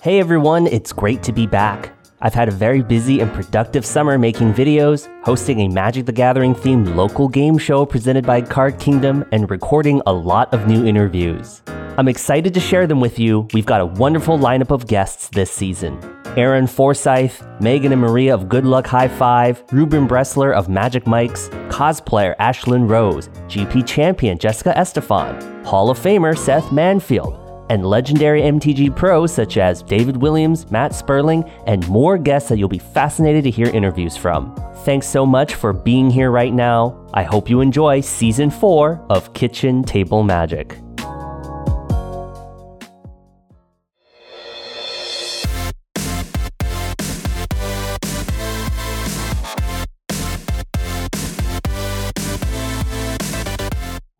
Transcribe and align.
Hey 0.00 0.20
everyone, 0.20 0.68
it's 0.68 0.92
great 0.92 1.24
to 1.24 1.32
be 1.32 1.48
back. 1.48 1.90
I've 2.20 2.32
had 2.32 2.46
a 2.46 2.52
very 2.52 2.82
busy 2.82 3.18
and 3.18 3.32
productive 3.32 3.84
summer 3.84 4.16
making 4.16 4.54
videos, 4.54 5.08
hosting 5.24 5.58
a 5.62 5.68
Magic 5.68 6.06
the 6.06 6.12
Gathering 6.12 6.54
themed 6.54 6.94
local 6.94 7.26
game 7.26 7.58
show 7.58 7.84
presented 7.84 8.24
by 8.24 8.42
Card 8.42 8.78
Kingdom, 8.78 9.24
and 9.32 9.50
recording 9.50 10.00
a 10.06 10.12
lot 10.12 10.54
of 10.54 10.68
new 10.68 10.86
interviews. 10.86 11.62
I'm 11.96 12.06
excited 12.06 12.54
to 12.54 12.60
share 12.60 12.86
them 12.86 13.00
with 13.00 13.18
you. 13.18 13.48
We've 13.52 13.66
got 13.66 13.80
a 13.80 13.86
wonderful 13.86 14.38
lineup 14.38 14.70
of 14.70 14.86
guests 14.86 15.30
this 15.30 15.50
season. 15.50 15.98
Aaron 16.36 16.68
Forsythe, 16.68 17.32
Meghan 17.58 17.90
and 17.90 18.00
Maria 18.00 18.34
of 18.34 18.48
Good 18.48 18.64
Luck 18.64 18.86
High 18.86 19.08
Five, 19.08 19.64
Reuben 19.72 20.06
Bresler 20.06 20.54
of 20.54 20.68
Magic 20.68 21.06
Mics, 21.06 21.50
cosplayer 21.70 22.36
Ashlen 22.36 22.88
Rose, 22.88 23.26
GP 23.48 23.84
champion 23.84 24.38
Jessica 24.38 24.78
Estephan, 24.78 25.64
Hall 25.64 25.90
of 25.90 25.98
Famer 25.98 26.38
Seth 26.38 26.66
Manfield, 26.66 27.47
and 27.68 27.86
legendary 27.86 28.42
MTG 28.42 28.94
pros 28.94 29.32
such 29.32 29.56
as 29.56 29.82
David 29.82 30.16
Williams, 30.16 30.70
Matt 30.70 30.94
Sperling, 30.94 31.48
and 31.66 31.88
more 31.88 32.18
guests 32.18 32.48
that 32.48 32.58
you'll 32.58 32.68
be 32.68 32.78
fascinated 32.78 33.44
to 33.44 33.50
hear 33.50 33.66
interviews 33.66 34.16
from. 34.16 34.54
Thanks 34.84 35.06
so 35.06 35.26
much 35.26 35.54
for 35.54 35.72
being 35.72 36.10
here 36.10 36.30
right 36.30 36.52
now. 36.52 37.06
I 37.14 37.22
hope 37.22 37.50
you 37.50 37.60
enjoy 37.60 38.00
season 38.00 38.50
four 38.50 39.04
of 39.10 39.32
Kitchen 39.34 39.82
Table 39.82 40.22
Magic. 40.22 40.78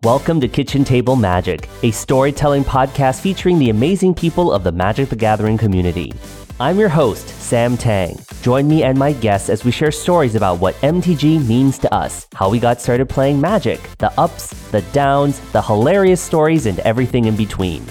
Welcome 0.09 0.41
to 0.41 0.49
Kitchen 0.49 0.85
Table 0.85 1.17
Magic, 1.17 1.69
a 1.83 1.91
storytelling 1.91 2.65
podcast 2.65 3.21
featuring 3.21 3.59
the 3.59 3.69
amazing 3.69 4.15
people 4.15 4.51
of 4.51 4.65
the 4.65 4.73
Magic 4.73 5.11
the 5.11 5.17
Gathering 5.17 5.59
community. 5.59 6.15
I'm 6.59 6.79
your 6.79 6.89
host, 6.89 7.29
Sam 7.29 7.77
Tang. 7.77 8.19
Join 8.41 8.67
me 8.67 8.85
and 8.85 8.99
my 8.99 9.13
guests 9.13 9.51
as 9.51 9.67
we 9.67 9.71
share 9.71 9.91
stories 9.91 10.35
about 10.35 10.61
what 10.61 10.77
MTG 10.77 11.47
means 11.47 11.77
to 11.81 11.95
us, 11.95 12.27
how 12.33 12.49
we 12.49 12.59
got 12.59 12.81
started 12.81 13.11
playing 13.11 13.39
Magic, 13.39 13.83
the 13.99 14.11
ups, 14.19 14.49
the 14.71 14.81
downs, 14.95 15.41
the 15.53 15.61
hilarious 15.61 16.23
stories, 16.23 16.65
and 16.65 16.79
everything 16.81 17.27
in 17.27 17.37
between. 17.37 17.85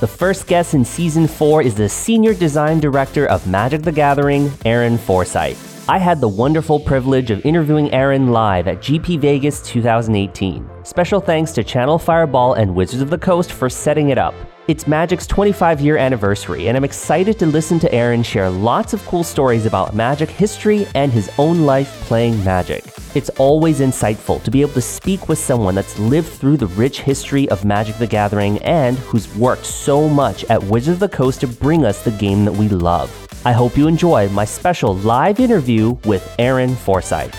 The 0.00 0.06
first 0.06 0.46
guest 0.46 0.74
in 0.74 0.84
season 0.84 1.26
4 1.26 1.62
is 1.62 1.74
the 1.74 1.88
Senior 1.88 2.34
Design 2.34 2.78
Director 2.78 3.24
of 3.24 3.46
Magic 3.46 3.80
the 3.80 3.90
Gathering, 3.90 4.52
Aaron 4.66 4.98
Forsythe. 4.98 5.73
I 5.86 5.98
had 5.98 6.18
the 6.18 6.28
wonderful 6.28 6.80
privilege 6.80 7.30
of 7.30 7.44
interviewing 7.44 7.92
Aaron 7.92 8.32
live 8.32 8.68
at 8.68 8.78
GP 8.78 9.20
Vegas 9.20 9.60
2018. 9.60 10.66
Special 10.82 11.20
thanks 11.20 11.52
to 11.52 11.62
Channel 11.62 11.98
Fireball 11.98 12.54
and 12.54 12.74
Wizards 12.74 13.02
of 13.02 13.10
the 13.10 13.18
Coast 13.18 13.52
for 13.52 13.68
setting 13.68 14.08
it 14.08 14.16
up. 14.16 14.34
It's 14.66 14.86
Magic's 14.86 15.26
25 15.26 15.82
year 15.82 15.98
anniversary, 15.98 16.68
and 16.68 16.76
I'm 16.78 16.84
excited 16.84 17.38
to 17.38 17.44
listen 17.44 17.78
to 17.80 17.92
Aaron 17.92 18.22
share 18.22 18.48
lots 18.48 18.94
of 18.94 19.04
cool 19.04 19.22
stories 19.22 19.66
about 19.66 19.94
Magic 19.94 20.30
history 20.30 20.86
and 20.94 21.12
his 21.12 21.30
own 21.36 21.66
life 21.66 21.90
playing 22.06 22.42
Magic. 22.42 22.82
It's 23.14 23.28
always 23.36 23.80
insightful 23.80 24.42
to 24.42 24.50
be 24.50 24.62
able 24.62 24.72
to 24.72 24.80
speak 24.80 25.28
with 25.28 25.38
someone 25.38 25.74
that's 25.74 25.98
lived 25.98 26.28
through 26.28 26.56
the 26.56 26.68
rich 26.68 27.02
history 27.02 27.46
of 27.50 27.66
Magic 27.66 27.98
the 27.98 28.06
Gathering 28.06 28.56
and 28.62 28.96
who's 29.00 29.36
worked 29.36 29.66
so 29.66 30.08
much 30.08 30.44
at 30.44 30.64
Wizards 30.64 30.94
of 30.94 31.00
the 31.00 31.14
Coast 31.14 31.42
to 31.42 31.46
bring 31.46 31.84
us 31.84 32.02
the 32.02 32.10
game 32.12 32.46
that 32.46 32.52
we 32.52 32.70
love. 32.70 33.23
I 33.46 33.52
hope 33.52 33.76
you 33.76 33.86
enjoy 33.88 34.30
my 34.30 34.46
special 34.46 34.96
live 34.96 35.38
interview 35.38 35.98
with 36.06 36.34
Aaron 36.38 36.74
Forsythe. 36.74 37.34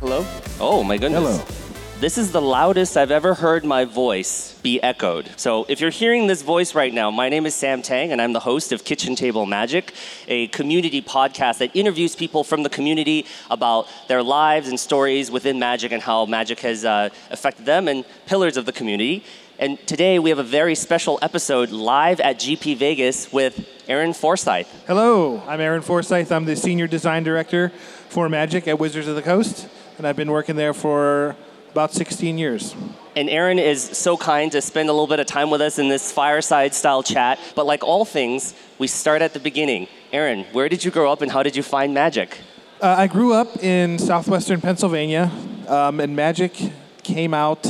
Hello? 0.00 0.24
Oh 0.58 0.82
my 0.82 0.96
goodness. 0.96 1.20
Hello. 1.20 1.59
This 2.00 2.16
is 2.16 2.32
the 2.32 2.40
loudest 2.40 2.96
I've 2.96 3.10
ever 3.10 3.34
heard 3.34 3.62
my 3.62 3.84
voice 3.84 4.58
be 4.62 4.82
echoed. 4.82 5.28
So, 5.36 5.66
if 5.68 5.82
you're 5.82 5.90
hearing 5.90 6.28
this 6.28 6.40
voice 6.40 6.74
right 6.74 6.94
now, 6.94 7.10
my 7.10 7.28
name 7.28 7.44
is 7.44 7.54
Sam 7.54 7.82
Tang, 7.82 8.10
and 8.10 8.22
I'm 8.22 8.32
the 8.32 8.40
host 8.40 8.72
of 8.72 8.84
Kitchen 8.84 9.14
Table 9.14 9.44
Magic, 9.44 9.92
a 10.26 10.46
community 10.46 11.02
podcast 11.02 11.58
that 11.58 11.76
interviews 11.76 12.16
people 12.16 12.42
from 12.42 12.62
the 12.62 12.70
community 12.70 13.26
about 13.50 13.86
their 14.08 14.22
lives 14.22 14.68
and 14.68 14.80
stories 14.80 15.30
within 15.30 15.58
Magic 15.58 15.92
and 15.92 16.02
how 16.02 16.24
Magic 16.24 16.60
has 16.60 16.86
uh, 16.86 17.10
affected 17.30 17.66
them 17.66 17.86
and 17.86 18.06
pillars 18.24 18.56
of 18.56 18.64
the 18.64 18.72
community. 18.72 19.22
And 19.58 19.78
today 19.86 20.18
we 20.18 20.30
have 20.30 20.38
a 20.38 20.42
very 20.42 20.76
special 20.76 21.18
episode 21.20 21.68
live 21.68 22.18
at 22.20 22.38
GP 22.38 22.78
Vegas 22.78 23.30
with 23.30 23.68
Aaron 23.88 24.14
Forsythe. 24.14 24.68
Hello, 24.86 25.42
I'm 25.46 25.60
Aaron 25.60 25.82
Forsythe. 25.82 26.32
I'm 26.32 26.46
the 26.46 26.56
Senior 26.56 26.86
Design 26.86 27.24
Director 27.24 27.68
for 28.08 28.30
Magic 28.30 28.66
at 28.68 28.78
Wizards 28.78 29.06
of 29.06 29.16
the 29.16 29.22
Coast, 29.22 29.68
and 29.98 30.06
I've 30.06 30.16
been 30.16 30.30
working 30.30 30.56
there 30.56 30.72
for 30.72 31.36
about 31.70 31.92
16 31.92 32.38
years. 32.38 32.74
And 33.16 33.28
Aaron 33.28 33.58
is 33.58 33.82
so 33.82 34.16
kind 34.16 34.50
to 34.52 34.60
spend 34.60 34.88
a 34.88 34.92
little 34.92 35.06
bit 35.06 35.20
of 35.20 35.26
time 35.26 35.50
with 35.50 35.60
us 35.60 35.78
in 35.78 35.88
this 35.88 36.12
fireside 36.12 36.74
style 36.74 37.02
chat. 37.02 37.38
But 37.54 37.66
like 37.66 37.82
all 37.84 38.04
things, 38.04 38.54
we 38.78 38.86
start 38.86 39.22
at 39.22 39.32
the 39.32 39.40
beginning. 39.40 39.88
Aaron, 40.12 40.44
where 40.52 40.68
did 40.68 40.84
you 40.84 40.90
grow 40.90 41.10
up 41.10 41.22
and 41.22 41.30
how 41.30 41.42
did 41.42 41.56
you 41.56 41.62
find 41.62 41.94
magic? 41.94 42.38
Uh, 42.80 42.94
I 42.98 43.06
grew 43.08 43.34
up 43.34 43.62
in 43.62 43.98
southwestern 43.98 44.60
Pennsylvania, 44.60 45.30
um, 45.68 46.00
and 46.00 46.16
Magic 46.16 46.72
came 47.02 47.34
out 47.34 47.66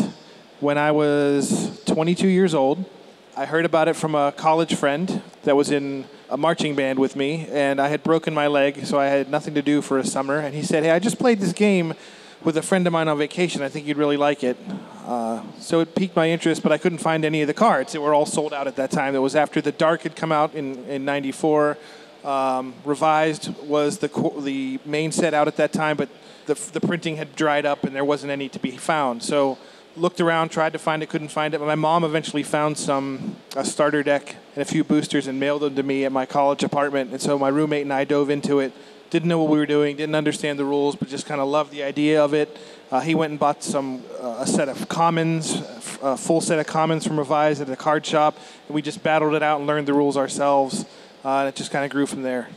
when 0.60 0.78
I 0.78 0.93
was 0.93 1.83
22 1.87 2.28
years 2.28 2.55
old. 2.55 2.84
I 3.37 3.44
heard 3.44 3.65
about 3.65 3.89
it 3.89 3.97
from 3.97 4.15
a 4.15 4.31
college 4.31 4.77
friend 4.77 5.21
that 5.43 5.56
was 5.56 5.72
in 5.72 6.05
a 6.28 6.37
marching 6.37 6.77
band 6.77 7.00
with 7.00 7.16
me, 7.16 7.49
and 7.50 7.81
I 7.81 7.89
had 7.89 8.05
broken 8.05 8.33
my 8.33 8.47
leg, 8.47 8.87
so 8.87 9.00
I 9.00 9.06
had 9.06 9.28
nothing 9.28 9.55
to 9.55 9.62
do 9.62 9.83
for 9.83 9.99
a 9.99 10.05
summer. 10.05 10.39
And 10.39 10.55
he 10.55 10.62
said, 10.62 10.84
Hey, 10.84 10.91
I 10.91 11.00
just 11.00 11.19
played 11.19 11.41
this 11.41 11.53
game 11.53 11.94
with 12.43 12.56
a 12.56 12.62
friend 12.62 12.87
of 12.87 12.93
mine 12.93 13.09
on 13.09 13.19
vacation. 13.19 13.62
I 13.62 13.69
think 13.69 13.87
you'd 13.87 13.97
really 13.97 14.17
like 14.17 14.43
it. 14.43 14.56
Uh, 15.05 15.43
so 15.59 15.81
it 15.81 15.95
piqued 15.95 16.17
my 16.17 16.31
interest, 16.31 16.62
but 16.62 16.73
I 16.73 16.78
couldn't 16.78 16.99
find 16.99 17.25
any 17.25 17.43
of 17.43 17.49
the 17.49 17.55
cards. 17.55 17.93
They 17.93 17.99
were 17.99 18.15
all 18.15 18.27
sold 18.27 18.53
out 18.53 18.67
at 18.67 18.77
that 18.77 18.91
time. 18.91 19.15
It 19.15 19.19
was 19.19 19.34
after 19.34 19.61
The 19.61 19.73
Dark 19.73 20.03
had 20.03 20.17
come 20.17 20.33
out 20.33 20.55
in, 20.55 20.84
in 20.84 21.05
94. 21.05 21.77
Um, 22.25 22.75
Revised 22.84 23.49
was 23.65 23.99
the, 23.99 24.09
the 24.41 24.78
main 24.84 25.11
set 25.11 25.34
out 25.34 25.49
at 25.49 25.56
that 25.56 25.73
time, 25.73 25.97
but 25.97 26.09
the, 26.47 26.55
the 26.73 26.81
printing 26.81 27.17
had 27.17 27.34
dried 27.34 27.67
up 27.67 27.84
and 27.84 27.95
there 27.95 28.05
wasn't 28.05 28.31
any 28.31 28.49
to 28.51 28.59
be 28.59 28.72
found. 28.72 29.22
So 29.22 29.59
looked 29.97 30.21
around, 30.21 30.51
tried 30.51 30.72
to 30.72 30.78
find 30.78 31.03
it, 31.03 31.09
couldn't 31.09 31.28
find 31.28 31.55
it. 31.55 31.59
But 31.59 31.67
my 31.67 31.75
mom 31.75 32.05
eventually 32.05 32.43
found 32.43 32.78
some 32.78 33.37
a 33.57 33.65
starter 33.65 34.03
deck 34.03 34.37
and 34.55 34.62
a 34.62 34.65
few 34.65 34.84
boosters 34.84 35.27
and 35.27 35.41
mailed 35.41 35.62
them 35.62 35.75
to 35.77 35.83
me 35.83 36.05
at 36.05 36.12
my 36.12 36.27
college 36.27 36.62
apartment. 36.62 37.11
And 37.11 37.21
so 37.21 37.39
my 37.39 37.49
roommate 37.49 37.83
and 37.83 37.93
I 37.93 38.05
dove 38.05 38.31
into 38.31 38.61
it. 38.61 38.72
Didn't 39.10 39.28
know 39.28 39.43
what 39.43 39.50
we 39.50 39.59
were 39.59 39.66
doing, 39.66 39.97
didn't 39.97 40.15
understand 40.15 40.59
the 40.59 40.65
rules, 40.65 40.94
but 40.94 41.09
just 41.09 41.26
kind 41.26 41.41
of 41.41 41.48
loved 41.48 41.72
the 41.72 41.82
idea 41.82 42.25
of 42.25 42.32
it. 42.32 42.56
Uh, 42.91 43.00
he 43.00 43.15
went 43.15 43.32
and 43.32 43.41
bought 43.41 43.62
some 43.62 44.04
uh, 44.21 44.38
a 44.41 44.47
set 44.47 44.69
of 44.69 44.88
commons, 44.88 45.60
a 46.03 46.16
full 46.16 46.41
set 46.41 46.59
of 46.59 46.66
commons 46.66 47.06
from 47.06 47.19
Revise 47.19 47.60
at 47.60 47.69
a 47.69 47.76
card 47.76 48.06
shop, 48.06 48.37
and 48.69 48.75
we 48.75 48.82
just 48.82 49.03
battled 49.03 49.34
it 49.34 49.43
out 49.43 49.59
and 49.59 49.66
learned 49.66 49.88
the 49.88 49.94
rules 49.94 50.16
ourselves. 50.16 50.84
Uh, 51.25 51.41
and 51.41 51.48
it 51.48 51.54
just 51.56 51.71
kind 51.71 51.84
of 51.84 51.91
grew 51.91 52.06
from 52.06 52.22
there. 52.22 52.48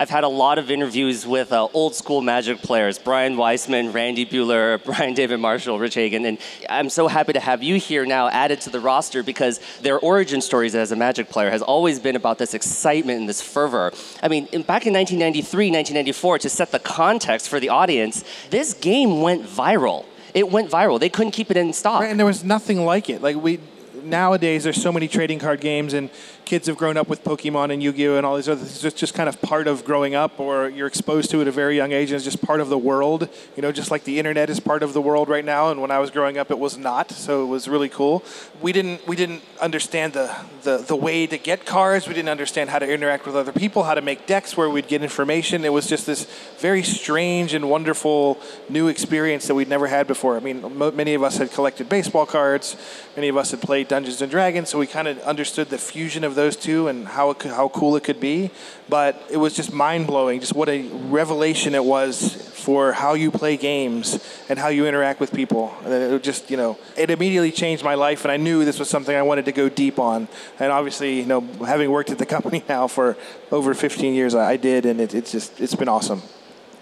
I've 0.00 0.08
had 0.08 0.24
a 0.24 0.28
lot 0.28 0.58
of 0.58 0.70
interviews 0.70 1.26
with 1.26 1.52
uh, 1.52 1.68
old 1.74 1.94
school 1.94 2.22
Magic 2.22 2.62
players 2.62 2.98
Brian 2.98 3.36
Weissman, 3.36 3.92
Randy 3.92 4.24
Buehler, 4.24 4.82
Brian 4.86 5.12
David 5.12 5.40
Marshall, 5.40 5.78
Rich 5.78 5.92
Hagon. 5.96 6.24
And 6.24 6.38
I'm 6.70 6.88
so 6.88 7.06
happy 7.06 7.34
to 7.34 7.40
have 7.40 7.62
you 7.62 7.74
here 7.74 8.06
now 8.06 8.28
added 8.28 8.62
to 8.62 8.70
the 8.70 8.80
roster 8.80 9.22
because 9.22 9.60
their 9.82 9.98
origin 9.98 10.40
stories 10.40 10.74
as 10.74 10.90
a 10.90 10.96
Magic 10.96 11.28
player 11.28 11.50
has 11.50 11.60
always 11.60 11.98
been 11.98 12.16
about 12.16 12.38
this 12.38 12.54
excitement 12.54 13.20
and 13.20 13.28
this 13.28 13.42
fervor. 13.42 13.92
I 14.22 14.28
mean, 14.28 14.46
in, 14.46 14.62
back 14.62 14.86
in 14.86 14.94
1993, 14.94 15.66
1994, 15.66 16.38
to 16.38 16.48
set 16.48 16.70
the 16.72 16.78
context 16.78 17.50
for 17.50 17.60
the 17.60 17.68
audience, 17.68 18.24
this 18.48 18.72
game 18.72 19.20
went 19.20 19.44
viral. 19.44 20.06
It 20.32 20.50
went 20.50 20.70
viral. 20.70 20.98
They 20.98 21.10
couldn't 21.10 21.32
keep 21.32 21.50
it 21.50 21.58
in 21.58 21.74
stock. 21.74 22.00
Right, 22.00 22.10
and 22.10 22.18
there 22.18 22.24
was 22.24 22.42
nothing 22.42 22.86
like 22.86 23.10
it. 23.10 23.20
Like 23.20 23.36
we 23.36 23.60
nowadays, 24.02 24.64
there's 24.64 24.80
so 24.80 24.92
many 24.92 25.08
trading 25.08 25.38
card 25.38 25.60
games, 25.60 25.92
and 25.92 26.10
kids 26.50 26.66
have 26.66 26.76
grown 26.76 26.96
up 26.96 27.06
with 27.06 27.22
Pokemon 27.22 27.72
and 27.72 27.80
Yu-Gi-Oh 27.80 28.16
and 28.16 28.26
all 28.26 28.34
these 28.34 28.48
other 28.48 28.64
things. 28.64 28.84
It's 28.84 28.98
just 28.98 29.14
kind 29.14 29.28
of 29.28 29.40
part 29.40 29.68
of 29.68 29.84
growing 29.84 30.16
up, 30.16 30.40
or 30.40 30.68
you're 30.68 30.88
exposed 30.88 31.30
to 31.30 31.38
it 31.38 31.42
at 31.42 31.46
a 31.46 31.52
very 31.52 31.76
young 31.76 31.92
age, 31.92 32.10
and 32.10 32.16
it's 32.16 32.24
just 32.24 32.42
part 32.42 32.58
of 32.58 32.68
the 32.68 32.76
world. 32.76 33.28
You 33.54 33.62
know, 33.62 33.70
just 33.70 33.92
like 33.92 34.02
the 34.02 34.18
internet 34.18 34.50
is 34.50 34.58
part 34.58 34.82
of 34.82 34.92
the 34.92 35.00
world 35.00 35.28
right 35.28 35.44
now. 35.44 35.70
And 35.70 35.80
when 35.80 35.92
I 35.92 36.00
was 36.00 36.10
growing 36.10 36.38
up, 36.38 36.50
it 36.50 36.58
was 36.58 36.76
not. 36.76 37.12
So 37.12 37.44
it 37.44 37.46
was 37.46 37.68
really 37.68 37.88
cool. 37.88 38.24
We 38.60 38.72
didn't 38.72 39.06
we 39.06 39.14
didn't 39.14 39.42
understand 39.60 40.14
the 40.14 40.34
the, 40.62 40.78
the 40.78 40.96
way 40.96 41.28
to 41.28 41.38
get 41.38 41.66
cards. 41.66 42.08
We 42.08 42.14
didn't 42.14 42.30
understand 42.30 42.68
how 42.70 42.80
to 42.80 42.92
interact 42.92 43.26
with 43.26 43.36
other 43.36 43.52
people, 43.52 43.84
how 43.84 43.94
to 43.94 44.02
make 44.02 44.26
decks 44.26 44.56
where 44.56 44.68
we'd 44.68 44.88
get 44.88 45.04
information. 45.04 45.64
It 45.64 45.72
was 45.72 45.86
just 45.86 46.04
this 46.04 46.26
very 46.58 46.82
strange 46.82 47.54
and 47.54 47.70
wonderful 47.70 48.40
new 48.68 48.88
experience 48.88 49.46
that 49.46 49.54
we'd 49.54 49.68
never 49.68 49.86
had 49.86 50.08
before. 50.08 50.36
I 50.36 50.40
mean, 50.40 50.76
many 50.96 51.14
of 51.14 51.22
us 51.22 51.36
had 51.36 51.52
collected 51.52 51.88
baseball 51.88 52.26
cards. 52.26 52.74
Many 53.16 53.28
of 53.28 53.36
us 53.36 53.50
had 53.50 53.60
played 53.60 53.88
Dungeons 53.88 54.22
and 54.22 54.30
Dragons, 54.30 54.68
so 54.68 54.78
we 54.78 54.86
kind 54.86 55.08
of 55.08 55.18
understood 55.22 55.68
the 55.68 55.78
fusion 55.78 56.22
of 56.22 56.36
those 56.36 56.54
two 56.54 56.86
and 56.86 57.08
how 57.08 57.32
could, 57.32 57.50
how 57.50 57.68
cool 57.68 57.96
it 57.96 58.04
could 58.04 58.20
be. 58.20 58.50
But 58.88 59.20
it 59.28 59.36
was 59.36 59.54
just 59.54 59.72
mind 59.72 60.06
blowing, 60.06 60.38
just 60.38 60.54
what 60.54 60.68
a 60.68 60.82
revelation 60.82 61.74
it 61.74 61.84
was 61.84 62.34
for 62.60 62.92
how 62.92 63.14
you 63.14 63.30
play 63.32 63.56
games 63.56 64.24
and 64.48 64.58
how 64.58 64.68
you 64.68 64.86
interact 64.86 65.18
with 65.18 65.32
people. 65.32 65.74
And 65.84 65.92
it 65.92 66.22
just 66.22 66.50
you 66.50 66.56
know 66.56 66.78
it 66.96 67.10
immediately 67.10 67.50
changed 67.50 67.82
my 67.82 67.94
life, 67.94 68.24
and 68.24 68.30
I 68.30 68.36
knew 68.36 68.64
this 68.64 68.78
was 68.78 68.88
something 68.88 69.16
I 69.16 69.22
wanted 69.22 69.46
to 69.46 69.52
go 69.52 69.68
deep 69.68 69.98
on. 69.98 70.28
And 70.60 70.70
obviously, 70.70 71.18
you 71.20 71.26
know, 71.26 71.40
having 71.66 71.90
worked 71.90 72.10
at 72.10 72.18
the 72.18 72.26
company 72.36 72.62
now 72.68 72.86
for 72.86 73.16
over 73.50 73.74
15 73.74 74.14
years, 74.14 74.34
I 74.34 74.50
I 74.50 74.56
did, 74.56 74.84
and 74.84 75.00
it, 75.00 75.14
it's 75.14 75.32
just 75.32 75.60
it's 75.60 75.74
been 75.74 75.88
awesome. 75.88 76.22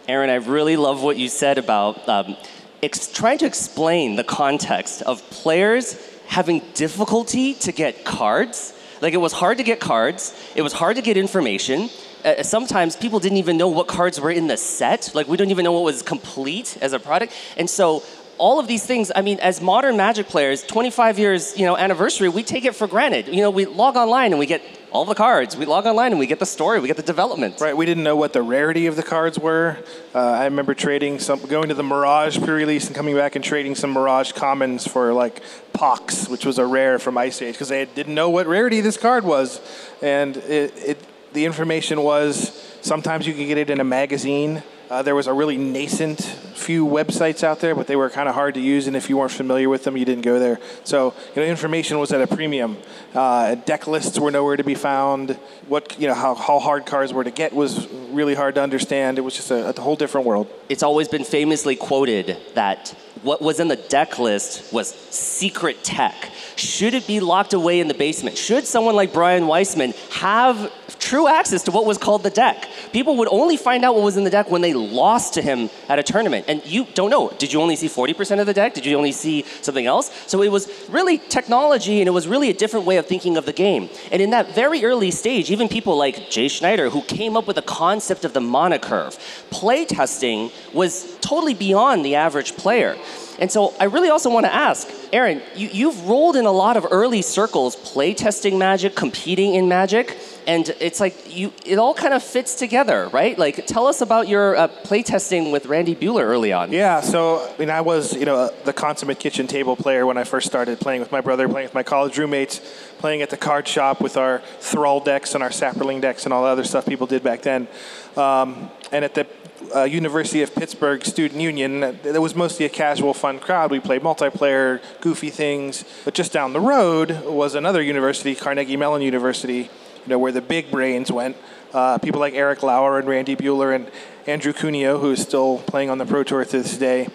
Aaron, 0.08 0.31
I 0.31 0.36
really 0.36 0.76
love 0.76 1.02
what 1.02 1.19
you 1.19 1.28
said 1.28 1.58
about 1.58 2.08
um, 2.08 2.36
ex- 2.82 3.12
trying 3.12 3.36
to 3.38 3.46
explain 3.46 4.16
the 4.16 4.24
context 4.24 5.02
of 5.02 5.22
players 5.31 5.96
having 6.28 6.62
difficulty 6.75 7.54
to 7.54 7.72
get 7.72 8.04
cards. 8.04 8.72
Like 9.00 9.14
it 9.14 9.19
was 9.19 9.32
hard 9.32 9.58
to 9.58 9.64
get 9.64 9.80
cards, 9.80 10.34
it 10.54 10.62
was 10.62 10.72
hard 10.72 10.96
to 10.96 11.02
get 11.02 11.16
information. 11.16 11.90
Uh, 12.25 12.42
sometimes 12.42 12.96
people 12.96 13.20
didn't 13.20 13.38
even 13.38 13.56
know 13.56 13.69
what 13.69 13.86
cards 13.86 14.20
were 14.20 14.30
in 14.30 14.48
the 14.48 14.56
set. 14.56 15.12
Like 15.14 15.28
we 15.28 15.36
don't 15.36 15.50
even 15.50 15.64
know 15.64 15.72
what 15.72 15.84
was 15.84 16.02
complete 16.02 16.76
as 16.80 16.92
a 16.92 16.98
product. 16.98 17.32
And 17.56 17.70
so 17.70 18.02
all 18.38 18.58
of 18.58 18.67
these 18.67 18.85
things, 18.85 19.12
I 19.14 19.23
mean, 19.23 19.38
as 19.40 19.61
modern 19.61 19.96
Magic 19.96 20.29
players, 20.29 20.62
25 20.62 21.19
years, 21.19 21.58
you 21.58 21.67
know, 21.67 21.76
anniversary, 21.76 22.29
we 22.29 22.43
take 22.43 22.64
it 22.64 22.75
for 22.75 22.87
granted. 22.87 23.29
You 23.29 23.43
know, 23.43 23.50
we 23.50 23.67
log 23.67 23.96
online 23.96 24.32
and 24.32 24.38
we 24.38 24.46
get 24.46 24.62
all 24.90 25.05
the 25.05 25.14
cards. 25.14 25.56
We 25.56 25.67
log 25.67 25.87
online 25.87 26.12
and 26.12 26.19
we 26.19 26.26
get 26.26 26.38
the 26.38 26.46
story, 26.46 26.81
we 26.81 26.88
get 26.88 26.96
the 26.96 27.02
development. 27.02 27.61
Right. 27.61 27.76
We 27.76 27.85
didn't 27.85 28.05
know 28.05 28.17
what 28.17 28.32
the 28.32 28.43
rarity 28.43 28.87
of 28.87 28.96
the 28.96 29.02
cards 29.02 29.38
were. 29.38 29.76
Uh, 30.14 30.19
I 30.19 30.44
remember 30.44 30.75
trading 30.75 31.19
some, 31.19 31.40
going 31.46 31.69
to 31.69 31.75
the 31.75 31.82
Mirage 31.82 32.38
pre-release 32.38 32.87
and 32.87 32.96
coming 32.96 33.14
back 33.14 33.37
and 33.37 33.44
trading 33.44 33.75
some 33.75 33.90
Mirage 33.90 34.32
commons 34.32 34.87
for 34.87 35.12
like 35.12 35.43
Pox, 35.73 36.29
which 36.29 36.46
was 36.46 36.58
a 36.58 36.64
rare 36.64 36.99
from 36.99 37.19
Ice 37.19 37.43
Age, 37.43 37.55
because 37.55 37.69
they 37.69 37.84
didn't 37.84 38.14
know 38.14 38.31
what 38.31 38.46
rarity 38.46 38.81
this 38.81 38.96
card 38.96 39.25
was, 39.25 39.61
and 40.00 40.37
it, 40.37 40.73
it 40.76 40.99
the 41.32 41.44
information 41.44 42.02
was 42.02 42.79
sometimes 42.81 43.26
you 43.26 43.34
can 43.34 43.46
get 43.46 43.58
it 43.58 43.70
in 43.70 43.81
a 43.81 43.84
magazine. 43.84 44.62
Uh, 44.90 45.02
there 45.02 45.14
was 45.14 45.26
a 45.26 45.32
really 45.32 45.58
nascent 45.58 46.23
few 46.23 46.87
websites 46.87 47.44
out 47.44 47.61
there, 47.61 47.75
but 47.75 47.87
they 47.87 47.96
were 47.96 48.08
kind 48.08 48.26
of 48.26 48.35
hard 48.35 48.55
to 48.55 48.61
use, 48.61 48.87
and 48.87 48.96
if 48.96 49.11
you 49.11 49.19
weren't 49.19 49.31
familiar 49.31 49.69
with 49.69 49.85
them, 49.85 49.99
you 49.99 50.05
didn't 50.06 50.23
go 50.23 50.38
there. 50.38 50.58
So, 50.85 51.12
you 51.35 51.43
know, 51.43 51.49
information 51.49 51.99
was 51.99 52.11
at 52.12 52.23
a 52.23 52.26
premium. 52.26 52.79
Uh, 53.14 53.55
deck 53.55 53.87
lists 53.87 54.19
were 54.19 54.31
nowhere 54.31 54.56
to 54.56 54.64
be 54.64 54.75
found. 54.75 55.32
What, 55.69 56.00
you 56.00 56.08
know, 56.08 56.14
how, 56.14 56.35
how 56.35 56.58
hard 56.58 56.87
cards 56.87 57.12
were 57.12 57.25
to 57.25 57.31
get 57.31 57.52
was 57.52 57.87
really 58.11 58.35
hard 58.35 58.55
to 58.55 58.62
understand. 58.62 59.19
It 59.19 59.23
was 59.23 59.37
just 59.37 59.50
a, 59.50 59.69
a 59.69 59.81
whole 59.81 59.96
different 59.96 60.26
world. 60.26 60.49
It's 60.70 60.82
always 60.82 61.06
been 61.06 61.25
famously 61.25 61.76
quoted 61.76 62.38
that 62.55 62.94
what 63.23 63.43
was 63.43 63.61
in 63.61 63.69
the 63.69 63.76
deck 63.76 64.19
list 64.19 64.73
was 64.73 64.94
secret 65.11 65.82
tech. 65.85 66.31
Should 66.56 66.94
it 66.94 67.06
be 67.06 67.20
locked 67.20 67.53
away 67.53 67.81
in 67.81 67.88
the 67.88 67.94
basement? 67.94 68.37
Should 68.37 68.67
someone 68.67 68.97
like 68.97 69.12
Brian 69.12 69.47
Weissman 69.47 69.94
have 70.12 70.73
true 70.99 71.29
access 71.29 71.62
to 71.65 71.70
what 71.70 71.87
was 71.87 71.99
called 71.99 72.23
the 72.23 72.31
deck. 72.31 72.69
People 72.93 73.17
would 73.17 73.29
only 73.31 73.56
find 73.56 73.85
out 73.85 73.94
what 73.94 74.05
was 74.05 74.17
in 74.17 74.25
the 74.25 74.31
deck 74.31 74.50
when 74.50 74.61
they 74.61 74.75
lost 74.75 75.35
to 75.35 75.43
him 75.43 75.70
at 75.88 75.99
a 75.99 76.03
tournament. 76.03 76.44
And 76.49 76.65
you 76.67 76.87
don't 76.94 77.11
know. 77.11 77.31
Did 77.38 77.53
you 77.53 77.61
only 77.61 77.76
see 77.76 77.88
40% 77.88 78.41
of 78.41 78.47
the 78.47 78.55
deck? 78.55 78.75
Did 78.75 78.85
you 78.85 78.97
only 78.97 79.12
see 79.12 79.44
something 79.62 79.87
else? 79.87 80.11
So 80.26 80.43
it 80.43 80.50
was 80.50 80.69
really 80.88 81.19
technology 81.19 82.00
and 82.00 82.09
it 82.09 82.12
was 82.12 82.26
really 82.26 82.50
a 82.50 82.55
different 82.55 82.87
way 82.87 82.97
of 82.97 83.06
thinking 83.06 83.37
of 83.37 83.47
the 83.47 83.53
game. 83.53 83.88
And 84.12 84.20
in 84.20 84.31
that 84.31 84.55
very 84.55 84.85
early 84.85 85.11
stage, 85.11 85.50
even 85.50 85.69
people 85.69 85.97
like 85.97 86.31
Jay 86.31 86.49
Schneider, 86.49 86.91
who 86.91 87.03
came 87.03 87.37
up 87.37 87.47
with 87.47 87.56
the 87.56 87.62
concept 87.62 88.25
of 88.25 88.32
the 88.32 88.41
mana 88.41 88.79
curve, 88.79 89.19
playtesting 89.50 90.53
was 90.75 91.18
totally 91.28 91.54
beyond 91.54 92.04
the 92.04 92.14
average 92.14 92.56
player. 92.56 92.96
And 93.38 93.52
so 93.52 93.72
I 93.78 93.84
really 93.84 94.08
also 94.08 94.30
want 94.30 94.46
to 94.46 94.54
ask, 94.54 94.88
Aaron, 95.12 95.40
you, 95.54 95.90
have 95.90 96.08
rolled 96.08 96.34
in 96.36 96.44
a 96.44 96.52
lot 96.52 96.76
of 96.76 96.86
early 96.90 97.22
circles 97.22 97.76
playtesting 97.76 98.58
Magic, 98.58 98.96
competing 98.96 99.54
in 99.54 99.69
Magic 99.69 100.19
and 100.48 100.70
it's 100.80 100.98
like 100.98 101.14
you 101.36 101.52
it 101.66 101.78
all 101.78 101.92
kind 101.92 102.14
of 102.14 102.22
fits 102.22 102.54
together 102.54 103.08
right? 103.12 103.38
Like 103.38 103.66
tell 103.66 103.86
us 103.86 104.00
about 104.00 104.28
your 104.28 104.56
uh, 104.56 104.69
playtesting 104.69 105.52
with 105.52 105.66
randy 105.66 105.94
Buehler 105.94 106.22
early 106.22 106.52
on. 106.52 106.72
Yeah 106.72 107.02
so 107.02 107.46
i 107.54 107.58
mean 107.58 107.69
i 107.69 107.82
was 107.82 108.14
you 108.14 108.24
know 108.24 108.48
the 108.64 108.72
consummate 108.72 109.20
kitchen 109.20 109.46
table 109.46 109.76
player 109.76 110.06
when 110.06 110.16
i 110.16 110.24
first 110.24 110.46
started 110.46 110.81
playing 110.81 111.00
with 111.00 111.12
my 111.12 111.20
brother 111.20 111.48
playing 111.48 111.66
with 111.66 111.74
my 111.74 111.82
college 111.82 112.16
roommates 112.16 112.60
playing 112.98 113.20
at 113.20 113.31
the 113.31 113.36
card 113.36 113.69
shop 113.69 114.00
with 114.00 114.16
our 114.16 114.40
thrull 114.60 115.04
decks 115.04 115.34
and 115.34 115.42
our 115.42 115.50
saproling 115.50 116.00
decks 116.00 116.24
and 116.24 116.32
all 116.32 116.42
the 116.42 116.48
other 116.48 116.64
stuff 116.64 116.84
people 116.86 117.06
did 117.06 117.22
back 117.22 117.42
then. 117.42 117.69
Um, 118.16 118.70
and 118.90 119.04
at 119.04 119.14
the 119.14 119.26
uh, 119.75 119.85
University 119.85 120.43
of 120.43 120.55
Pittsburgh 120.55 121.05
Student 121.05 121.41
Union. 121.41 121.82
It 121.82 122.20
was 122.20 122.35
mostly 122.35 122.67
a 122.67 122.69
casual, 122.69 123.15
fun 123.15 123.38
crowd. 123.38 123.70
We 123.70 123.81
played 123.81 124.03
multiplayer, 124.03 124.81
goofy 125.00 125.31
things. 125.31 125.85
But 126.05 126.15
just 126.15 126.32
down 126.32 126.53
the 126.53 126.61
road 126.61 127.25
was 127.25 127.55
another 127.55 127.82
university, 127.82 128.35
Carnegie 128.35 128.76
Mellon 128.76 129.03
University, 129.03 129.56
you 129.56 130.09
know, 130.09 130.19
where 130.19 130.32
the 130.32 130.43
big 130.43 130.70
brains 130.70 131.12
went. 131.12 131.37
Uh, 131.73 131.99
people 131.99 132.20
like 132.20 132.35
Eric 132.35 132.62
Lauer 132.62 132.99
and 132.99 133.06
Randy 133.06 133.37
Buehler 133.37 133.75
and 133.75 133.91
Andrew 134.26 134.53
Cuneo, 134.53 134.99
who 134.99 135.11
is 135.11 135.20
still 135.23 135.59
playing 135.67 135.91
on 135.91 135.99
the 135.99 136.06
Pro 136.06 136.23
Tour 136.23 136.44
to 136.44 136.62
this 136.62 136.79
day. 136.79 137.09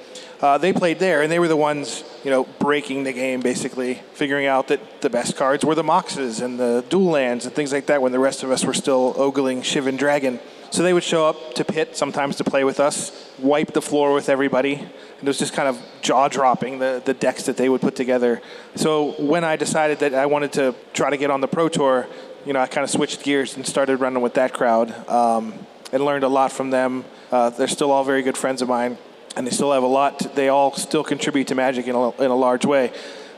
Uh, 0.43 0.57
they 0.57 0.73
played 0.73 0.99
there, 0.99 1.21
and 1.21 1.31
they 1.31 1.39
were 1.39 1.47
the 1.47 1.55
ones, 1.55 2.03
you 2.23 2.29
know, 2.29 2.43
breaking 2.59 3.05
the 3.05 3.13
game, 3.13 3.39
basically, 3.39 3.95
figuring 4.13 4.45
out 4.45 4.67
that 4.67 5.01
the 5.01 5.09
best 5.09 5.37
cards 5.37 5.63
were 5.63 5.73
the 5.73 5.83
Moxes 5.83 6.41
and 6.41 6.59
the 6.59 6.83
dual 6.89 7.11
lands 7.11 7.45
and 7.45 7.55
things 7.55 7.71
like 7.71 7.85
that 7.85 8.01
when 8.01 8.11
the 8.11 8.19
rest 8.19 8.43
of 8.43 8.51
us 8.51 8.65
were 8.65 8.73
still 8.73 9.13
ogling 9.15 9.61
Shivan 9.61 9.97
Dragon. 9.97 10.41
So 10.73 10.81
they 10.81 10.91
would 10.91 11.03
show 11.03 11.29
up 11.29 11.53
to 11.53 11.63
Pitt 11.63 11.95
sometimes 11.95 12.37
to 12.37 12.43
play 12.43 12.63
with 12.63 12.79
us, 12.79 13.11
wipe 13.37 13.73
the 13.73 13.81
floor 13.81 14.11
with 14.11 14.27
everybody, 14.27 14.73
and 14.73 14.89
it 15.21 15.27
was 15.27 15.37
just 15.37 15.53
kind 15.53 15.67
of 15.69 15.79
jaw 16.01 16.29
dropping 16.29 16.79
the, 16.79 16.99
the 17.05 17.13
decks 17.13 17.43
that 17.43 17.57
they 17.57 17.69
would 17.69 17.79
put 17.79 17.95
together. 17.95 18.41
So 18.73 19.11
when 19.21 19.43
I 19.43 19.55
decided 19.55 19.99
that 19.99 20.15
I 20.15 20.25
wanted 20.25 20.51
to 20.53 20.73
try 20.93 21.11
to 21.11 21.17
get 21.17 21.29
on 21.29 21.41
the 21.41 21.47
Pro 21.47 21.69
Tour, 21.69 22.07
you 22.43 22.53
know, 22.53 22.59
I 22.59 22.65
kind 22.65 22.83
of 22.83 22.89
switched 22.89 23.21
gears 23.21 23.55
and 23.55 23.67
started 23.67 23.97
running 23.97 24.23
with 24.23 24.33
that 24.33 24.51
crowd 24.51 24.89
um, 25.07 25.53
and 25.91 26.03
learned 26.03 26.23
a 26.23 26.27
lot 26.27 26.51
from 26.51 26.71
them. 26.71 27.05
Uh, 27.31 27.51
they're 27.51 27.67
still 27.67 27.91
all 27.91 28.03
very 28.03 28.23
good 28.23 28.35
friends 28.35 28.63
of 28.63 28.67
mine, 28.67 28.97
and 29.35 29.45
they 29.45 29.51
still 29.51 29.73
have 29.73 29.83
a 29.83 29.85
lot. 29.85 30.33
They 30.33 30.49
all 30.49 30.73
still 30.75 31.03
contribute 31.03 31.49
to 31.49 31.55
Magic 31.55 31.85
in 31.85 31.93
a, 31.93 32.09
in 32.19 32.31
a 32.31 32.35
large 32.35 32.65
way. 32.65 32.91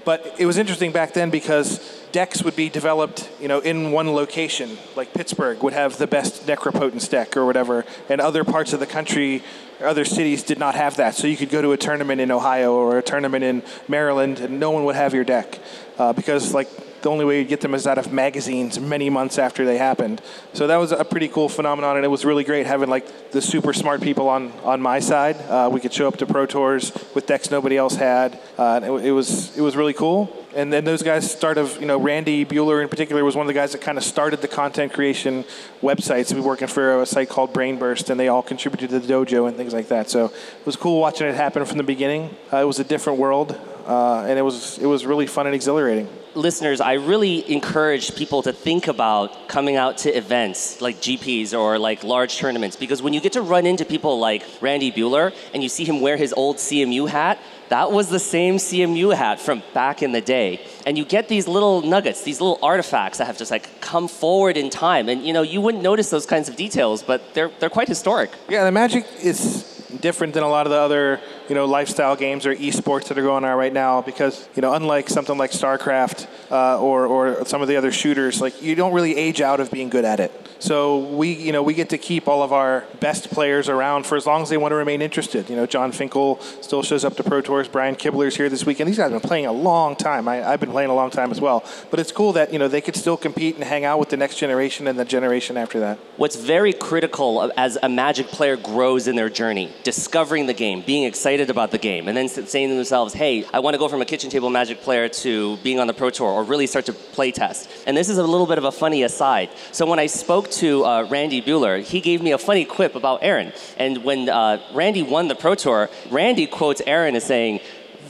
But 0.06 0.36
it 0.38 0.46
was 0.46 0.58
interesting 0.58 0.94
back 0.94 1.12
then 1.12 1.32
because 1.32 2.05
decks 2.16 2.44
would 2.44 2.56
be 2.56 2.70
developed, 2.70 3.30
you 3.42 3.50
know, 3.50 3.60
in 3.60 3.92
one 3.92 4.10
location. 4.14 4.78
Like 4.96 5.14
Pittsburgh 5.14 5.62
would 5.62 5.74
have 5.74 5.98
the 5.98 6.08
best 6.08 6.48
Necropotence 6.48 7.10
deck 7.10 7.36
or 7.36 7.46
whatever, 7.46 7.84
and 8.08 8.22
other 8.22 8.46
parts 8.46 8.72
of 8.72 8.80
the 8.80 8.86
country, 8.86 9.44
other 9.84 10.06
cities 10.06 10.42
did 10.42 10.58
not 10.58 10.76
have 10.76 10.96
that. 10.96 11.16
So 11.16 11.28
you 11.28 11.36
could 11.36 11.50
go 11.50 11.62
to 11.62 11.74
a 11.74 11.78
tournament 11.78 12.22
in 12.22 12.32
Ohio 12.32 12.74
or 12.74 12.98
a 12.98 13.02
tournament 13.02 13.44
in 13.44 13.64
Maryland, 13.90 14.40
and 14.40 14.62
no 14.62 14.72
one 14.72 14.86
would 14.86 14.96
have 14.96 15.14
your 15.14 15.26
deck 15.26 15.60
uh, 15.98 16.14
because, 16.14 16.54
like, 16.54 16.70
the 17.02 17.10
only 17.10 17.26
way 17.26 17.40
you'd 17.40 17.50
get 17.50 17.60
them 17.60 17.76
is 17.76 17.86
out 17.86 17.98
of 17.98 18.14
magazines 18.14 18.80
many 18.80 19.10
months 19.10 19.38
after 19.38 19.66
they 19.66 19.78
happened. 19.78 20.22
So 20.54 20.68
that 20.68 20.78
was 20.78 20.94
a 20.94 21.04
pretty 21.04 21.28
cool 21.28 21.50
phenomenon, 21.50 21.98
and 21.98 22.06
it 22.06 22.08
was 22.10 22.24
really 22.24 22.46
great 22.46 22.66
having 22.66 22.90
like 22.90 23.32
the 23.32 23.42
super 23.42 23.74
smart 23.74 24.02
people 24.02 24.30
on 24.30 24.54
on 24.64 24.82
my 24.82 25.02
side. 25.02 25.36
Uh, 25.42 25.70
we 25.72 25.82
could 25.82 25.94
show 25.94 26.08
up 26.08 26.18
to 26.18 26.26
pro 26.26 26.46
tours 26.46 26.94
with 27.14 27.28
decks 27.28 27.52
nobody 27.52 27.78
else 27.78 27.96
had. 27.96 28.40
Uh, 28.58 28.80
it, 28.82 29.08
it 29.08 29.12
was 29.12 29.56
it 29.56 29.62
was 29.62 29.76
really 29.76 29.94
cool 29.94 30.45
and 30.56 30.72
then 30.72 30.86
those 30.86 31.04
guys 31.04 31.30
started, 31.30 31.70
you 31.80 31.86
know, 31.86 32.00
Randy 32.00 32.46
Buehler 32.46 32.82
in 32.82 32.88
particular 32.88 33.24
was 33.24 33.36
one 33.36 33.46
of 33.46 33.48
the 33.48 33.54
guys 33.54 33.74
that 33.74 33.82
kind 33.82 33.98
of 33.98 34.04
started 34.04 34.42
the 34.42 34.48
content 34.48 34.94
creation 34.94 35.44
websites. 35.82 36.34
We 36.34 36.40
were 36.40 36.48
working 36.48 36.70
for 36.70 37.02
a 37.02 37.06
site 37.06 37.28
called 37.28 37.54
Brainburst, 37.54 38.10
and 38.10 38.20
they 38.20 38.30
all 38.30 38.42
contributed 38.42 38.90
to 38.90 39.00
the 39.00 39.14
dojo 39.14 39.48
and 39.48 39.58
things 39.58 39.74
like 39.74 39.90
that. 39.90 40.10
So 40.10 40.26
it 40.26 40.66
was 40.66 40.78
cool 40.78 41.02
watching 41.02 41.28
it 41.28 41.36
happen 41.36 41.66
from 41.66 41.78
the 41.78 41.84
beginning. 41.84 42.36
Uh, 42.52 42.58
it 42.58 42.66
was 42.66 42.80
a 42.80 42.86
different 42.86 43.20
world, 43.20 43.60
uh, 43.86 44.22
and 44.22 44.40
it 44.40 44.44
was 44.44 44.78
it 44.78 44.88
was 44.88 45.06
really 45.06 45.28
fun 45.28 45.46
and 45.46 45.54
exhilarating 45.54 46.08
listeners, 46.36 46.82
I 46.82 46.94
really 46.94 47.50
encourage 47.52 48.16
people 48.16 48.42
to 48.44 48.52
think 48.52 48.88
about 48.88 49.48
coming 49.48 49.78
out 49.78 50.00
to 50.00 50.16
events 50.16 50.82
like 50.82 50.98
GPs 50.98 51.58
or 51.58 51.80
like 51.80 52.04
large 52.04 52.38
tournaments 52.38 52.76
because 52.76 53.02
when 53.02 53.14
you 53.14 53.22
get 53.22 53.34
to 53.34 53.42
run 53.42 53.66
into 53.66 53.86
people 53.86 54.20
like 54.20 54.44
Randy 54.62 54.92
Buehler 54.92 55.34
and 55.54 55.64
you 55.64 55.70
see 55.70 55.86
him 55.86 56.02
wear 56.02 56.18
his 56.18 56.34
old 56.34 56.58
CMU 56.58 57.08
hat, 57.08 57.40
that 57.70 57.92
was 57.92 58.10
the 58.10 58.20
same 58.20 58.58
CMU 58.58 59.16
hat 59.16 59.40
from 59.40 59.64
back 59.74 60.04
in 60.04 60.12
the 60.12 60.22
day. 60.22 60.62
And 60.86 60.98
you 60.98 61.06
get 61.06 61.28
these 61.28 61.48
little 61.48 61.82
nuggets, 61.82 62.24
these 62.24 62.40
little 62.40 62.60
artifacts 62.62 63.18
that 63.18 63.26
have 63.26 63.38
just 63.38 63.52
like 63.52 63.82
come 63.82 64.08
forward 64.08 64.58
in 64.58 64.70
time. 64.70 65.10
And 65.10 65.26
you 65.26 65.34
know, 65.34 65.42
you 65.42 65.62
wouldn't 65.62 65.84
notice 65.84 66.10
those 66.10 66.26
kinds 66.26 66.50
of 66.50 66.56
details, 66.56 67.04
but 67.04 67.34
they're, 67.34 67.52
they're 67.60 67.70
quite 67.70 67.88
historic. 67.88 68.32
Yeah, 68.50 68.64
the 68.64 68.72
magic 68.72 69.06
is 69.22 69.76
different 70.02 70.34
than 70.34 70.44
a 70.44 70.50
lot 70.50 70.66
of 70.68 70.72
the 70.72 70.80
other 70.80 71.22
you 71.50 71.56
know 71.56 71.66
lifestyle 71.66 72.16
games 72.16 72.46
or 72.46 72.56
esports 72.56 73.08
that 73.08 73.18
are 73.18 73.24
going 73.24 73.44
on 73.44 73.58
right 73.58 73.74
now 73.74 74.02
because 74.02 74.48
you 74.56 74.62
know 74.62 74.74
unlike 74.74 75.10
something 75.10 75.38
like 75.38 75.52
StarCraft 75.52 76.28
uh, 76.52 76.80
or 76.80 77.06
or 77.06 77.46
some 77.46 77.62
of 77.62 77.68
the 77.68 77.76
other 77.76 77.92
shooters, 77.92 78.42
like 78.42 78.62
you 78.62 78.76
don't 78.76 78.94
really 78.94 79.16
age 79.16 79.42
out 79.42 79.60
of 79.60 79.72
being 79.72 79.90
good 79.90 80.06
at 80.06 80.20
it. 80.20 80.32
So 80.60 81.00
we, 81.00 81.34
you 81.34 81.52
know, 81.52 81.62
we 81.62 81.74
get 81.74 81.90
to 81.90 81.98
keep 81.98 82.28
all 82.28 82.42
of 82.42 82.54
our 82.54 82.86
best 83.00 83.30
players 83.30 83.70
around 83.70 84.06
for 84.06 84.16
as 84.16 84.26
long 84.26 84.42
as 84.42 84.50
they 84.50 84.58
want 84.58 84.72
to 84.72 84.76
remain 84.76 85.02
interested. 85.02 85.50
You 85.50 85.56
know, 85.56 85.66
Jon 85.66 85.92
Finkel 85.92 86.40
still 86.62 86.82
shows 86.82 87.04
up 87.04 87.16
to 87.18 87.24
Pro 87.24 87.42
Tours. 87.42 87.68
Brian 87.68 87.96
Kibler's 87.96 88.36
here 88.36 88.50
this 88.50 88.66
weekend. 88.66 88.90
These 88.90 88.98
guys 88.98 89.12
have 89.12 89.22
been 89.22 89.28
playing 89.28 89.46
a 89.46 89.52
long 89.52 89.96
time. 89.96 90.28
I, 90.28 90.38
have 90.38 90.60
been 90.60 90.72
playing 90.72 90.90
a 90.90 90.96
long 90.96 91.10
time 91.10 91.30
as 91.32 91.42
well. 91.42 91.64
But 91.92 92.00
it's 92.00 92.12
cool 92.12 92.34
that 92.34 92.54
you 92.54 92.60
know 92.60 92.68
they 92.68 92.82
could 92.82 92.96
still 92.96 93.18
compete 93.18 93.56
and 93.56 93.64
hang 93.64 93.86
out 93.86 94.00
with 94.00 94.10
the 94.10 94.18
next 94.18 94.38
generation 94.38 94.88
and 94.88 94.98
the 94.98 95.06
generation 95.06 95.58
after 95.58 95.80
that. 95.82 96.00
What's 96.18 96.36
very 96.36 96.74
critical 96.74 97.52
as 97.58 97.78
a 97.84 97.90
Magic 97.96 98.28
player 98.28 98.58
grows 98.58 99.08
in 99.08 99.16
their 99.16 99.30
journey, 99.30 99.72
discovering 99.84 100.48
the 100.48 100.54
game, 100.54 100.82
being 100.82 101.06
excited 101.06 101.35
about 101.50 101.72
the 101.72 101.78
game, 101.78 102.08
and 102.08 102.16
then 102.16 102.30
saying 102.30 102.70
to 102.70 102.76
themselves, 102.76 103.14
"Hey, 103.14 103.46
I 103.54 103.60
want 103.60 103.74
to 103.74 103.78
go 103.78 103.88
from 103.88 104.02
a 104.02 104.06
kitchen 104.06 104.30
table 104.30 104.50
Magic 104.50 104.82
player 104.82 105.10
to 105.10 105.58
being 105.58 105.80
on 105.80 105.88
the 105.88 105.94
Pro 105.94 106.10
Tour, 106.10 106.30
or 106.30 106.44
really 106.44 106.68
start 106.68 106.86
to 106.86 106.94
play 106.94 107.32
test." 107.32 107.70
And 107.88 107.98
this 107.98 108.10
is 108.10 108.18
a 108.18 108.24
little 108.24 108.48
bit 108.48 108.58
of 108.58 108.64
a 108.64 108.72
funny 108.72 109.04
aside. 109.04 109.50
So 109.72 109.86
when 109.86 110.00
I 110.00 110.06
spoke 110.06 110.36
spoke 110.36 110.52
to 110.52 110.86
uh, 110.86 111.04
Randy 111.04 111.42
Buehler, 111.42 111.82
he 111.82 112.02
gave 112.02 112.22
me 112.22 112.32
a 112.32 112.38
funny 112.38 112.66
quip 112.66 112.96
about 112.96 113.20
Aaron. 113.22 113.54
And 113.78 114.04
when 114.04 114.28
uh, 114.28 114.60
Randy 114.74 115.02
won 115.02 115.28
the 115.28 115.36
Pro 115.36 115.56
Tour, 115.56 115.90
Randy 116.12 116.46
quotes 116.46 116.82
Aaron 116.86 117.16
as 117.16 117.24
saying, 117.24 117.62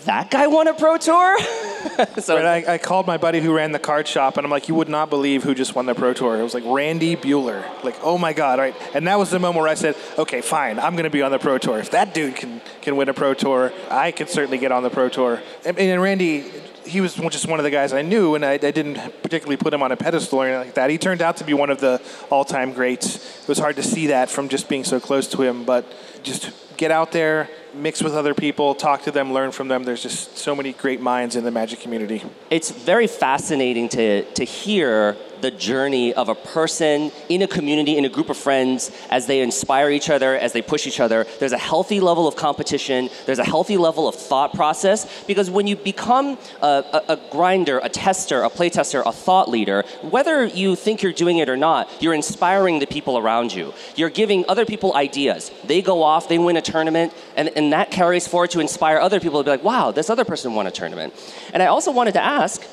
that 0.06 0.32
guy 0.32 0.48
won 0.48 0.68
a 0.68 0.74
Pro 0.74 0.98
Tour? 0.98 1.38
so 2.20 2.36
Right, 2.36 2.68
I, 2.68 2.74
I 2.74 2.78
called 2.78 3.08
my 3.08 3.18
buddy 3.18 3.40
who 3.40 3.54
ran 3.54 3.72
the 3.72 3.80
card 3.80 4.08
shop, 4.08 4.38
and 4.38 4.46
I'm 4.46 4.52
like, 4.52 4.68
you 4.68 4.76
would 4.76 4.90
not 4.90 5.10
believe 5.10 5.44
who 5.44 5.54
just 5.54 5.76
won 5.76 5.86
the 5.86 5.96
Pro 5.96 6.14
Tour. 6.14 6.40
It 6.40 6.44
was 6.44 6.54
like 6.54 6.64
Randy 6.66 7.16
Buehler. 7.16 7.64
Like, 7.84 7.96
oh 8.02 8.18
my 8.18 8.34
God, 8.34 8.60
right? 8.60 8.76
And 8.94 9.08
that 9.08 9.18
was 9.18 9.30
the 9.30 9.40
moment 9.40 9.62
where 9.62 9.70
I 9.70 9.76
said, 9.76 9.96
okay, 10.18 10.42
fine, 10.42 10.80
I'm 10.80 10.94
going 10.94 11.06
to 11.06 11.10
be 11.10 11.22
on 11.22 11.32
the 11.32 11.40
Pro 11.40 11.58
Tour. 11.58 11.80
If 11.80 11.92
that 11.92 12.14
dude 12.14 12.36
can, 12.36 12.62
can 12.82 12.96
win 12.96 13.10
a 13.10 13.14
Pro 13.14 13.34
Tour, 13.34 13.72
I 13.90 14.12
can 14.12 14.28
certainly 14.28 14.58
get 14.58 14.72
on 14.72 14.84
the 14.84 14.90
Pro 14.90 15.10
Tour. 15.10 15.42
And, 15.66 15.78
and 15.78 16.02
Randy, 16.02 16.46
he 16.86 17.02
was 17.02 17.16
just 17.16 17.48
one 17.48 17.60
of 17.60 17.64
the 17.64 17.72
guys 17.72 17.94
I 17.94 18.02
knew, 18.02 18.36
and 18.36 18.46
I, 18.46 18.54
I, 18.54 18.58
didn't 18.58 18.96
particularly 19.22 19.58
put 19.58 19.74
him 19.74 19.82
on 19.82 19.92
a 19.92 19.98
pedestal 19.98 20.40
or 20.40 20.48
anything 20.48 20.68
like 20.68 20.76
that. 20.76 20.90
He 20.90 20.98
turned 20.98 21.22
out 21.22 21.38
to 21.38 21.44
be 21.44 21.54
one 21.54 21.70
of 21.70 21.80
the 21.80 22.02
all-time 22.30 22.74
greats. 22.74 23.42
It 23.42 23.48
was 23.48 23.58
hard 23.58 23.76
to 23.78 23.84
see 23.84 24.08
that 24.08 24.30
from 24.30 24.50
just 24.50 24.70
being 24.70 24.84
so 24.84 25.00
close 25.00 25.28
to 25.30 25.42
him, 25.42 25.66
but 25.66 25.86
just 26.24 26.52
get 26.78 26.92
out 26.92 27.12
there, 27.12 27.50
mix 27.76 28.02
with 28.02 28.14
other 28.14 28.34
people, 28.34 28.76
talk 28.76 29.04
to 29.04 29.12
them, 29.12 29.34
learn 29.34 29.52
from 29.52 29.68
them. 29.68 29.84
There's 29.84 30.04
just 30.04 30.38
so 30.38 30.56
many 30.56 30.74
great 30.74 31.02
minds 31.02 31.36
in 31.36 31.44
the 31.44 31.52
magic 31.52 31.80
community. 31.80 32.24
It's 32.50 32.72
very 32.72 33.08
fascinating 33.08 33.90
to, 33.90 34.24
to 34.34 34.44
hear 34.44 35.18
the 35.46 35.52
journey 35.52 36.12
of 36.12 36.28
a 36.28 36.34
person 36.34 37.12
in 37.30 37.44
a 37.44 37.48
community, 37.48 37.98
in 38.00 38.04
a 38.04 38.10
group 38.10 38.30
of 38.32 38.38
friends, 38.38 38.90
as 39.12 39.28
they 39.28 39.42
inspire 39.42 39.92
each 39.92 40.10
other, 40.10 40.36
as 40.36 40.54
they 40.54 40.62
push 40.74 40.88
each 40.88 41.00
other. 41.00 41.28
There's 41.40 41.52
a 41.52 41.58
healthy 41.72 42.00
level 42.00 42.28
of 42.28 42.36
competition, 42.36 43.10
there's 43.28 43.38
a 43.38 43.44
healthy 43.44 43.78
level 43.78 44.08
of 44.08 44.16
thought 44.16 44.56
process, 44.56 45.00
because 45.26 45.52
when 45.52 45.68
you 45.68 45.76
become 45.76 46.40
a, 46.64 46.84
a, 46.98 47.02
a 47.10 47.18
grinder, 47.30 47.78
a 47.78 47.90
tester, 47.90 48.42
a 48.42 48.50
playtester, 48.50 49.04
a 49.06 49.12
thought 49.12 49.48
leader, 49.48 49.84
whether 50.02 50.44
you 50.46 50.76
think 50.76 51.04
you're 51.04 51.14
doing 51.14 51.38
it 51.38 51.48
or 51.48 51.58
not, 51.58 51.92
you're 52.02 52.16
inspiring 52.16 52.80
the 52.80 52.88
people 52.88 53.16
around 53.20 53.54
you. 53.54 53.72
You're 53.96 54.10
giving 54.10 54.46
other 54.48 54.66
people 54.66 54.96
ideas. 54.96 55.52
They 55.64 55.84
go 55.84 56.02
off, 56.02 56.28
they 56.28 56.40
win 56.40 56.58
a 56.58 56.62
tournament, 56.62 57.14
and, 57.38 57.50
and 57.56 57.72
that 57.72 57.92
carries 57.92 58.28
forward 58.28 58.50
to 58.52 58.60
inspire 58.62 58.98
other 58.98 59.20
people 59.20 59.42
to 59.42 59.44
be 59.44 59.52
like, 59.52 59.64
wow, 59.64 59.92
this 59.92 60.10
other 60.10 60.26
person 60.26 60.56
won 60.56 60.66
a 60.66 60.72
tournament. 60.72 61.14
And 61.54 61.62
I 61.62 61.68
also 61.68 61.92
wanted 61.92 62.16
to 62.16 62.24
ask, 62.24 62.66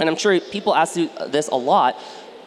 and 0.00 0.08
I'm 0.08 0.16
sure 0.16 0.38
people 0.40 0.74
ask 0.74 0.96
you 0.96 1.10
this 1.28 1.48
a 1.48 1.56
lot. 1.56 1.96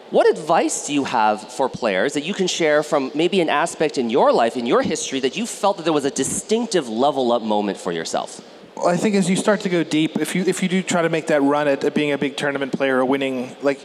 What 0.10 0.30
advice 0.30 0.88
do 0.88 0.94
you 0.94 1.04
have 1.04 1.52
for 1.52 1.68
players 1.68 2.14
that 2.14 2.22
you 2.22 2.34
can 2.34 2.48
share 2.48 2.82
from 2.82 3.12
maybe 3.14 3.42
an 3.42 3.50
aspect 3.50 3.98
in 3.98 4.10
your 4.10 4.32
life, 4.32 4.56
in 4.56 4.66
your 4.66 4.82
history, 4.82 5.20
that 5.20 5.36
you 5.36 5.46
felt 5.46 5.78
that 5.78 5.84
there 5.84 5.94
was 5.94 6.06
a 6.06 6.12
distinctive 6.12 6.88
level 6.88 7.34
up 7.34 7.42
moment 7.42 7.78
for 7.78 7.92
yourself? 7.92 8.42
Well, 8.78 8.88
I 8.88 8.96
think 8.96 9.16
as 9.16 9.30
you 9.30 9.36
start 9.36 9.62
to 9.62 9.70
go 9.70 9.84
deep, 9.84 10.18
if 10.18 10.34
you 10.36 10.44
if 10.44 10.64
you 10.64 10.70
do 10.70 10.82
try 10.82 11.02
to 11.02 11.10
make 11.10 11.28
that 11.28 11.42
run 11.42 11.68
at, 11.68 11.84
at 11.84 11.94
being 11.94 12.14
a 12.14 12.18
big 12.18 12.38
tournament 12.38 12.72
player 12.72 13.00
or 13.00 13.06
winning, 13.06 13.56
like 13.62 13.80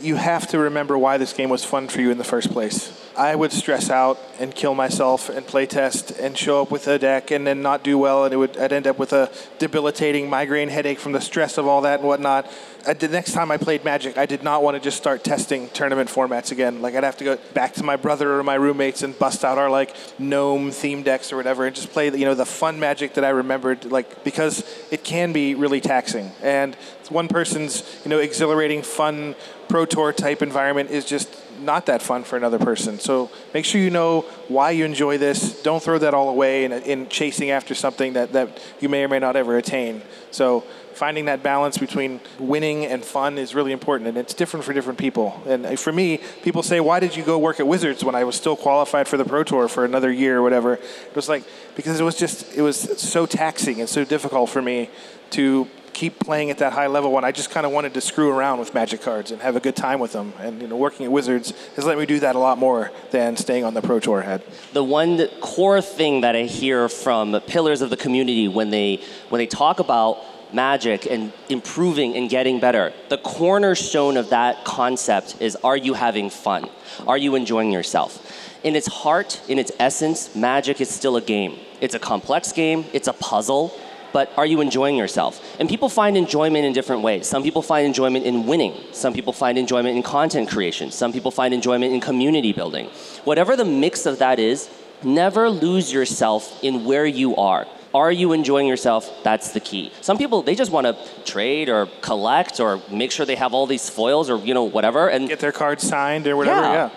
you 0.00 0.16
have 0.16 0.48
to 0.48 0.58
remember 0.58 0.96
why 0.96 1.18
this 1.18 1.32
game 1.32 1.48
was 1.48 1.64
fun 1.64 1.86
for 1.88 2.00
you 2.00 2.10
in 2.10 2.18
the 2.18 2.24
first 2.24 2.50
place. 2.50 3.07
I 3.18 3.34
would 3.34 3.50
stress 3.50 3.90
out 3.90 4.16
and 4.38 4.54
kill 4.54 4.76
myself 4.76 5.28
and 5.28 5.44
play 5.44 5.66
test 5.66 6.12
and 6.12 6.38
show 6.38 6.62
up 6.62 6.70
with 6.70 6.86
a 6.86 7.00
deck 7.00 7.32
and 7.32 7.44
then 7.44 7.62
not 7.62 7.82
do 7.82 7.98
well, 7.98 8.24
and 8.24 8.32
it 8.32 8.36
would 8.36 8.56
I'd 8.56 8.72
end 8.72 8.86
up 8.86 8.96
with 8.96 9.12
a 9.12 9.28
debilitating 9.58 10.30
migraine 10.30 10.68
headache 10.68 11.00
from 11.00 11.10
the 11.10 11.20
stress 11.20 11.58
of 11.58 11.66
all 11.66 11.80
that 11.80 11.98
and 11.98 12.08
whatnot. 12.08 12.48
I, 12.86 12.92
the 12.92 13.08
next 13.08 13.32
time 13.32 13.50
I 13.50 13.56
played 13.56 13.84
Magic, 13.84 14.16
I 14.16 14.24
did 14.24 14.44
not 14.44 14.62
want 14.62 14.76
to 14.76 14.80
just 14.80 14.96
start 14.96 15.24
testing 15.24 15.68
tournament 15.70 16.08
formats 16.08 16.52
again. 16.52 16.80
Like 16.80 16.94
I'd 16.94 17.02
have 17.02 17.16
to 17.16 17.24
go 17.24 17.38
back 17.54 17.74
to 17.74 17.82
my 17.82 17.96
brother 17.96 18.38
or 18.38 18.44
my 18.44 18.54
roommates 18.54 19.02
and 19.02 19.18
bust 19.18 19.44
out 19.44 19.58
our 19.58 19.68
like 19.68 19.96
gnome 20.20 20.70
theme 20.70 21.02
decks 21.02 21.32
or 21.32 21.36
whatever 21.36 21.66
and 21.66 21.74
just 21.74 21.90
play 21.90 22.10
the, 22.10 22.20
you 22.20 22.24
know 22.24 22.34
the 22.34 22.46
fun 22.46 22.78
Magic 22.78 23.14
that 23.14 23.24
I 23.24 23.30
remembered. 23.30 23.86
Like 23.86 24.22
because 24.22 24.62
it 24.92 25.02
can 25.02 25.32
be 25.32 25.56
really 25.56 25.80
taxing 25.80 26.30
and 26.40 26.76
one 27.08 27.26
person's 27.26 27.82
you 28.04 28.10
know 28.10 28.20
exhilarating 28.20 28.82
fun 28.82 29.34
pro 29.68 29.84
tour 29.86 30.12
type 30.12 30.40
environment 30.40 30.90
is 30.90 31.04
just 31.04 31.28
not 31.60 31.86
that 31.86 32.02
fun 32.02 32.24
for 32.24 32.36
another 32.36 32.58
person. 32.58 32.98
So 32.98 33.30
make 33.54 33.64
sure 33.64 33.80
you 33.80 33.90
know 33.90 34.22
why 34.48 34.70
you 34.70 34.84
enjoy 34.84 35.18
this. 35.18 35.62
Don't 35.62 35.82
throw 35.82 35.98
that 35.98 36.14
all 36.14 36.28
away 36.28 36.64
in, 36.64 36.72
in 36.72 37.08
chasing 37.08 37.50
after 37.50 37.74
something 37.74 38.14
that, 38.14 38.32
that 38.32 38.60
you 38.80 38.88
may 38.88 39.04
or 39.04 39.08
may 39.08 39.18
not 39.18 39.36
ever 39.36 39.56
attain. 39.56 40.02
So 40.30 40.64
finding 40.98 41.26
that 41.26 41.42
balance 41.42 41.78
between 41.78 42.20
winning 42.38 42.84
and 42.84 43.04
fun 43.04 43.38
is 43.38 43.54
really 43.54 43.72
important, 43.72 44.08
and 44.08 44.18
it's 44.18 44.34
different 44.34 44.64
for 44.64 44.72
different 44.72 44.98
people. 44.98 45.40
And 45.46 45.78
for 45.78 45.92
me, 45.92 46.20
people 46.42 46.62
say, 46.62 46.80
"Why 46.80 47.00
did 47.00 47.16
you 47.16 47.22
go 47.22 47.38
work 47.38 47.60
at 47.60 47.66
Wizards 47.66 48.04
when 48.04 48.14
I 48.14 48.24
was 48.24 48.34
still 48.34 48.56
qualified 48.56 49.06
for 49.08 49.16
the 49.16 49.24
Pro 49.24 49.44
Tour 49.44 49.68
for 49.68 49.84
another 49.84 50.10
year 50.10 50.38
or 50.38 50.42
whatever?" 50.42 50.74
It 50.74 51.14
was 51.14 51.28
like 51.28 51.44
because 51.76 52.00
it 52.00 52.04
was 52.04 52.16
just 52.16 52.52
it 52.54 52.62
was 52.62 53.00
so 53.00 53.24
taxing 53.24 53.80
and 53.80 53.88
so 53.88 54.04
difficult 54.04 54.50
for 54.50 54.60
me 54.60 54.90
to 55.30 55.68
keep 55.92 56.18
playing 56.18 56.50
at 56.50 56.58
that 56.58 56.72
high 56.72 56.86
level 56.86 57.12
when 57.12 57.24
I 57.24 57.32
just 57.32 57.50
kind 57.50 57.66
of 57.66 57.72
wanted 57.72 57.94
to 57.94 58.00
screw 58.00 58.30
around 58.30 58.58
with 58.58 58.74
Magic 58.74 59.02
cards 59.02 59.30
and 59.30 59.40
have 59.42 59.56
a 59.56 59.60
good 59.60 59.76
time 59.76 60.00
with 60.00 60.12
them. 60.12 60.32
And 60.38 60.60
you 60.60 60.68
know, 60.68 60.76
working 60.76 61.06
at 61.06 61.12
Wizards 61.12 61.52
has 61.76 61.84
let 61.84 61.98
me 61.98 62.06
do 62.06 62.20
that 62.20 62.36
a 62.36 62.38
lot 62.38 62.58
more 62.58 62.90
than 63.10 63.36
staying 63.36 63.64
on 63.64 63.74
the 63.74 63.82
Pro 63.82 64.00
Tour 64.00 64.22
had. 64.22 64.42
The 64.72 64.84
one 64.84 65.26
core 65.40 65.80
thing 65.80 66.22
that 66.22 66.36
I 66.36 66.42
hear 66.42 66.88
from 66.88 67.38
pillars 67.46 67.80
of 67.80 67.90
the 67.90 67.96
community 67.96 68.48
when 68.48 68.70
they 68.70 69.02
when 69.28 69.38
they 69.38 69.46
talk 69.46 69.80
about 69.80 70.18
magic 70.52 71.06
and 71.06 71.32
improving 71.48 72.16
and 72.16 72.30
getting 72.30 72.60
better. 72.60 72.92
The 73.08 73.18
cornerstone 73.18 74.16
of 74.16 74.30
that 74.30 74.64
concept 74.64 75.36
is 75.40 75.56
are 75.56 75.76
you 75.76 75.94
having 75.94 76.30
fun? 76.30 76.68
Are 77.06 77.18
you 77.18 77.34
enjoying 77.34 77.72
yourself? 77.72 78.24
In 78.64 78.74
its 78.74 78.86
heart, 78.88 79.40
in 79.48 79.58
its 79.58 79.70
essence, 79.78 80.34
magic 80.34 80.80
is 80.80 80.88
still 80.88 81.16
a 81.16 81.20
game. 81.20 81.58
It's 81.80 81.94
a 81.94 81.98
complex 81.98 82.52
game, 82.52 82.84
it's 82.92 83.06
a 83.06 83.12
puzzle, 83.12 83.72
but 84.12 84.30
are 84.36 84.46
you 84.46 84.60
enjoying 84.60 84.96
yourself? 84.96 85.40
And 85.60 85.68
people 85.68 85.88
find 85.88 86.16
enjoyment 86.16 86.64
in 86.64 86.72
different 86.72 87.02
ways. 87.02 87.26
Some 87.26 87.42
people 87.42 87.62
find 87.62 87.86
enjoyment 87.86 88.24
in 88.24 88.46
winning. 88.46 88.74
Some 88.92 89.12
people 89.12 89.32
find 89.32 89.58
enjoyment 89.58 89.96
in 89.96 90.02
content 90.02 90.48
creation. 90.48 90.90
Some 90.90 91.12
people 91.12 91.30
find 91.30 91.52
enjoyment 91.54 91.92
in 91.92 92.00
community 92.00 92.52
building. 92.52 92.86
Whatever 93.24 93.56
the 93.56 93.64
mix 93.64 94.06
of 94.06 94.18
that 94.18 94.38
is, 94.38 94.68
never 95.02 95.50
lose 95.50 95.92
yourself 95.92 96.62
in 96.62 96.84
where 96.84 97.06
you 97.06 97.36
are. 97.36 97.66
Are 97.94 98.12
you 98.12 98.32
enjoying 98.32 98.66
yourself? 98.66 99.10
That's 99.22 99.52
the 99.52 99.60
key. 99.60 99.92
Some 100.02 100.18
people 100.18 100.42
they 100.42 100.54
just 100.54 100.70
want 100.70 100.86
to 100.86 100.96
trade 101.24 101.68
or 101.68 101.86
collect 102.02 102.60
or 102.60 102.82
make 102.90 103.10
sure 103.10 103.24
they 103.24 103.36
have 103.36 103.54
all 103.54 103.66
these 103.66 103.88
foils 103.88 104.28
or 104.28 104.38
you 104.38 104.52
know 104.52 104.64
whatever 104.64 105.08
and 105.08 105.28
get 105.28 105.40
their 105.40 105.52
cards 105.52 105.88
signed 105.88 106.26
or 106.26 106.36
whatever. 106.36 106.60
Yeah. 106.60 106.72
yeah. 106.74 106.90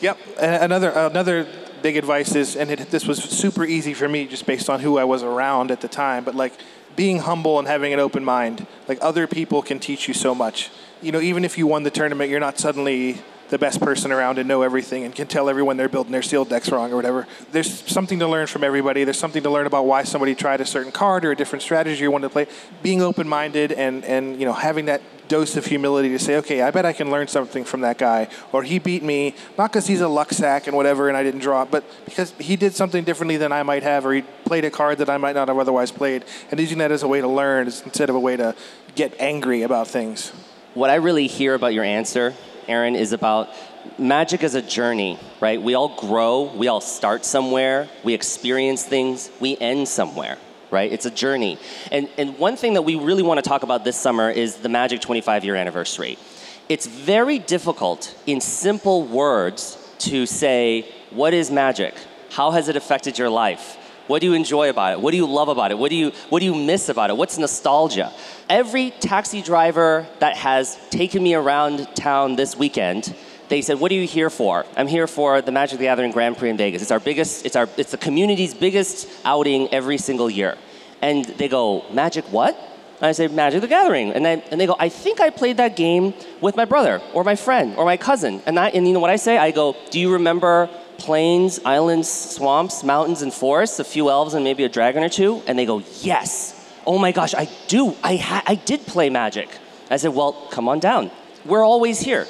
Yep. 0.00 0.18
And 0.40 0.64
another 0.64 0.90
another 0.90 1.46
big 1.82 1.96
advice 1.96 2.34
is, 2.34 2.56
and 2.56 2.70
it, 2.70 2.90
this 2.90 3.06
was 3.06 3.22
super 3.22 3.64
easy 3.64 3.94
for 3.94 4.08
me 4.08 4.26
just 4.26 4.46
based 4.46 4.70
on 4.70 4.80
who 4.80 4.98
I 4.98 5.04
was 5.04 5.22
around 5.22 5.70
at 5.70 5.80
the 5.80 5.88
time, 5.88 6.24
but 6.24 6.34
like 6.34 6.52
being 6.96 7.18
humble 7.18 7.58
and 7.58 7.66
having 7.66 7.92
an 7.92 8.00
open 8.00 8.24
mind. 8.24 8.66
Like 8.88 8.98
other 9.00 9.26
people 9.26 9.62
can 9.62 9.78
teach 9.78 10.08
you 10.08 10.14
so 10.14 10.34
much. 10.34 10.70
You 11.00 11.12
know, 11.12 11.20
even 11.20 11.44
if 11.44 11.58
you 11.58 11.66
won 11.66 11.82
the 11.82 11.90
tournament, 11.90 12.30
you're 12.30 12.40
not 12.40 12.58
suddenly 12.58 13.20
the 13.52 13.58
best 13.58 13.82
person 13.82 14.10
around 14.10 14.38
and 14.38 14.48
know 14.48 14.62
everything 14.62 15.04
and 15.04 15.14
can 15.14 15.26
tell 15.26 15.50
everyone 15.50 15.76
they're 15.76 15.86
building 15.86 16.10
their 16.10 16.22
sealed 16.22 16.48
decks 16.48 16.72
wrong 16.72 16.90
or 16.90 16.96
whatever. 16.96 17.26
There's 17.52 17.70
something 17.70 18.18
to 18.20 18.26
learn 18.26 18.46
from 18.46 18.64
everybody. 18.64 19.04
There's 19.04 19.18
something 19.18 19.42
to 19.42 19.50
learn 19.50 19.66
about 19.66 19.84
why 19.84 20.04
somebody 20.04 20.34
tried 20.34 20.62
a 20.62 20.64
certain 20.64 20.90
card 20.90 21.26
or 21.26 21.32
a 21.32 21.36
different 21.36 21.62
strategy 21.62 22.02
you 22.02 22.10
wanted 22.10 22.28
to 22.28 22.32
play. 22.32 22.46
Being 22.82 23.02
open-minded 23.02 23.72
and 23.72 24.06
and 24.06 24.40
you 24.40 24.46
know 24.46 24.54
having 24.54 24.86
that 24.86 25.02
dose 25.28 25.54
of 25.56 25.66
humility 25.66 26.08
to 26.08 26.18
say, 26.18 26.36
okay, 26.36 26.62
I 26.62 26.70
bet 26.70 26.86
I 26.86 26.94
can 26.94 27.10
learn 27.10 27.28
something 27.28 27.64
from 27.64 27.82
that 27.82 27.98
guy, 27.98 28.28
or 28.52 28.62
he 28.62 28.78
beat 28.78 29.02
me 29.02 29.34
not 29.58 29.70
because 29.70 29.86
he's 29.86 30.00
a 30.00 30.08
luck 30.08 30.32
sack 30.32 30.66
and 30.66 30.74
whatever, 30.74 31.08
and 31.08 31.16
I 31.16 31.22
didn't 31.22 31.40
draw, 31.40 31.66
but 31.66 31.84
because 32.06 32.32
he 32.38 32.56
did 32.56 32.74
something 32.74 33.04
differently 33.04 33.36
than 33.36 33.52
I 33.52 33.62
might 33.62 33.82
have, 33.82 34.06
or 34.06 34.14
he 34.14 34.22
played 34.46 34.64
a 34.64 34.70
card 34.70 34.96
that 34.98 35.10
I 35.10 35.18
might 35.18 35.34
not 35.34 35.48
have 35.48 35.58
otherwise 35.58 35.90
played, 35.90 36.24
and 36.50 36.58
using 36.58 36.78
that 36.78 36.90
as 36.90 37.02
a 37.02 37.08
way 37.08 37.20
to 37.20 37.28
learn 37.28 37.66
instead 37.66 38.08
of 38.08 38.16
a 38.16 38.20
way 38.20 38.36
to 38.36 38.54
get 38.94 39.14
angry 39.18 39.62
about 39.62 39.88
things. 39.88 40.32
What 40.72 40.88
I 40.88 40.96
really 40.96 41.26
hear 41.26 41.54
about 41.54 41.74
your 41.74 41.84
answer, 41.84 42.34
Aaron, 42.68 42.96
is 42.96 43.12
about 43.12 43.50
magic 43.98 44.42
is 44.42 44.54
a 44.54 44.62
journey, 44.62 45.18
right? 45.40 45.60
We 45.60 45.74
all 45.74 45.96
grow, 45.96 46.42
we 46.54 46.68
all 46.68 46.80
start 46.80 47.24
somewhere, 47.24 47.88
we 48.04 48.14
experience 48.14 48.84
things, 48.84 49.30
we 49.40 49.56
end 49.58 49.88
somewhere, 49.88 50.38
right? 50.70 50.92
It's 50.92 51.06
a 51.06 51.10
journey. 51.10 51.58
And, 51.90 52.08
and 52.18 52.38
one 52.38 52.56
thing 52.56 52.74
that 52.74 52.82
we 52.82 52.94
really 52.94 53.22
want 53.22 53.42
to 53.42 53.48
talk 53.48 53.62
about 53.62 53.84
this 53.84 53.96
summer 53.96 54.30
is 54.30 54.56
the 54.56 54.68
Magic 54.68 55.00
25 55.00 55.44
year 55.44 55.56
anniversary. 55.56 56.18
It's 56.68 56.86
very 56.86 57.38
difficult 57.38 58.16
in 58.26 58.40
simple 58.40 59.02
words 59.02 59.78
to 60.00 60.26
say, 60.26 60.88
what 61.10 61.34
is 61.34 61.50
magic? 61.50 61.94
How 62.30 62.52
has 62.52 62.68
it 62.68 62.76
affected 62.76 63.18
your 63.18 63.28
life? 63.28 63.76
What 64.06 64.20
do 64.20 64.26
you 64.26 64.34
enjoy 64.34 64.70
about 64.70 64.92
it? 64.92 65.00
What 65.00 65.12
do 65.12 65.16
you 65.16 65.26
love 65.26 65.48
about 65.48 65.70
it? 65.70 65.78
What 65.78 65.90
do 65.90 65.96
you, 65.96 66.10
what 66.28 66.40
do 66.40 66.46
you 66.46 66.54
miss 66.54 66.88
about 66.88 67.10
it? 67.10 67.16
What's 67.16 67.38
nostalgia? 67.38 68.12
Every 68.48 68.90
taxi 68.90 69.42
driver 69.42 70.06
that 70.18 70.36
has 70.36 70.78
taken 70.90 71.22
me 71.22 71.34
around 71.34 71.88
town 71.94 72.36
this 72.36 72.56
weekend 72.56 73.14
they 73.52 73.60
said, 73.60 73.78
"What 73.80 73.92
are 73.92 73.94
you 73.94 74.06
here 74.06 74.30
for?" 74.30 74.64
I'm 74.78 74.86
here 74.86 75.06
for 75.06 75.42
the 75.42 75.52
Magic 75.52 75.78
the 75.78 75.84
Gathering 75.84 76.10
Grand 76.10 76.38
Prix 76.38 76.48
in 76.48 76.56
Vegas. 76.56 76.80
It's 76.80 76.90
our 76.90 76.98
biggest. 76.98 77.44
It's 77.44 77.54
our. 77.54 77.68
It's 77.76 77.90
the 77.90 77.98
community's 77.98 78.54
biggest 78.54 79.06
outing 79.26 79.68
every 79.74 79.98
single 79.98 80.30
year. 80.30 80.56
And 81.02 81.26
they 81.26 81.48
go, 81.48 81.84
"Magic 81.92 82.24
what?" 82.30 82.54
And 83.00 83.08
I 83.08 83.12
say, 83.12 83.28
"Magic 83.28 83.60
the 83.60 83.68
Gathering." 83.68 84.14
And 84.14 84.24
then 84.24 84.42
and 84.50 84.58
they 84.58 84.64
go, 84.66 84.76
"I 84.78 84.88
think 84.88 85.20
I 85.20 85.28
played 85.28 85.58
that 85.58 85.76
game 85.76 86.14
with 86.40 86.56
my 86.56 86.64
brother 86.64 87.02
or 87.12 87.24
my 87.24 87.36
friend 87.36 87.74
or 87.76 87.84
my 87.84 87.98
cousin." 87.98 88.40
And 88.46 88.58
I 88.58 88.70
and 88.70 88.88
you 88.88 88.94
know 88.94 89.00
what 89.00 89.10
I 89.10 89.16
say? 89.16 89.36
I 89.36 89.50
go, 89.50 89.76
"Do 89.90 90.00
you 90.00 90.14
remember?" 90.14 90.70
Plains, 91.02 91.60
islands, 91.64 92.08
swamps, 92.08 92.84
mountains, 92.84 93.22
and 93.22 93.32
forests, 93.32 93.78
a 93.78 93.84
few 93.84 94.08
elves, 94.08 94.34
and 94.34 94.44
maybe 94.44 94.64
a 94.64 94.68
dragon 94.68 95.02
or 95.02 95.08
two? 95.08 95.42
And 95.46 95.58
they 95.58 95.66
go, 95.66 95.82
Yes. 96.00 96.58
Oh 96.86 96.98
my 96.98 97.12
gosh, 97.12 97.34
I 97.34 97.48
do. 97.68 97.96
I, 98.02 98.42
I 98.46 98.54
did 98.54 98.80
play 98.86 99.10
magic. 99.10 99.48
I 99.90 99.96
said, 99.96 100.14
Well, 100.14 100.32
come 100.50 100.68
on 100.68 100.78
down. 100.78 101.10
We're 101.44 101.64
always 101.64 101.98
here 102.00 102.26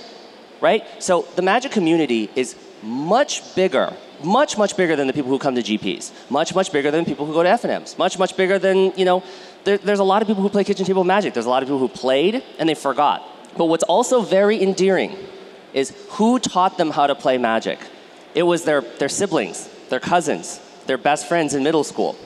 right? 0.63 0.85
So 1.03 1.27
the 1.37 1.43
magic 1.43 1.73
community 1.73 2.31
is 2.35 2.57
much 2.83 3.55
bigger, 3.55 3.95
much, 4.23 4.57
much 4.57 4.77
bigger 4.77 4.97
than 4.97 5.09
the 5.09 5.13
people 5.13 5.31
who 5.31 5.39
come 5.39 5.55
to 5.57 5.63
GPs, 5.63 6.13
much, 6.31 6.55
much 6.55 6.73
bigger 6.73 6.91
than 6.91 7.05
people 7.05 7.27
who 7.27 7.35
go 7.35 7.43
to 7.43 7.49
FNMs, 7.49 7.99
much, 7.99 8.19
much 8.19 8.37
bigger 8.37 8.59
than, 8.59 8.97
you 8.97 9.05
know, 9.05 9.23
there, 9.65 9.77
there's 9.77 9.99
a 9.99 10.05
lot 10.05 10.23
of 10.23 10.29
people 10.29 10.43
who 10.43 10.49
play 10.49 10.65
kitchen 10.65 10.87
table 10.87 11.05
magic. 11.05 11.35
There's 11.35 11.47
a 11.47 11.51
lot 11.51 11.63
of 11.63 11.69
people 11.69 11.81
who 11.81 11.89
played 11.89 12.43
and 12.59 12.69
they 12.69 12.75
forgot. 12.75 13.29
But 13.59 13.67
what's 13.67 13.83
also 13.85 14.23
very 14.23 14.63
endearing 14.63 15.17
is 15.75 15.93
who 16.11 16.39
taught 16.39 16.79
them 16.79 16.91
how 16.91 17.07
to 17.07 17.15
play 17.15 17.39
magic? 17.39 17.79
It 18.35 18.45
was 18.45 18.65
their, 18.65 18.81
their 18.81 19.09
siblings, 19.09 19.69
their 19.89 20.01
cousins, 20.01 20.61
their 20.87 20.99
best 20.99 21.29
friends 21.29 21.55
in 21.55 21.63
middle 21.63 21.85
school. 21.85 22.17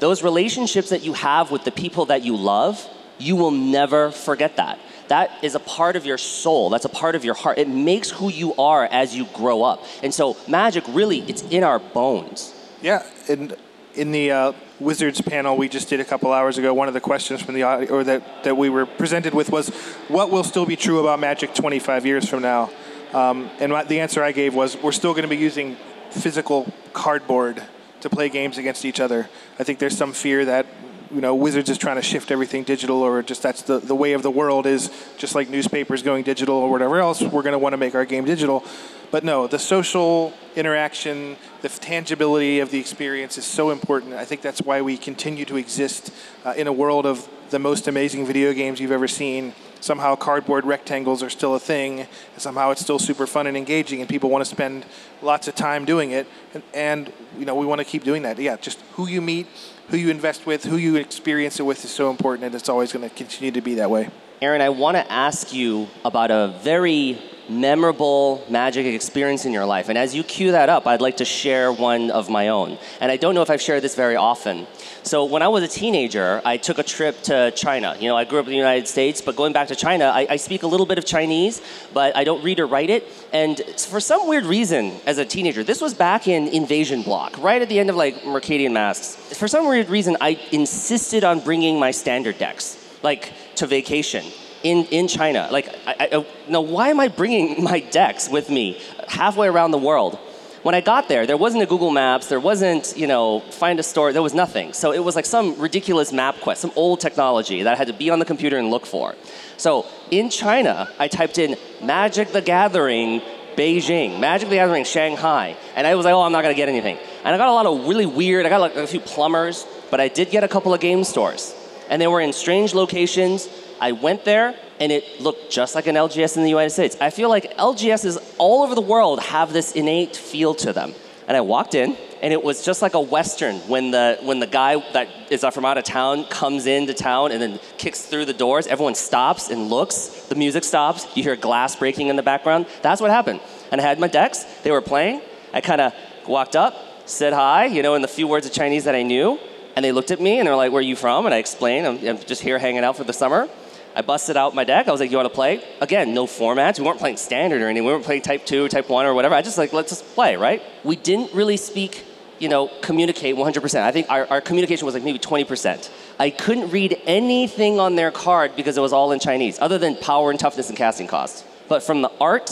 Those 0.00 0.22
relationships 0.22 0.90
that 0.90 1.02
you 1.02 1.12
have 1.12 1.50
with 1.50 1.64
the 1.64 1.70
people 1.70 2.06
that 2.06 2.22
you 2.22 2.36
love, 2.36 2.88
you 3.18 3.36
will 3.36 3.50
never 3.50 4.10
forget 4.10 4.56
that. 4.56 4.78
That 5.08 5.30
is 5.42 5.54
a 5.54 5.60
part 5.60 5.96
of 5.96 6.06
your 6.06 6.18
soul. 6.18 6.70
That's 6.70 6.84
a 6.84 6.88
part 6.88 7.14
of 7.14 7.24
your 7.24 7.34
heart. 7.34 7.58
It 7.58 7.68
makes 7.68 8.10
who 8.10 8.30
you 8.30 8.54
are 8.54 8.86
as 8.86 9.14
you 9.14 9.26
grow 9.34 9.62
up. 9.62 9.84
And 10.02 10.12
so 10.12 10.36
magic 10.48 10.84
really, 10.88 11.20
it's 11.20 11.42
in 11.42 11.62
our 11.62 11.78
bones. 11.78 12.54
Yeah, 12.80 13.06
and 13.28 13.54
in 13.94 14.10
the 14.10 14.30
uh, 14.30 14.52
Wizards 14.80 15.20
panel 15.20 15.56
we 15.56 15.68
just 15.68 15.88
did 15.88 16.00
a 16.00 16.04
couple 16.04 16.32
hours 16.32 16.58
ago, 16.58 16.72
one 16.74 16.88
of 16.88 16.94
the 16.94 17.00
questions 17.00 17.42
from 17.42 17.54
the 17.54 17.62
or 17.62 18.02
that, 18.04 18.44
that 18.44 18.56
we 18.56 18.68
were 18.68 18.86
presented 18.86 19.34
with 19.34 19.50
was, 19.50 19.68
"What 20.08 20.30
will 20.30 20.44
still 20.44 20.66
be 20.66 20.76
true 20.76 20.98
about 20.98 21.20
Magic 21.20 21.54
25 21.54 22.06
years 22.06 22.28
from 22.28 22.42
now?" 22.42 22.70
Um, 23.12 23.50
and 23.60 23.72
the 23.88 24.00
answer 24.00 24.22
I 24.22 24.32
gave 24.32 24.54
was, 24.54 24.76
"We're 24.76 24.92
still 24.92 25.12
going 25.12 25.24
to 25.24 25.28
be 25.28 25.36
using 25.36 25.76
physical 26.10 26.72
cardboard 26.92 27.62
to 28.00 28.10
play 28.10 28.28
games 28.28 28.58
against 28.58 28.84
each 28.84 29.00
other." 29.00 29.28
I 29.58 29.64
think 29.64 29.78
there's 29.78 29.96
some 29.96 30.12
fear 30.12 30.44
that 30.44 30.66
you 31.12 31.20
know 31.20 31.34
Wizards 31.34 31.68
is 31.68 31.78
trying 31.78 31.96
to 31.96 32.02
shift 32.02 32.30
everything 32.30 32.62
digital, 32.62 32.96
or 33.02 33.22
just 33.22 33.42
that's 33.42 33.62
the 33.62 33.78
the 33.78 33.94
way 33.94 34.14
of 34.14 34.22
the 34.22 34.30
world 34.30 34.66
is 34.66 34.90
just 35.18 35.34
like 35.34 35.50
newspapers 35.50 36.02
going 36.02 36.22
digital 36.22 36.56
or 36.56 36.70
whatever 36.70 37.00
else. 37.00 37.20
We're 37.20 37.42
going 37.42 37.52
to 37.52 37.58
want 37.58 37.74
to 37.74 37.76
make 37.78 37.94
our 37.94 38.04
game 38.04 38.24
digital. 38.24 38.64
But 39.12 39.24
no, 39.24 39.46
the 39.46 39.58
social 39.58 40.32
interaction, 40.56 41.36
the 41.60 41.68
tangibility 41.68 42.60
of 42.60 42.70
the 42.70 42.80
experience 42.80 43.36
is 43.36 43.44
so 43.44 43.70
important. 43.70 44.14
I 44.14 44.24
think 44.24 44.40
that's 44.40 44.62
why 44.62 44.80
we 44.80 44.96
continue 44.96 45.44
to 45.44 45.58
exist 45.58 46.10
uh, 46.46 46.54
in 46.56 46.66
a 46.66 46.72
world 46.72 47.04
of 47.04 47.28
the 47.50 47.58
most 47.58 47.86
amazing 47.86 48.24
video 48.24 48.54
games 48.54 48.80
you've 48.80 48.90
ever 48.90 49.06
seen. 49.06 49.52
Somehow 49.82 50.14
cardboard 50.14 50.64
rectangles 50.64 51.24
are 51.24 51.28
still 51.28 51.56
a 51.56 51.58
thing, 51.58 52.06
somehow 52.36 52.70
it's 52.70 52.80
still 52.80 53.00
super 53.00 53.26
fun 53.26 53.48
and 53.48 53.56
engaging, 53.56 54.00
and 54.00 54.08
people 54.08 54.30
want 54.30 54.44
to 54.44 54.48
spend 54.48 54.86
lots 55.22 55.48
of 55.48 55.56
time 55.56 55.84
doing 55.84 56.12
it. 56.12 56.28
And, 56.54 56.62
and 56.72 57.12
you 57.36 57.44
know, 57.44 57.56
we 57.56 57.66
want 57.66 57.80
to 57.80 57.84
keep 57.84 58.04
doing 58.04 58.22
that. 58.22 58.38
Yeah, 58.38 58.56
just 58.56 58.80
who 58.92 59.08
you 59.08 59.20
meet, 59.20 59.48
who 59.88 59.96
you 59.96 60.08
invest 60.10 60.46
with, 60.46 60.62
who 60.62 60.76
you 60.76 60.94
experience 60.94 61.58
it 61.58 61.64
with 61.64 61.84
is 61.84 61.90
so 61.90 62.10
important, 62.10 62.44
and 62.44 62.54
it's 62.54 62.68
always 62.68 62.92
going 62.92 63.08
to 63.08 63.12
continue 63.12 63.50
to 63.50 63.60
be 63.60 63.74
that 63.74 63.90
way. 63.90 64.08
Aaron, 64.40 64.60
I 64.60 64.68
want 64.68 64.96
to 64.96 65.12
ask 65.12 65.52
you 65.52 65.88
about 66.04 66.30
a 66.30 66.56
very 66.62 67.20
memorable 67.60 68.44
magic 68.48 68.86
experience 68.86 69.44
in 69.44 69.52
your 69.52 69.66
life. 69.66 69.88
And 69.88 69.98
as 69.98 70.14
you 70.14 70.24
cue 70.24 70.52
that 70.52 70.68
up, 70.68 70.86
I'd 70.86 71.00
like 71.00 71.18
to 71.18 71.24
share 71.24 71.72
one 71.72 72.10
of 72.10 72.28
my 72.28 72.48
own. 72.48 72.78
And 73.00 73.10
I 73.12 73.16
don't 73.16 73.34
know 73.34 73.42
if 73.42 73.50
I've 73.50 73.60
shared 73.60 73.82
this 73.82 73.94
very 73.94 74.16
often. 74.16 74.66
So 75.02 75.24
when 75.24 75.42
I 75.42 75.48
was 75.48 75.62
a 75.62 75.68
teenager, 75.68 76.40
I 76.44 76.56
took 76.56 76.78
a 76.78 76.82
trip 76.82 77.22
to 77.22 77.50
China. 77.52 77.96
You 77.98 78.08
know, 78.08 78.16
I 78.16 78.24
grew 78.24 78.38
up 78.38 78.46
in 78.46 78.50
the 78.50 78.56
United 78.56 78.88
States, 78.88 79.20
but 79.20 79.36
going 79.36 79.52
back 79.52 79.68
to 79.68 79.76
China, 79.76 80.06
I, 80.06 80.26
I 80.30 80.36
speak 80.36 80.62
a 80.62 80.66
little 80.66 80.86
bit 80.86 80.98
of 80.98 81.04
Chinese, 81.04 81.60
but 81.92 82.16
I 82.16 82.24
don't 82.24 82.42
read 82.42 82.60
or 82.60 82.66
write 82.66 82.90
it. 82.90 83.06
And 83.32 83.60
for 83.78 84.00
some 84.00 84.28
weird 84.28 84.44
reason, 84.44 84.92
as 85.06 85.18
a 85.18 85.24
teenager, 85.24 85.64
this 85.64 85.80
was 85.80 85.94
back 85.94 86.28
in 86.28 86.48
Invasion 86.48 87.02
Block, 87.02 87.36
right 87.38 87.60
at 87.60 87.68
the 87.68 87.78
end 87.78 87.90
of 87.90 87.96
like 87.96 88.22
Mercadian 88.22 88.72
Masques. 88.72 89.16
For 89.36 89.48
some 89.48 89.68
weird 89.68 89.88
reason, 89.88 90.16
I 90.20 90.38
insisted 90.52 91.24
on 91.24 91.40
bringing 91.40 91.78
my 91.78 91.90
standard 91.90 92.38
decks, 92.38 92.78
like 93.02 93.32
to 93.56 93.66
vacation 93.66 94.24
in, 94.62 94.84
in 94.86 95.08
China. 95.08 95.48
Like, 95.50 95.68
I, 95.86 96.08
I, 96.12 96.26
now, 96.48 96.60
why 96.60 96.88
am 96.88 97.00
I 97.00 97.08
bringing 97.08 97.62
my 97.70 97.80
decks 97.80 98.28
with 98.28 98.50
me 98.50 98.80
halfway 99.08 99.48
around 99.48 99.70
the 99.70 99.78
world? 99.78 100.18
When 100.62 100.76
I 100.76 100.80
got 100.80 101.08
there, 101.08 101.26
there 101.26 101.36
wasn't 101.36 101.64
a 101.64 101.66
Google 101.66 101.90
Maps, 101.90 102.28
there 102.28 102.38
wasn't, 102.38 102.96
you 102.96 103.08
know, 103.08 103.40
find 103.50 103.80
a 103.80 103.82
store, 103.82 104.12
there 104.12 104.22
was 104.22 104.32
nothing. 104.32 104.72
So 104.72 104.92
it 104.92 105.00
was 105.00 105.16
like 105.16 105.26
some 105.26 105.58
ridiculous 105.58 106.12
MapQuest, 106.12 106.58
some 106.58 106.70
old 106.76 107.00
technology 107.00 107.64
that 107.64 107.74
I 107.74 107.76
had 107.76 107.88
to 107.88 107.92
be 107.92 108.10
on 108.10 108.20
the 108.20 108.24
computer 108.24 108.58
and 108.58 108.70
look 108.70 108.86
for. 108.86 109.16
So 109.56 109.86
in 110.12 110.30
China, 110.30 110.88
I 111.00 111.08
typed 111.08 111.38
in 111.38 111.56
Magic 111.82 112.30
the 112.30 112.40
Gathering 112.40 113.22
Beijing, 113.56 114.20
Magic 114.20 114.48
the 114.48 114.54
Gathering 114.54 114.84
Shanghai, 114.84 115.56
and 115.74 115.86
I 115.86 115.94
was 115.94 116.04
like, 116.04 116.14
oh, 116.14 116.22
I'm 116.22 116.32
not 116.32 116.42
gonna 116.42 116.54
get 116.54 116.68
anything. 116.68 116.96
And 117.24 117.34
I 117.34 117.38
got 117.38 117.48
a 117.48 117.52
lot 117.52 117.66
of 117.66 117.86
really 117.86 118.06
weird, 118.06 118.46
I 118.46 118.48
got 118.48 118.60
like 118.60 118.76
a 118.76 118.86
few 118.86 119.00
plumbers, 119.00 119.66
but 119.90 120.00
I 120.00 120.08
did 120.08 120.30
get 120.30 120.44
a 120.44 120.48
couple 120.48 120.72
of 120.72 120.80
game 120.80 121.04
stores. 121.04 121.54
And 121.88 122.00
they 122.00 122.06
were 122.06 122.20
in 122.20 122.32
strange 122.32 122.74
locations, 122.74 123.48
I 123.82 123.90
went 123.90 124.24
there 124.24 124.54
and 124.78 124.92
it 124.92 125.20
looked 125.20 125.50
just 125.50 125.74
like 125.74 125.88
an 125.88 125.96
LGS 125.96 126.36
in 126.36 126.44
the 126.44 126.48
United 126.48 126.70
States. 126.70 126.96
I 127.00 127.10
feel 127.10 127.28
like 127.28 127.56
LGSs 127.56 128.34
all 128.38 128.62
over 128.62 128.76
the 128.76 128.80
world 128.80 129.18
have 129.20 129.52
this 129.52 129.72
innate 129.72 130.14
feel 130.14 130.54
to 130.54 130.72
them. 130.72 130.94
And 131.26 131.36
I 131.36 131.40
walked 131.40 131.74
in, 131.74 131.96
and 132.20 132.32
it 132.32 132.44
was 132.44 132.64
just 132.64 132.80
like 132.80 132.94
a 132.94 133.00
Western 133.00 133.56
when 133.68 133.90
the, 133.90 134.18
when 134.22 134.38
the 134.38 134.46
guy 134.46 134.78
that 134.92 135.08
is 135.30 135.44
from 135.52 135.64
out 135.64 135.78
of 135.78 135.84
town 135.84 136.24
comes 136.24 136.66
into 136.66 136.94
town 136.94 137.32
and 137.32 137.42
then 137.42 137.58
kicks 137.76 138.02
through 138.02 138.26
the 138.26 138.32
doors. 138.32 138.68
Everyone 138.68 138.94
stops 138.94 139.50
and 139.50 139.68
looks. 139.68 140.26
The 140.28 140.36
music 140.36 140.62
stops. 140.62 141.04
You 141.16 141.24
hear 141.24 141.34
glass 141.34 141.74
breaking 141.74 142.06
in 142.06 142.14
the 142.14 142.22
background. 142.22 142.66
That's 142.82 143.00
what 143.00 143.10
happened. 143.10 143.40
And 143.72 143.80
I 143.80 143.84
had 143.84 143.98
my 143.98 144.06
decks. 144.06 144.44
They 144.62 144.70
were 144.70 144.80
playing. 144.80 145.22
I 145.52 145.60
kind 145.60 145.80
of 145.80 145.92
walked 146.28 146.54
up, 146.54 146.76
said 147.06 147.32
hi, 147.32 147.66
you 147.66 147.82
know, 147.82 147.96
in 147.96 148.02
the 148.02 148.08
few 148.08 148.28
words 148.28 148.46
of 148.46 148.52
Chinese 148.52 148.84
that 148.84 148.94
I 148.94 149.02
knew. 149.02 149.40
And 149.74 149.84
they 149.84 149.90
looked 149.90 150.12
at 150.12 150.20
me 150.20 150.38
and 150.38 150.46
they're 150.46 150.56
like, 150.56 150.70
Where 150.70 150.80
are 150.80 150.82
you 150.82 150.96
from? 150.96 151.26
And 151.26 151.34
I 151.34 151.38
explained, 151.38 151.86
I'm, 151.86 152.06
I'm 152.06 152.18
just 152.18 152.42
here 152.42 152.58
hanging 152.58 152.84
out 152.84 152.96
for 152.96 153.04
the 153.04 153.12
summer. 153.12 153.48
I 153.94 154.02
busted 154.02 154.36
out 154.36 154.54
my 154.54 154.64
deck. 154.64 154.88
I 154.88 154.90
was 154.90 155.00
like, 155.00 155.10
you 155.10 155.16
want 155.16 155.28
to 155.28 155.34
play? 155.34 155.62
Again, 155.80 156.14
no 156.14 156.26
formats. 156.26 156.78
We 156.78 156.86
weren't 156.86 156.98
playing 156.98 157.18
standard 157.18 157.60
or 157.60 157.68
anything. 157.68 157.84
We 157.84 157.92
weren't 157.92 158.04
playing 158.04 158.22
type 158.22 158.46
2, 158.46 158.68
type 158.68 158.88
1 158.88 159.06
or 159.06 159.14
whatever. 159.14 159.34
I 159.34 159.42
just 159.42 159.58
like, 159.58 159.72
let's 159.72 159.90
just 159.90 160.14
play, 160.14 160.36
right? 160.36 160.62
We 160.82 160.96
didn't 160.96 161.34
really 161.34 161.58
speak, 161.58 162.04
you 162.38 162.48
know, 162.48 162.68
communicate 162.80 163.36
100%. 163.36 163.82
I 163.82 163.92
think 163.92 164.08
our, 164.08 164.26
our 164.28 164.40
communication 164.40 164.86
was 164.86 164.94
like 164.94 165.02
maybe 165.02 165.18
20%. 165.18 165.90
I 166.18 166.30
couldn't 166.30 166.70
read 166.70 167.00
anything 167.04 167.78
on 167.78 167.96
their 167.96 168.10
card 168.10 168.56
because 168.56 168.78
it 168.78 168.80
was 168.80 168.92
all 168.92 169.12
in 169.12 169.18
Chinese, 169.18 169.58
other 169.60 169.78
than 169.78 169.96
power 169.96 170.30
and 170.30 170.40
toughness 170.40 170.68
and 170.68 170.78
casting 170.78 171.06
cost. 171.06 171.44
But 171.68 171.82
from 171.82 172.00
the 172.02 172.10
art, 172.20 172.48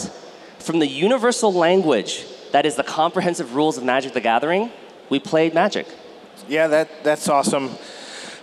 from 0.59 0.79
the 0.79 0.87
universal 0.87 1.51
language 1.51 2.25
that 2.51 2.65
is 2.65 2.75
the 2.75 2.83
comprehensive 2.83 3.55
rules 3.55 3.77
of 3.77 3.83
Magic 3.83 4.13
the 4.13 4.21
Gathering, 4.21 4.71
we 5.09 5.19
played 5.19 5.53
Magic. 5.53 5.87
Yeah, 6.47 6.67
that, 6.67 7.03
that's 7.03 7.27
awesome 7.29 7.77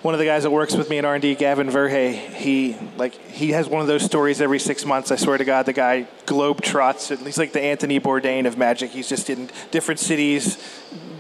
one 0.03 0.15
of 0.15 0.21
the 0.21 0.27
guys 0.27 0.45
that 0.45 0.51
works 0.51 0.77
with 0.77 0.89
me 0.89 0.99
in 0.99 1.05
R&D, 1.05 1.35
Gavin 1.35 1.69
Verhey, 1.69 2.15
he 2.15 2.77
like 2.97 3.15
he 3.15 3.51
has 3.51 3.69
one 3.69 3.81
of 3.81 3.89
those 3.89 4.05
stories 4.05 4.41
every 4.41 4.61
six 4.61 4.85
months. 4.85 5.11
I 5.11 5.17
swear 5.17 5.39
to 5.39 5.45
God, 5.45 5.67
the 5.67 5.73
guy 5.73 6.07
globe 6.25 6.61
trots. 6.61 7.09
He's 7.09 7.39
like 7.39 7.53
the 7.53 7.61
Anthony 7.61 7.99
Bourdain 7.99 8.47
of 8.47 8.57
Magic. 8.57 8.91
He's 8.91 9.09
just 9.09 9.29
in 9.29 9.51
different 9.73 9.99
cities, 9.99 10.57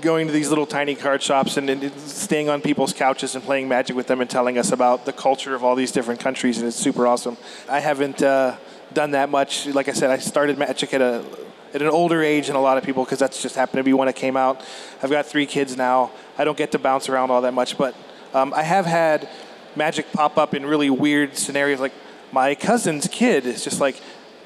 going 0.00 0.28
to 0.28 0.32
these 0.32 0.48
little 0.48 0.66
tiny 0.66 0.94
card 0.94 1.22
shops 1.22 1.56
and, 1.56 1.68
and 1.68 1.92
staying 2.00 2.48
on 2.48 2.60
people's 2.60 2.92
couches 2.92 3.34
and 3.34 3.42
playing 3.42 3.68
Magic 3.68 3.96
with 3.96 4.06
them 4.06 4.20
and 4.20 4.30
telling 4.30 4.58
us 4.58 4.70
about 4.70 5.06
the 5.06 5.12
culture 5.12 5.56
of 5.56 5.64
all 5.64 5.74
these 5.74 5.90
different 5.90 6.20
countries, 6.20 6.58
and 6.58 6.68
it's 6.68 6.76
super 6.76 7.06
awesome. 7.06 7.36
I 7.68 7.80
haven't 7.80 8.22
uh, 8.22 8.56
done 8.92 9.10
that 9.10 9.28
much. 9.28 9.66
Like 9.66 9.88
I 9.88 9.92
said, 9.92 10.10
I 10.10 10.18
started 10.18 10.56
Magic 10.56 10.94
at 10.94 11.02
a 11.02 11.24
at 11.74 11.82
an 11.82 11.88
older 11.88 12.22
age 12.22 12.46
than 12.46 12.56
a 12.56 12.60
lot 12.60 12.78
of 12.78 12.84
people 12.84 13.04
because 13.04 13.18
that's 13.18 13.42
just 13.42 13.54
happened 13.54 13.78
to 13.78 13.82
be 13.82 13.92
when 13.92 14.08
it 14.08 14.16
came 14.16 14.36
out. 14.36 14.64
I've 15.02 15.10
got 15.10 15.26
three 15.26 15.46
kids 15.46 15.76
now. 15.76 16.10
I 16.38 16.44
don't 16.44 16.56
get 16.56 16.72
to 16.72 16.78
bounce 16.78 17.08
around 17.08 17.30
all 17.30 17.42
that 17.42 17.52
much, 17.52 17.76
but 17.76 17.94
um, 18.34 18.52
I 18.54 18.62
have 18.62 18.86
had 18.86 19.28
magic 19.76 20.12
pop 20.12 20.36
up 20.38 20.54
in 20.54 20.66
really 20.66 20.90
weird 20.90 21.36
scenarios. 21.36 21.80
Like 21.80 21.94
my 22.32 22.54
cousin's 22.54 23.08
kid 23.08 23.46
is 23.46 23.64
just 23.64 23.80
like, 23.80 24.00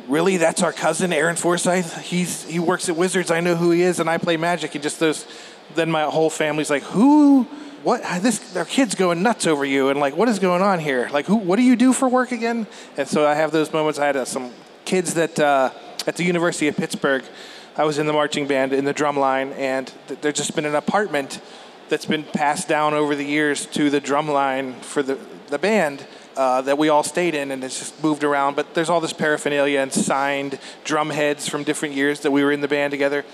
really, 0.09 0.37
that's 0.37 0.63
our 0.63 0.73
cousin, 0.73 1.13
Aaron 1.13 1.37
Forsythe. 1.37 1.93
He's 2.03 2.45
he 2.45 2.59
works 2.59 2.89
at 2.89 2.97
Wizards. 2.97 3.31
I 3.31 3.41
know 3.41 3.57
who 3.57 3.71
he 3.71 3.83
is, 3.83 4.01
and 4.01 4.09
I 4.09 4.19
play 4.19 4.37
Magic. 4.37 4.75
And 4.75 4.83
just 4.83 5.01
those, 5.01 5.27
then 5.75 5.91
my 5.91 6.05
whole 6.05 6.31
family's 6.31 6.71
like, 6.71 6.83
who? 6.83 7.45
What? 7.83 8.03
This 8.23 8.39
their 8.53 8.65
kids 8.65 8.95
going 8.95 9.23
nuts 9.23 9.47
over 9.47 9.65
you, 9.65 9.89
and 9.89 9.99
like, 9.99 10.17
what 10.17 10.29
is 10.29 10.39
going 10.39 10.63
on 10.63 10.79
here? 10.79 11.09
Like, 11.13 11.27
who? 11.27 11.37
What 11.37 11.57
do 11.57 11.63
you 11.63 11.77
do 11.77 11.93
for 11.93 12.09
work 12.09 12.31
again? 12.31 12.67
And 12.97 13.09
so 13.09 13.27
I 13.27 13.35
have 13.35 13.51
those 13.51 13.73
moments. 13.73 13.99
I 13.99 14.07
had 14.07 14.17
uh, 14.17 14.25
some 14.25 14.53
kids 14.85 15.15
that 15.15 15.39
uh, 15.41 15.71
at 16.07 16.17
the 16.17 16.25
University 16.25 16.69
of 16.69 16.77
Pittsburgh. 16.77 17.25
I 17.75 17.85
was 17.85 17.99
in 17.99 18.07
the 18.07 18.13
marching 18.13 18.47
band 18.47 18.75
in 18.75 18.85
the 18.85 18.93
drum 18.93 19.17
line, 19.17 19.53
and 19.53 19.91
th- 20.07 20.21
there's 20.21 20.35
just 20.35 20.55
been 20.55 20.67
an 20.67 20.75
apartment 20.75 21.41
that's 21.93 22.07
been 22.07 22.25
passed 22.25 22.69
down 22.69 22.95
over 22.95 23.15
the 23.15 23.23
years 23.23 23.67
to 23.67 23.91
the 23.91 24.01
drum 24.01 24.27
line 24.27 24.73
for 24.81 25.03
the, 25.03 25.19
the 25.49 25.59
band 25.59 26.07
uh, 26.39 26.63
that 26.63 26.79
we 26.79 26.89
all 26.89 27.03
stayed 27.03 27.35
in 27.35 27.51
and 27.51 27.63
it's 27.63 27.79
just 27.79 28.03
moved 28.03 28.25
around. 28.25 28.57
But 28.57 28.73
there's 28.73 28.89
all 28.89 29.03
this 29.03 29.13
paraphernalia 29.13 29.79
and 29.79 29.93
signed 29.93 30.59
drum 30.85 31.11
heads 31.11 31.47
from 31.47 31.65
different 31.65 31.95
years 31.95 32.21
that 32.21 32.31
we 32.31 32.43
were 32.43 32.51
in 32.51 32.63
the 32.63 32.67
band 32.67 32.93
together. 32.93 33.27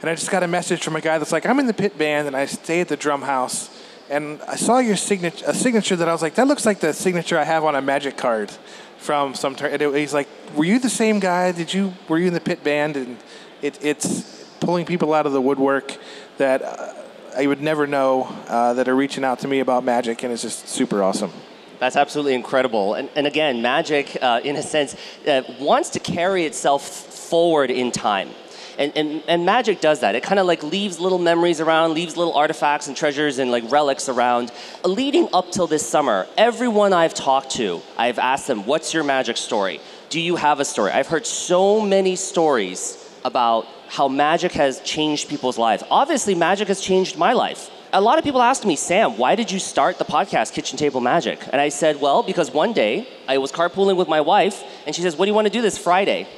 And 0.00 0.08
I 0.08 0.14
just 0.14 0.30
got 0.30 0.42
a 0.42 0.48
message 0.48 0.82
from 0.82 0.96
a 0.96 1.02
guy 1.02 1.18
that's 1.18 1.30
like, 1.30 1.44
I'm 1.44 1.60
in 1.60 1.66
the 1.66 1.74
pit 1.74 1.98
band 1.98 2.26
and 2.26 2.34
I 2.34 2.46
stay 2.46 2.80
at 2.80 2.88
the 2.88 2.96
drum 2.96 3.20
house. 3.20 3.68
And 4.08 4.40
I 4.48 4.56
saw 4.56 4.78
your 4.78 4.96
signature, 4.96 5.44
a 5.46 5.52
signature 5.52 5.96
that 5.96 6.08
I 6.08 6.12
was 6.12 6.22
like, 6.22 6.36
that 6.36 6.46
looks 6.46 6.64
like 6.64 6.80
the 6.80 6.94
signature 6.94 7.36
I 7.36 7.44
have 7.44 7.64
on 7.64 7.74
a 7.74 7.82
magic 7.82 8.16
card 8.16 8.50
from 8.96 9.34
some. 9.34 9.54
Ter-. 9.54 9.66
And 9.66 9.82
it, 9.82 9.94
he's 9.94 10.14
like, 10.14 10.28
were 10.56 10.64
you 10.64 10.78
the 10.78 10.88
same 10.88 11.20
guy? 11.20 11.52
Did 11.52 11.74
you 11.74 11.92
were 12.08 12.16
you 12.16 12.28
in 12.28 12.32
the 12.32 12.40
pit 12.40 12.64
band? 12.64 12.96
And 12.96 13.18
it, 13.60 13.78
it's 13.84 14.42
pulling 14.58 14.86
people 14.86 15.12
out 15.12 15.26
of 15.26 15.32
the 15.32 15.40
woodwork 15.40 15.98
that 16.38 16.62
uh, 16.62 16.94
I 17.36 17.46
would 17.46 17.60
never 17.60 17.86
know 17.86 18.24
uh, 18.48 18.74
that 18.74 18.88
are 18.88 18.96
reaching 18.96 19.24
out 19.24 19.40
to 19.40 19.48
me 19.48 19.60
about 19.60 19.84
magic, 19.84 20.22
and 20.22 20.32
it's 20.32 20.42
just 20.42 20.68
super 20.68 21.02
awesome. 21.02 21.32
That's 21.78 21.96
absolutely 21.96 22.34
incredible. 22.34 22.94
And, 22.94 23.08
and 23.16 23.26
again, 23.26 23.62
magic, 23.62 24.18
uh, 24.20 24.40
in 24.44 24.56
a 24.56 24.62
sense, 24.62 24.94
uh, 25.26 25.42
wants 25.58 25.90
to 25.90 26.00
carry 26.00 26.44
itself 26.44 26.86
forward 26.86 27.70
in 27.70 27.90
time. 27.90 28.30
And, 28.78 28.92
and, 28.96 29.22
and 29.28 29.44
magic 29.44 29.80
does 29.80 30.00
that. 30.00 30.14
It 30.14 30.22
kind 30.22 30.38
of 30.38 30.46
like 30.46 30.62
leaves 30.62 31.00
little 31.00 31.18
memories 31.18 31.60
around, 31.60 31.94
leaves 31.94 32.16
little 32.16 32.34
artifacts 32.34 32.86
and 32.86 32.96
treasures 32.96 33.38
and 33.38 33.50
like 33.50 33.70
relics 33.70 34.08
around. 34.08 34.52
Leading 34.84 35.28
up 35.32 35.50
till 35.52 35.66
this 35.66 35.86
summer, 35.86 36.26
everyone 36.36 36.92
I've 36.92 37.14
talked 37.14 37.50
to, 37.52 37.82
I've 37.96 38.18
asked 38.18 38.46
them, 38.46 38.66
what's 38.66 38.94
your 38.94 39.04
magic 39.04 39.36
story? 39.36 39.80
Do 40.08 40.20
you 40.20 40.36
have 40.36 40.60
a 40.60 40.64
story? 40.64 40.92
I've 40.92 41.08
heard 41.08 41.26
so 41.26 41.80
many 41.80 42.16
stories 42.16 42.96
about 43.24 43.66
how 43.90 44.06
magic 44.06 44.52
has 44.52 44.80
changed 44.82 45.28
people's 45.28 45.58
lives. 45.58 45.82
Obviously, 45.90 46.32
magic 46.32 46.68
has 46.68 46.80
changed 46.80 47.18
my 47.18 47.32
life. 47.32 47.70
A 47.92 48.00
lot 48.00 48.18
of 48.18 48.24
people 48.24 48.40
asked 48.40 48.64
me, 48.64 48.76
Sam, 48.76 49.18
why 49.18 49.34
did 49.34 49.50
you 49.50 49.58
start 49.58 49.98
the 49.98 50.04
podcast 50.04 50.52
Kitchen 50.52 50.78
Table 50.78 51.00
Magic? 51.00 51.40
And 51.50 51.60
I 51.60 51.70
said, 51.70 52.00
well, 52.00 52.22
because 52.22 52.52
one 52.52 52.72
day 52.72 53.08
I 53.26 53.38
was 53.38 53.50
carpooling 53.50 53.96
with 53.96 54.06
my 54.06 54.20
wife, 54.20 54.62
and 54.86 54.94
she 54.94 55.02
says, 55.02 55.16
what 55.16 55.24
do 55.24 55.30
you 55.30 55.34
want 55.34 55.48
to 55.48 55.52
do 55.52 55.60
this 55.60 55.76
Friday? 55.76 56.28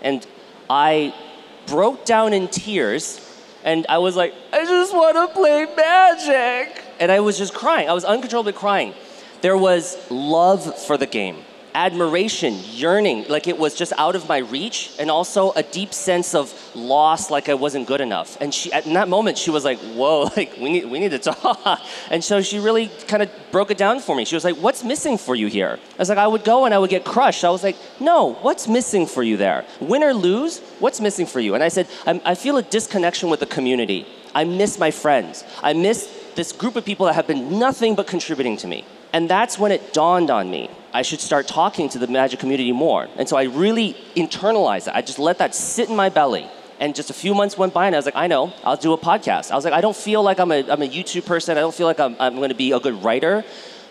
And 0.00 0.26
I 0.70 1.14
broke 1.66 2.06
down 2.06 2.32
in 2.32 2.48
tears, 2.48 3.20
and 3.64 3.84
I 3.90 3.98
was 3.98 4.16
like, 4.16 4.32
I 4.50 4.64
just 4.64 4.94
want 4.94 5.14
to 5.16 5.34
play 5.34 5.66
magic. 5.76 6.82
And 7.00 7.12
I 7.12 7.20
was 7.20 7.36
just 7.36 7.52
crying. 7.52 7.90
I 7.90 7.92
was 7.92 8.06
uncontrollably 8.06 8.54
crying. 8.54 8.94
There 9.42 9.58
was 9.58 9.98
love 10.10 10.78
for 10.86 10.96
the 10.96 11.06
game 11.06 11.44
admiration, 11.78 12.58
yearning, 12.72 13.24
like 13.28 13.46
it 13.46 13.56
was 13.56 13.72
just 13.72 13.92
out 13.98 14.16
of 14.16 14.28
my 14.28 14.38
reach, 14.38 14.90
and 14.98 15.10
also 15.10 15.52
a 15.52 15.62
deep 15.62 15.94
sense 15.94 16.34
of 16.34 16.52
loss, 16.74 17.30
like 17.30 17.48
I 17.48 17.54
wasn't 17.54 17.86
good 17.86 18.00
enough. 18.00 18.36
And 18.40 18.52
she, 18.52 18.72
in 18.72 18.94
that 18.94 19.08
moment, 19.08 19.38
she 19.38 19.50
was 19.50 19.64
like, 19.64 19.78
"Whoa, 19.98 20.28
like 20.36 20.56
we 20.60 20.68
need, 20.72 20.86
we 20.86 20.98
need 20.98 21.12
to 21.12 21.20
talk." 21.20 21.80
And 22.10 22.24
so 22.24 22.42
she 22.42 22.58
really 22.58 22.86
kind 23.06 23.22
of 23.22 23.30
broke 23.52 23.70
it 23.70 23.78
down 23.78 24.00
for 24.00 24.16
me. 24.16 24.24
She 24.24 24.34
was 24.34 24.44
like, 24.44 24.56
"What's 24.56 24.82
missing 24.82 25.16
for 25.18 25.34
you 25.36 25.46
here?" 25.46 25.78
I 25.96 26.00
was 26.02 26.08
like, 26.08 26.18
"I 26.18 26.26
would 26.26 26.44
go 26.44 26.64
and 26.64 26.74
I 26.74 26.78
would 26.78 26.90
get 26.90 27.04
crushed." 27.04 27.44
I 27.44 27.50
was 27.50 27.62
like, 27.62 27.76
"No, 28.00 28.34
what's 28.46 28.66
missing 28.66 29.06
for 29.06 29.22
you 29.22 29.36
there? 29.36 29.64
Win 29.80 30.02
or 30.02 30.14
lose, 30.14 30.58
what's 30.80 31.00
missing 31.00 31.26
for 31.26 31.40
you?" 31.40 31.54
And 31.54 31.62
I 31.62 31.70
said, 31.76 31.86
"I 32.32 32.34
feel 32.34 32.56
a 32.56 32.62
disconnection 32.62 33.30
with 33.30 33.40
the 33.40 33.50
community. 33.56 34.00
I 34.34 34.42
miss 34.44 34.78
my 34.78 34.90
friends. 34.90 35.44
I 35.62 35.72
miss." 35.72 35.98
This 36.38 36.52
group 36.52 36.76
of 36.76 36.84
people 36.84 37.06
that 37.06 37.16
have 37.16 37.26
been 37.26 37.58
nothing 37.58 37.96
but 37.96 38.06
contributing 38.06 38.56
to 38.58 38.68
me. 38.68 38.84
And 39.12 39.28
that's 39.28 39.58
when 39.58 39.72
it 39.72 39.92
dawned 39.92 40.30
on 40.30 40.48
me 40.56 40.70
I 40.92 41.02
should 41.02 41.20
start 41.20 41.46
talking 41.46 41.88
to 41.90 41.98
the 41.98 42.06
magic 42.06 42.40
community 42.40 42.72
more. 42.72 43.08
And 43.16 43.28
so 43.28 43.36
I 43.36 43.44
really 43.44 43.94
internalized 44.16 44.88
it. 44.88 44.94
I 44.94 45.02
just 45.02 45.18
let 45.18 45.38
that 45.38 45.54
sit 45.54 45.90
in 45.90 45.96
my 45.96 46.08
belly. 46.08 46.48
And 46.80 46.94
just 46.94 47.10
a 47.10 47.14
few 47.14 47.34
months 47.34 47.58
went 47.58 47.74
by, 47.74 47.86
and 47.86 47.94
I 47.94 47.98
was 47.98 48.04
like, 48.04 48.16
I 48.16 48.28
know, 48.28 48.52
I'll 48.62 48.76
do 48.76 48.92
a 48.92 48.98
podcast. 48.98 49.50
I 49.50 49.56
was 49.56 49.64
like, 49.64 49.74
I 49.74 49.80
don't 49.80 49.96
feel 49.96 50.22
like 50.22 50.38
I'm 50.38 50.52
a, 50.52 50.70
I'm 50.70 50.80
a 50.80 50.88
YouTube 50.88 51.26
person. 51.26 51.58
I 51.58 51.60
don't 51.60 51.74
feel 51.74 51.88
like 51.88 51.98
I'm, 51.98 52.16
I'm 52.20 52.36
going 52.36 52.50
to 52.50 52.54
be 52.54 52.70
a 52.72 52.78
good 52.78 53.02
writer. 53.02 53.44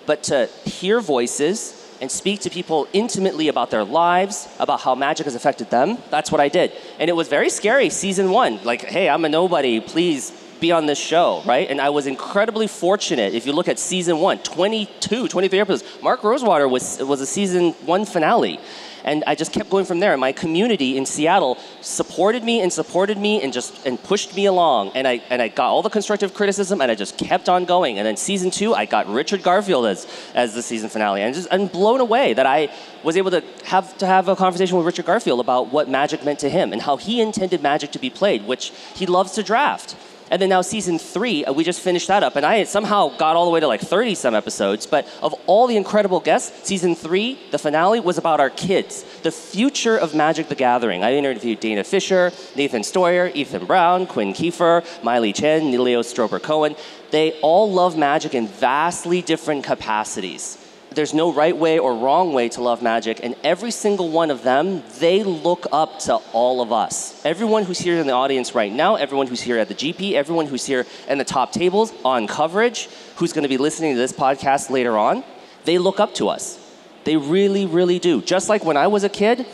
But 0.06 0.24
to 0.24 0.48
hear 0.64 1.02
voices 1.02 1.98
and 2.00 2.10
speak 2.10 2.40
to 2.42 2.50
people 2.50 2.88
intimately 2.94 3.50
about 3.50 3.72
their 3.72 3.84
lives, 3.84 4.48
about 4.58 4.80
how 4.80 4.96
magic 4.96 5.26
has 5.26 5.36
affected 5.36 5.70
them, 5.70 5.98
that's 6.10 6.32
what 6.32 6.40
I 6.40 6.48
did. 6.48 6.72
And 6.98 7.10
it 7.10 7.14
was 7.14 7.28
very 7.28 7.50
scary, 7.50 7.90
season 7.90 8.32
one. 8.32 8.64
Like, 8.64 8.84
hey, 8.84 9.10
I'm 9.10 9.26
a 9.26 9.30
nobody, 9.30 9.82
please 9.82 10.32
be 10.60 10.72
on 10.72 10.86
this 10.86 11.00
show, 11.00 11.42
right? 11.46 11.70
And 11.70 11.80
I 11.80 11.90
was 11.90 12.08
incredibly 12.08 12.68
fortunate. 12.68 13.34
If 13.34 13.46
you 13.46 13.54
look 13.54 13.68
at 13.68 13.80
season 13.80 14.20
one, 14.20 14.40
22, 14.40 15.28
23 15.28 15.60
episodes, 15.60 16.02
Mark 16.02 16.24
Rosewater 16.24 16.68
was, 16.68 17.00
was 17.00 17.22
a 17.22 17.26
season 17.26 17.74
one 17.86 18.06
finale. 18.06 18.60
And 19.04 19.24
I 19.26 19.36
just 19.36 19.54
kept 19.54 19.70
going 19.70 19.86
from 19.86 20.02
there. 20.02 20.12
And 20.12 20.20
my 20.20 20.34
community 20.34 20.98
in 20.98 21.06
Seattle 21.06 21.58
supported 21.80 22.44
me 22.44 22.60
and 22.60 22.72
supported 22.74 23.18
me 23.18 23.42
and 23.42 23.54
just 23.54 23.86
and 23.86 24.02
pushed 24.04 24.36
me 24.36 24.48
along. 24.48 24.92
And 24.96 25.08
I 25.08 25.22
and 25.30 25.42
I 25.42 25.48
got 25.48 25.70
all 25.70 25.82
the 25.82 25.90
constructive 25.90 26.34
criticism 26.34 26.82
and 26.82 26.92
I 26.92 26.96
just 26.96 27.18
kept 27.18 27.48
on 27.48 27.64
going. 27.64 28.00
And 28.00 28.06
then 28.06 28.18
season 28.18 28.52
two, 28.52 28.74
I 28.74 28.86
got 28.86 29.08
Richard 29.08 29.44
Garfield 29.44 29.86
as 29.86 30.08
as 30.36 30.54
the 30.56 30.62
season 30.62 30.90
finale. 30.90 31.22
And 31.22 31.34
just 31.34 31.48
I'm 31.52 31.68
blown 31.68 32.02
away 32.02 32.34
that 32.34 32.46
I 32.46 32.70
was 33.02 33.16
able 33.16 33.32
to 33.32 33.42
have 33.64 33.98
to 34.00 34.06
have 34.06 34.28
a 34.28 34.36
conversation 34.36 34.76
with 34.76 34.86
Richard 34.86 35.06
Garfield 35.06 35.40
about 35.40 35.72
what 35.72 35.88
magic 35.88 36.26
meant 36.26 36.40
to 36.40 36.50
him 36.50 36.74
and 36.74 36.82
how 36.82 36.98
he 36.98 37.22
intended 37.22 37.62
magic 37.62 37.92
to 37.92 38.00
be 38.00 38.10
played, 38.10 38.46
which 38.46 38.74
he 38.94 39.06
loves 39.06 39.32
to 39.34 39.44
draft. 39.44 39.96
And 40.30 40.42
then 40.42 40.50
now 40.50 40.62
season 40.62 41.00
three, 41.00 41.46
uh, 41.46 41.54
we 41.54 41.64
just 41.64 41.82
finished 41.82 42.08
that 42.10 42.24
up, 42.24 42.36
and 42.36 42.46
I 42.46 42.64
somehow 42.66 43.16
got 43.18 43.36
all 43.36 43.46
the 43.46 43.52
way 43.52 43.60
to 43.60 43.68
like 43.68 43.82
30 43.82 44.16
some 44.16 44.36
episodes. 44.36 44.86
But 44.86 45.08
of 45.22 45.34
all 45.46 45.68
the 45.68 45.78
incredible 45.78 46.20
guests, 46.20 46.68
season 46.68 46.96
three, 46.96 47.40
the 47.52 47.58
finale 47.58 48.00
was 48.00 48.18
about 48.18 48.40
our 48.40 48.50
kids, 48.50 49.04
the 49.24 49.32
future 49.32 49.98
of 49.98 50.14
Magic 50.14 50.50
the 50.50 50.56
Gathering. 50.56 51.04
I 51.04 51.14
interviewed 51.14 51.60
Dana 51.60 51.84
Fisher, 51.84 52.32
Nathan 52.56 52.82
Stoyer, 52.82 53.34
Ethan 53.34 53.66
Brown, 53.66 54.06
Quinn 54.06 54.34
Kiefer, 54.34 54.84
Miley 55.04 55.34
Chen, 55.34 55.64
Nilio 55.72 56.02
Strober 56.02 56.42
Cohen. 56.42 56.76
They 57.12 57.40
all 57.42 57.72
love 57.72 57.98
magic 57.98 58.36
in 58.36 58.48
vastly 58.48 59.22
different 59.22 59.64
capacities 59.64 60.58
there's 60.98 61.14
no 61.14 61.32
right 61.32 61.56
way 61.56 61.78
or 61.78 61.96
wrong 61.96 62.34
way 62.34 62.50
to 62.50 62.62
love 62.62 62.82
magic, 62.82 63.20
and 63.22 63.36
every 63.44 63.70
single 63.70 64.10
one 64.10 64.32
of 64.32 64.42
them, 64.42 64.84
they 65.00 65.24
look 65.24 65.68
up 65.72 66.00
to 66.00 66.16
all 66.34 66.60
of 66.60 66.74
us. 66.74 67.24
Everyone 67.24 67.64
who's 67.64 67.78
here 67.78 68.00
in 68.00 68.08
the 68.08 68.14
audience 68.14 68.56
right 68.56 68.72
now, 68.72 68.96
everyone 68.96 69.28
who's 69.28 69.42
here 69.42 69.60
at 69.60 69.68
the 69.68 69.76
GP, 69.76 70.14
everyone 70.14 70.48
who's 70.48 70.66
here 70.66 70.88
in 71.08 71.20
the 71.20 71.24
top 71.24 71.52
tables 71.52 71.94
on 72.04 72.26
coverage, 72.26 72.90
who's 73.18 73.32
going 73.32 73.44
to 73.44 73.50
be 73.50 73.58
listening 73.58 73.94
to 73.94 73.98
this 74.00 74.12
podcast 74.12 74.72
later 74.72 74.98
on, 74.98 75.24
they 75.66 75.78
look 75.78 76.00
up 76.00 76.16
to 76.16 76.30
us. 76.30 76.60
They 77.04 77.16
really, 77.16 77.68
really 77.68 78.00
do. 78.00 78.22
Just 78.22 78.50
like 78.50 78.66
when 78.66 78.76
I 78.76 78.88
was 78.88 79.04
a 79.04 79.10
kid, 79.10 79.46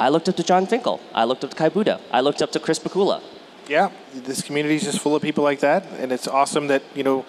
I 0.00 0.08
looked 0.08 0.28
up 0.28 0.36
to 0.36 0.42
Jon 0.42 0.66
Finkel. 0.66 1.00
I 1.14 1.24
looked 1.24 1.44
up 1.44 1.50
to 1.50 1.56
Kai 1.56 1.68
Budde. 1.70 2.00
I 2.10 2.20
looked 2.20 2.42
up 2.42 2.50
to 2.52 2.60
Chris 2.60 2.80
Pikula. 2.80 3.22
Yeah, 3.68 3.92
this 4.14 4.42
community 4.42 4.74
is 4.74 4.82
just 4.82 4.98
full 4.98 5.14
of 5.14 5.22
people 5.22 5.44
like 5.44 5.60
that, 5.60 5.86
and 6.00 6.10
it's 6.10 6.26
awesome 6.26 6.66
that 6.68 6.82
you 6.94 7.04
know 7.04 7.24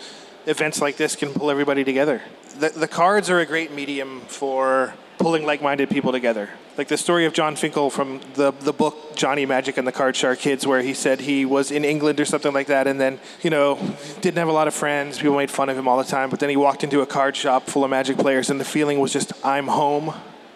events 0.50 0.82
like 0.82 0.98
this 0.98 1.16
can 1.16 1.34
pull 1.34 1.52
everybody 1.52 1.84
together. 1.84 2.22
The, 2.58 2.70
the 2.70 2.88
cards 2.88 3.30
are 3.30 3.40
a 3.40 3.46
great 3.46 3.72
medium 3.72 4.22
for 4.22 4.94
pulling 5.20 5.46
like-minded 5.46 5.90
people 5.90 6.12
together. 6.12 6.50
Like 6.78 6.88
the 6.88 6.98
story 6.98 7.26
of 7.26 7.34
Jon 7.34 7.56
Finkel 7.58 7.90
from 7.90 8.22
the 8.36 8.52
the 8.52 8.72
book 8.72 9.16
Johnny 9.16 9.46
Magic 9.46 9.78
and 9.78 9.86
the 9.86 9.92
Card 9.92 10.16
Shark 10.16 10.40
Kids, 10.40 10.66
where 10.66 10.82
he 10.82 10.94
said 10.94 11.20
he 11.20 11.46
was 11.46 11.72
in 11.72 11.84
England 11.84 12.20
or 12.22 12.26
something 12.26 12.54
like 12.54 12.68
that, 12.68 12.88
and 12.88 13.00
then 13.00 13.20
you 13.44 13.50
know 13.50 13.78
didn't 14.22 14.38
have 14.38 14.48
a 14.48 14.54
lot 14.54 14.68
of 14.68 14.74
friends. 14.74 15.18
People 15.20 15.36
made 15.36 15.52
fun 15.52 15.70
of 15.70 15.78
him 15.78 15.88
all 15.90 15.98
the 15.98 16.10
time, 16.10 16.30
but 16.30 16.40
then 16.40 16.50
he 16.50 16.56
walked 16.56 16.84
into 16.86 17.02
a 17.02 17.06
card 17.06 17.36
shop 17.36 17.68
full 17.68 17.84
of 17.84 17.90
Magic 17.90 18.18
players, 18.18 18.50
and 18.50 18.60
the 18.62 18.66
feeling 18.66 19.00
was 19.00 19.12
just 19.12 19.34
I'm 19.46 19.68
home. 19.68 20.14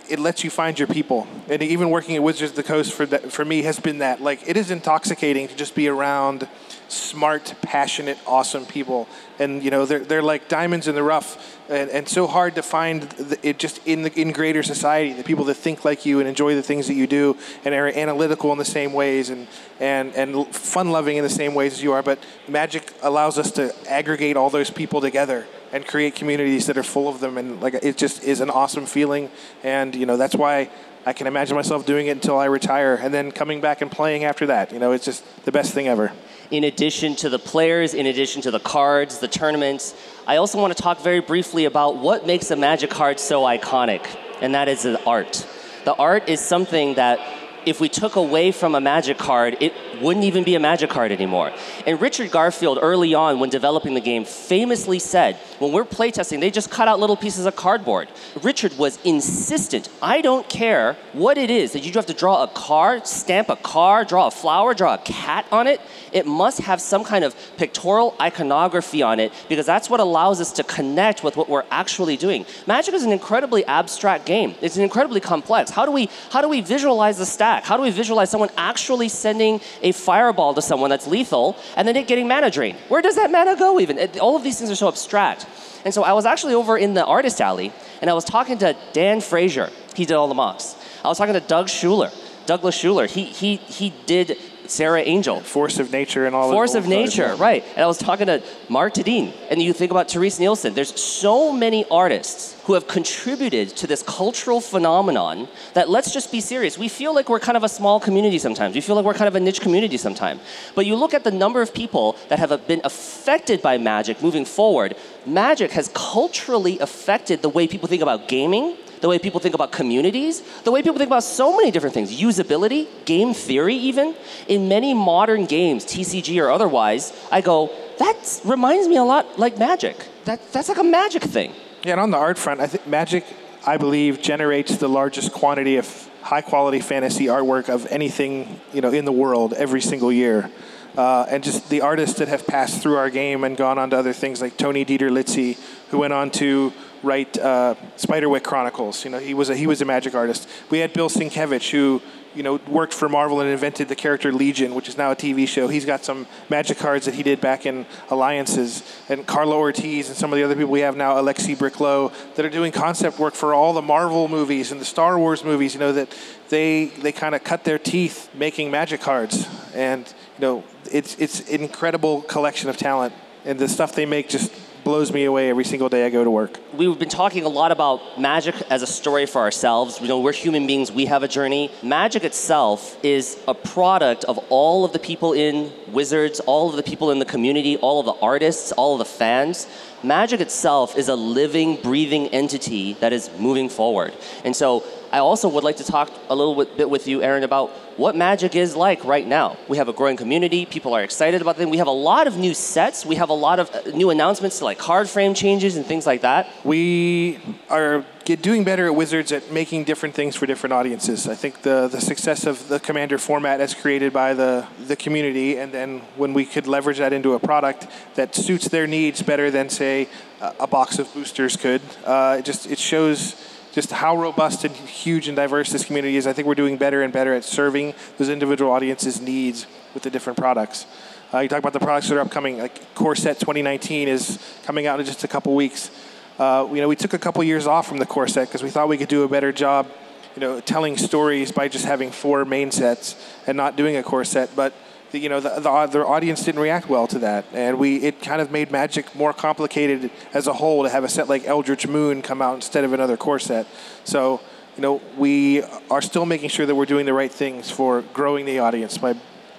It 0.09 0.19
lets 0.19 0.43
you 0.43 0.49
find 0.49 0.79
your 0.79 0.87
people, 0.87 1.27
and 1.49 1.61
even 1.61 1.89
working 1.89 2.15
at 2.15 2.23
Wizards 2.23 2.51
of 2.51 2.55
the 2.55 2.63
Coast 2.63 2.93
for 2.93 3.05
that, 3.07 3.31
for 3.31 3.43
me 3.43 3.63
has 3.63 3.79
been 3.81 3.97
that. 3.97 4.21
Like 4.21 4.47
it 4.47 4.55
is 4.55 4.71
intoxicating 4.71 5.49
to 5.49 5.55
just 5.55 5.75
be 5.75 5.89
around 5.89 6.47
smart, 6.93 7.53
passionate, 7.61 8.17
awesome 8.25 8.65
people. 8.65 9.07
And 9.39 9.63
you 9.63 9.71
know, 9.71 9.85
they're 9.85 9.99
they're 9.99 10.21
like 10.21 10.47
diamonds 10.47 10.87
in 10.87 10.95
the 10.95 11.03
rough, 11.03 11.59
and, 11.69 11.89
and 11.89 12.07
so 12.07 12.27
hard 12.27 12.55
to 12.55 12.63
find 12.63 13.13
it 13.41 13.57
just 13.57 13.85
in 13.87 14.03
the 14.03 14.19
in 14.19 14.31
greater 14.31 14.63
society. 14.63 15.13
The 15.13 15.23
people 15.23 15.45
that 15.45 15.55
think 15.55 15.83
like 15.83 16.05
you 16.05 16.19
and 16.19 16.29
enjoy 16.29 16.55
the 16.55 16.63
things 16.63 16.87
that 16.87 16.93
you 16.93 17.07
do, 17.07 17.37
and 17.65 17.73
are 17.73 17.87
analytical 17.87 18.51
in 18.51 18.57
the 18.57 18.65
same 18.65 18.93
ways, 18.93 19.29
and 19.29 19.47
and 19.79 20.13
and 20.15 20.47
fun 20.55 20.91
loving 20.91 21.17
in 21.17 21.23
the 21.23 21.29
same 21.29 21.53
ways 21.53 21.73
as 21.73 21.83
you 21.83 21.93
are. 21.93 22.03
But 22.03 22.19
magic 22.47 22.93
allows 23.01 23.37
us 23.37 23.51
to 23.51 23.73
aggregate 23.89 24.37
all 24.37 24.49
those 24.49 24.69
people 24.69 25.01
together 25.01 25.45
and 25.71 25.85
create 25.87 26.13
communities 26.13 26.67
that 26.67 26.77
are 26.77 26.83
full 26.83 27.07
of 27.09 27.19
them, 27.19 27.37
and 27.37 27.59
like 27.61 27.73
it 27.73 27.97
just 27.97 28.23
is 28.23 28.39
an 28.39 28.49
awesome 28.49 28.85
feeling. 28.85 29.31
And 29.63 29.95
you 29.95 30.05
know, 30.05 30.17
that's 30.17 30.35
why 30.35 30.69
I 31.05 31.13
can 31.13 31.27
imagine 31.27 31.55
myself 31.55 31.85
doing 31.85 32.07
it 32.07 32.11
until 32.11 32.37
I 32.37 32.45
retire 32.45 32.95
and 32.95 33.13
then 33.13 33.31
coming 33.31 33.59
back 33.59 33.81
and 33.81 33.91
playing 33.91 34.23
after 34.23 34.45
that. 34.47 34.71
You 34.71 34.79
know, 34.79 34.91
it's 34.91 35.05
just 35.05 35.23
the 35.45 35.51
best 35.51 35.73
thing 35.73 35.87
ever 35.87 36.11
in 36.53 36.65
addition 36.65 37.15
to 37.15 37.29
the 37.29 37.39
players, 37.39 37.95
in 37.95 38.05
addition 38.05 38.39
to 38.43 38.51
the 38.51 38.59
cards, 38.59 39.17
the 39.17 39.27
tournaments, 39.27 39.95
I 40.27 40.35
also 40.35 40.61
want 40.61 40.77
to 40.77 40.81
talk 40.81 41.01
very 41.01 41.19
briefly 41.19 41.65
about 41.65 41.97
what 41.97 42.27
makes 42.27 42.51
a 42.51 42.55
Magic 42.55 42.91
card 42.91 43.19
so 43.19 43.41
iconic, 43.41 44.05
and 44.39 44.53
that 44.53 44.67
is 44.67 44.83
the 44.83 45.03
art. 45.03 45.47
The 45.83 45.95
art 45.95 46.29
is 46.29 46.39
something 46.39 46.93
that 46.93 47.19
if 47.65 47.79
we 47.79 47.89
took 47.89 48.15
away 48.15 48.51
from 48.51 48.75
a 48.75 48.81
magic 48.81 49.17
card, 49.17 49.57
it 49.61 49.73
wouldn't 50.01 50.25
even 50.25 50.43
be 50.43 50.55
a 50.55 50.59
magic 50.59 50.89
card 50.89 51.11
anymore. 51.11 51.51
And 51.87 51.99
Richard 52.01 52.31
Garfield, 52.31 52.77
early 52.81 53.13
on 53.13 53.39
when 53.39 53.49
developing 53.49 53.93
the 53.93 54.01
game, 54.01 54.25
famously 54.25 54.99
said, 54.99 55.37
when 55.59 55.71
we're 55.71 55.85
playtesting, 55.85 56.39
they 56.39 56.51
just 56.51 56.69
cut 56.69 56.87
out 56.87 56.99
little 56.99 57.15
pieces 57.15 57.45
of 57.45 57.55
cardboard. 57.55 58.09
Richard 58.41 58.77
was 58.77 58.99
insistent. 59.03 59.89
I 60.01 60.21
don't 60.21 60.47
care 60.49 60.97
what 61.13 61.37
it 61.37 61.49
is 61.49 61.73
that 61.73 61.85
you 61.85 61.91
have 61.93 62.05
to 62.07 62.13
draw 62.13 62.43
a 62.43 62.47
car, 62.47 63.03
stamp 63.05 63.49
a 63.49 63.55
car, 63.55 64.03
draw 64.03 64.27
a 64.27 64.31
flower, 64.31 64.73
draw 64.73 64.95
a 64.95 64.99
cat 64.99 65.45
on 65.51 65.67
it. 65.67 65.79
It 66.13 66.25
must 66.25 66.59
have 66.59 66.79
some 66.79 67.03
kind 67.03 67.25
of 67.25 67.35
pictorial 67.57 68.15
iconography 68.21 69.01
on 69.01 69.19
it 69.19 69.33
because 69.49 69.65
that's 69.65 69.89
what 69.89 69.99
allows 69.99 70.39
us 70.39 70.51
to 70.53 70.63
connect 70.63 71.23
with 71.23 71.35
what 71.35 71.49
we're 71.49 71.65
actually 71.71 72.17
doing. 72.17 72.45
Magic 72.67 72.93
is 72.93 73.03
an 73.03 73.11
incredibly 73.11 73.65
abstract 73.65 74.25
game. 74.25 74.55
It's 74.61 74.77
incredibly 74.77 75.19
complex. 75.19 75.71
How 75.71 75.85
do 75.85 75.91
we 75.91 76.09
how 76.31 76.41
do 76.41 76.47
we 76.47 76.61
visualize 76.61 77.17
the 77.17 77.25
stack? 77.25 77.63
How 77.63 77.77
do 77.77 77.83
we 77.83 77.89
visualize 77.89 78.29
someone 78.29 78.49
actually 78.57 79.09
sending 79.09 79.59
a 79.81 79.91
fireball 79.91 80.53
to 80.53 80.61
someone 80.61 80.89
that's 80.89 81.07
lethal 81.07 81.57
and 81.75 81.87
then 81.87 81.95
it 81.95 82.07
getting 82.07 82.27
mana 82.27 82.51
drain? 82.51 82.77
Where 82.89 83.01
does 83.01 83.15
that 83.15 83.31
mana 83.31 83.55
go 83.55 83.79
even? 83.79 83.97
It, 83.97 84.19
all 84.19 84.35
of 84.35 84.43
these 84.43 84.57
things 84.57 84.69
are 84.69 84.75
so 84.75 84.87
abstract. 84.87 85.47
And 85.85 85.93
so 85.93 86.03
I 86.03 86.13
was 86.13 86.25
actually 86.25 86.53
over 86.53 86.77
in 86.77 86.93
the 86.93 87.03
artist 87.03 87.41
alley 87.41 87.73
and 88.01 88.09
I 88.09 88.13
was 88.13 88.23
talking 88.23 88.57
to 88.59 88.75
Dan 88.93 89.19
Frazier. 89.19 89.69
He 89.95 90.05
did 90.05 90.13
all 90.13 90.27
the 90.27 90.35
mocks. 90.35 90.75
I 91.03 91.07
was 91.07 91.17
talking 91.17 91.33
to 91.33 91.39
Doug 91.39 91.67
Shuler. 91.67 92.11
Douglas 92.45 92.77
Shuler, 92.77 93.09
he, 93.09 93.23
he, 93.25 93.55
he 93.55 93.93
did 94.05 94.37
Serra 94.67 95.01
Angel. 95.01 95.39
Force 95.41 95.79
of 95.79 95.91
nature 95.91 96.25
and 96.25 96.35
all 96.35 96.51
Force 96.51 96.75
of 96.75 96.87
nature, 96.87 97.35
right. 97.35 97.63
And 97.75 97.83
I 97.83 97.87
was 97.87 97.97
talking 97.97 98.27
to 98.27 98.41
Mark 98.69 98.93
Tedin, 98.93 99.33
and 99.49 99.61
you 99.61 99.73
think 99.73 99.91
about 99.91 100.07
Terese 100.07 100.39
Nielsen. 100.39 100.73
There's 100.73 100.99
so 100.99 101.51
many 101.51 101.85
artists 101.89 102.59
who 102.65 102.73
have 102.73 102.87
contributed 102.87 103.69
to 103.69 103.87
this 103.87 104.03
cultural 104.03 104.61
phenomenon 104.61 105.47
that 105.73 105.89
let's 105.89 106.13
just 106.13 106.31
be 106.31 106.39
serious. 106.39 106.77
We 106.77 106.87
feel 106.87 107.13
like 107.13 107.29
we're 107.29 107.39
kind 107.39 107.57
of 107.57 107.63
a 107.63 107.69
small 107.69 107.99
community 107.99 108.39
sometimes. 108.39 108.75
We 108.75 108.81
feel 108.81 108.95
like 108.95 109.05
we're 109.05 109.13
kind 109.13 109.27
of 109.27 109.35
a 109.35 109.39
niche 109.39 109.61
community 109.61 109.97
sometimes. 109.97 110.41
But 110.75 110.85
you 110.85 110.95
look 110.95 111.13
at 111.13 111.23
the 111.23 111.31
number 111.31 111.61
of 111.61 111.73
people 111.73 112.15
that 112.29 112.39
have 112.39 112.67
been 112.67 112.81
affected 112.83 113.61
by 113.61 113.77
magic 113.77 114.21
moving 114.21 114.45
forward, 114.45 114.95
magic 115.25 115.71
has 115.71 115.91
culturally 115.93 116.79
affected 116.79 117.41
the 117.41 117.49
way 117.49 117.67
people 117.67 117.87
think 117.89 118.01
about 118.01 118.27
gaming, 118.27 118.77
the 119.03 119.09
way 119.09 119.19
people 119.19 119.41
think 119.41 119.53
about 119.53 119.73
communities, 119.73 120.41
the 120.63 120.71
way 120.71 120.81
people 120.81 120.97
think 120.97 121.09
about 121.09 121.25
so 121.25 121.57
many 121.57 121.71
different 121.71 121.93
things, 121.93 122.09
usability, 122.17 122.87
game 123.03 123.33
theory, 123.33 123.75
even. 123.75 124.15
In 124.47 124.69
many 124.69 124.93
modern 124.93 125.45
games, 125.45 125.83
TCG 125.83 126.41
or 126.41 126.49
otherwise, 126.49 127.11
I 127.29 127.41
go, 127.41 127.69
that 127.99 128.41
reminds 128.45 128.87
me 128.87 128.95
a 128.95 129.03
lot 129.03 129.37
like 129.37 129.57
magic. 129.57 130.07
That, 130.23 130.39
that's 130.53 130.69
like 130.69 130.77
a 130.77 130.85
magic 130.85 131.21
thing. 131.21 131.51
Yeah, 131.83 131.91
and 131.91 131.99
on 131.99 132.11
the 132.11 132.17
art 132.17 132.37
front, 132.37 132.61
I 132.61 132.67
think 132.67 132.87
Magic, 132.87 133.25
I 133.67 133.75
believe, 133.75 134.21
generates 134.21 134.77
the 134.77 134.87
largest 134.87 135.33
quantity 135.33 135.75
of 135.75 136.09
high 136.21 136.39
quality 136.39 136.79
fantasy 136.79 137.25
artwork 137.25 137.67
of 137.67 137.85
anything 137.87 138.61
you 138.71 138.79
know 138.79 138.89
in 138.89 139.03
the 139.03 139.11
world 139.11 139.51
every 139.51 139.81
single 139.81 140.13
year. 140.13 140.49
Uh, 140.95 141.25
and 141.27 141.43
just 141.43 141.69
the 141.69 141.81
artists 141.81 142.19
that 142.19 142.29
have 142.29 142.47
passed 142.47 142.81
through 142.81 142.95
our 142.95 143.09
game 143.09 143.43
and 143.43 143.57
gone 143.57 143.77
on 143.77 143.89
to 143.89 143.97
other 143.97 144.13
things 144.13 144.39
like 144.39 144.55
Tony 144.55 144.85
DiTerlizzi, 144.85 145.57
who 145.89 145.97
went 145.97 146.13
on 146.13 146.31
to 146.31 146.71
write 147.03 147.37
uh, 147.37 147.75
Spiderwick 147.97 148.43
Chronicles. 148.43 149.03
You 149.03 149.11
know, 149.11 149.19
he 149.19 149.33
was 149.33 149.49
a, 149.49 149.55
he 149.55 149.67
was 149.67 149.81
a 149.81 149.85
magic 149.85 150.15
artist. 150.15 150.49
We 150.69 150.79
had 150.79 150.93
Bill 150.93 151.09
Sienkiewicz, 151.09 151.69
who 151.69 152.01
you 152.33 152.41
know 152.41 152.59
worked 152.67 152.93
for 152.93 153.07
Marvel 153.07 153.41
and 153.41 153.49
invented 153.49 153.89
the 153.89 153.95
character 153.95 154.31
Legion, 154.31 154.73
which 154.73 154.89
is 154.89 154.97
now 154.97 155.11
a 155.11 155.15
TV 155.15 155.47
show. 155.47 155.67
He's 155.67 155.85
got 155.85 156.03
some 156.03 156.25
magic 156.49 156.77
cards 156.77 157.05
that 157.05 157.13
he 157.13 157.23
did 157.23 157.41
back 157.41 157.65
in 157.65 157.85
Alliances, 158.09 158.83
and 159.09 159.27
Karla 159.27 159.55
Ortiz 159.55 160.07
and 160.07 160.17
some 160.17 160.31
of 160.31 160.37
the 160.37 160.43
other 160.43 160.55
people 160.55 160.71
we 160.71 160.79
have 160.79 160.95
now, 160.95 161.15
Aleksi 161.15 161.55
Briclot, 161.55 162.13
that 162.35 162.45
are 162.45 162.49
doing 162.49 162.71
concept 162.71 163.19
work 163.19 163.35
for 163.35 163.53
all 163.53 163.73
the 163.73 163.81
Marvel 163.81 164.27
movies 164.27 164.71
and 164.71 164.79
the 164.81 164.85
Star 164.85 165.19
Wars 165.19 165.43
movies. 165.43 165.73
You 165.73 165.79
know 165.81 165.91
that 165.93 166.15
they 166.49 166.85
they 166.85 167.11
kind 167.11 167.35
of 167.35 167.43
cut 167.43 167.63
their 167.63 167.79
teeth 167.79 168.29
making 168.33 168.71
magic 168.71 169.01
cards, 169.01 169.47
and 169.75 170.07
you 170.37 170.41
know 170.41 170.63
it's 170.91 171.15
it's 171.19 171.51
an 171.51 171.61
incredible 171.61 172.21
collection 172.23 172.69
of 172.69 172.77
talent, 172.77 173.13
and 173.45 173.59
the 173.59 173.67
stuff 173.67 173.93
they 173.93 174.05
make 174.05 174.29
just 174.29 174.51
blows 174.83 175.13
me 175.13 175.23
away 175.23 175.49
every 175.49 175.63
single 175.63 175.89
day 175.89 176.05
I 176.05 176.09
go 176.09 176.23
to 176.23 176.31
work. 176.31 176.59
We've 176.73 176.97
been 176.97 177.09
talking 177.09 177.45
a 177.45 177.49
lot 177.49 177.71
about 177.71 178.19
magic 178.19 178.55
as 178.69 178.81
a 178.81 178.87
story 178.87 179.25
for 179.25 179.41
ourselves. 179.41 180.01
You 180.01 180.07
know, 180.07 180.19
we're 180.19 180.33
human 180.33 180.67
beings, 180.67 180.91
we 180.91 181.05
have 181.05 181.23
a 181.23 181.27
journey. 181.27 181.71
Magic 181.81 182.23
itself 182.23 182.97
is 183.03 183.41
a 183.47 183.53
product 183.53 184.25
of 184.25 184.37
all 184.49 184.83
of 184.83 184.91
the 184.91 184.99
people 184.99 185.33
in 185.33 185.71
Wizards, 185.87 186.39
all 186.41 186.69
of 186.69 186.75
the 186.75 186.83
people 186.83 187.11
in 187.11 187.19
the 187.19 187.25
community, 187.25 187.77
all 187.77 187.99
of 187.99 188.05
the 188.05 188.25
artists, 188.25 188.71
all 188.73 188.93
of 188.93 188.99
the 188.99 189.05
fans. 189.05 189.67
Magic 190.03 190.41
itself 190.41 190.97
is 190.97 191.07
a 191.07 191.15
living, 191.15 191.77
breathing 191.77 192.27
entity 192.27 192.93
that 192.93 193.13
is 193.13 193.29
moving 193.39 193.69
forward. 193.69 194.13
And 194.43 194.53
so 194.53 194.83
I 195.13 195.19
also 195.19 195.47
would 195.47 195.63
like 195.63 195.77
to 195.77 195.85
talk 195.85 196.11
a 196.29 196.35
little 196.35 196.65
bit 196.65 196.89
with 196.89 197.07
you, 197.07 197.21
Aaron, 197.21 197.43
about 197.43 197.71
what 197.97 198.15
Magic 198.15 198.55
is 198.55 198.75
like 198.75 199.03
right 199.05 199.25
now. 199.25 199.57
We 199.67 199.77
have 199.77 199.87
a 199.87 199.93
growing 199.93 200.17
community. 200.17 200.65
People 200.65 200.93
are 200.93 201.03
excited 201.03 201.41
about 201.41 201.57
them. 201.57 201.69
We 201.69 201.77
have 201.77 201.87
a 201.87 201.91
lot 201.91 202.27
of 202.27 202.37
new 202.37 202.53
sets. 202.53 203.05
We 203.05 203.15
have 203.15 203.29
a 203.29 203.33
lot 203.33 203.59
of 203.59 203.73
uh, 203.73 203.81
new 203.95 204.09
announcements 204.09 204.61
like 204.61 204.77
card 204.77 205.09
frame 205.09 205.33
changes 205.33 205.75
and 205.77 205.85
things 205.85 206.05
like 206.05 206.21
that. 206.21 206.49
We 206.63 207.39
are 207.69 208.05
doing 208.23 208.63
better 208.63 208.85
at 208.85 208.95
Wizards 208.95 209.31
at 209.31 209.51
making 209.51 209.83
different 209.83 210.15
things 210.15 210.35
for 210.35 210.45
different 210.45 210.73
audiences. 210.73 211.27
I 211.27 211.35
think 211.35 211.61
the, 211.61 211.87
the 211.87 211.99
success 211.99 212.45
of 212.45 212.67
the 212.69 212.79
Commander 212.79 213.17
format 213.17 213.59
as 213.59 213.73
created 213.73 214.13
by 214.13 214.33
the, 214.33 214.65
the 214.87 214.95
community, 214.95 215.57
and 215.57 215.71
then 215.71 215.99
when 216.15 216.33
we 216.33 216.45
could 216.45 216.65
leverage 216.65 216.99
that 216.99 217.13
into 217.13 217.33
a 217.33 217.39
product 217.39 217.87
that 218.15 218.33
suits 218.33 218.69
their 218.69 218.87
needs 218.87 219.21
better 219.21 219.51
than, 219.51 219.69
say, 219.69 220.07
a, 220.41 220.53
a 220.61 220.67
box 220.67 220.99
of 220.99 221.13
boosters 221.13 221.57
could, 221.57 221.81
uh, 222.05 222.37
it 222.39 222.45
just 222.45 222.69
it 222.69 222.79
shows 222.79 223.35
just 223.73 223.91
how 223.91 224.15
robust 224.15 224.63
and 224.63 224.75
huge 224.75 225.27
and 225.27 225.35
diverse 225.35 225.71
this 225.71 225.83
community 225.83 226.15
is. 226.15 226.27
I 226.27 226.33
think 226.33 226.47
we're 226.47 226.55
doing 226.55 226.77
better 226.77 227.01
and 227.01 227.11
better 227.11 227.33
at 227.33 227.43
serving 227.43 227.93
those 228.17 228.29
individual 228.29 228.71
audiences' 228.71 229.19
needs 229.19 229.65
with 229.93 230.03
the 230.03 230.09
different 230.09 230.37
products. 230.37 230.85
Uh, 231.33 231.39
you 231.39 231.49
talk 231.49 231.59
about 231.59 231.73
the 231.73 231.79
products 231.79 232.07
that 232.09 232.15
are 232.15 232.21
upcoming, 232.21 232.59
like 232.59 232.93
Core 232.93 233.15
Set 233.15 233.39
2019 233.39 234.07
is 234.07 234.37
coming 234.65 234.85
out 234.85 234.99
in 234.99 235.05
just 235.05 235.23
a 235.23 235.27
couple 235.27 235.55
weeks. 235.55 235.89
Uh, 236.37 236.67
you 236.71 236.81
know, 236.81 236.87
we 236.87 236.95
took 236.95 237.13
a 237.13 237.19
couple 237.19 237.43
years 237.43 237.65
off 237.65 237.87
from 237.87 237.97
the 237.97 238.05
core 238.05 238.27
set 238.27 238.47
because 238.47 238.61
we 238.61 238.69
thought 238.69 238.87
we 238.87 238.97
could 238.97 239.07
do 239.07 239.23
a 239.23 239.27
better 239.27 239.51
job, 239.51 239.87
you 240.35 240.39
know, 240.39 240.59
telling 240.59 240.95
stories 240.95 241.51
by 241.51 241.67
just 241.67 241.85
having 241.85 242.11
four 242.11 242.45
main 242.45 242.69
sets 242.69 243.15
and 243.47 243.57
not 243.57 243.75
doing 243.75 243.95
a 243.97 244.03
core 244.03 244.23
set. 244.23 244.55
But 244.55 244.73
the, 245.13 245.19
you 245.19 245.29
know, 245.29 245.39
the, 245.39 245.59
the, 245.59 245.69
uh, 245.69 245.85
the 245.85 246.03
audience 246.03 246.43
didn't 246.43 246.59
react 246.59 246.89
well 246.89 247.05
to 247.07 247.19
that, 247.19 247.45
and 247.53 247.77
we 247.77 247.97
it 247.97 248.21
kind 248.21 248.41
of 248.41 248.51
made 248.51 248.71
Magic 248.71 249.15
more 249.15 249.31
complicated 249.31 250.09
as 250.33 250.47
a 250.47 250.53
whole 250.53 250.83
to 250.83 250.89
have 250.89 251.03
a 251.03 251.07
set 251.07 251.29
like 251.29 251.45
Eldritch 251.45 251.87
Moon 251.87 252.23
come 252.23 252.41
out 252.41 252.55
instead 252.55 252.83
of 252.83 252.93
another 252.93 253.15
core 253.15 253.39
set. 253.39 253.67
So, 254.03 254.41
you 254.75 254.81
know, 254.81 255.01
we 255.15 255.61
are 255.91 256.01
still 256.01 256.25
making 256.25 256.49
sure 256.49 256.65
that 256.65 256.73
we're 256.73 256.87
doing 256.87 257.05
the 257.05 257.13
right 257.13 257.31
things 257.31 257.69
for 257.69 258.01
growing 258.01 258.45
the 258.45 258.57
audience 258.57 258.97
by 258.97 259.15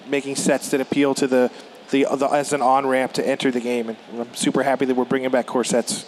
making 0.07 0.35
sets 0.35 0.71
that 0.71 0.81
appeal 0.81 1.15
to 1.15 1.25
the 1.25 1.49
the, 1.91 2.05
the 2.17 2.27
as 2.27 2.51
an 2.51 2.61
on 2.61 2.85
ramp 2.85 3.13
to 3.13 3.25
enter 3.25 3.49
the 3.49 3.61
game. 3.61 3.87
And 3.87 3.97
I'm 4.19 4.35
super 4.35 4.61
happy 4.61 4.83
that 4.85 4.95
we're 4.95 5.05
bringing 5.05 5.29
back 5.29 5.45
core 5.45 5.63
sets 5.63 6.05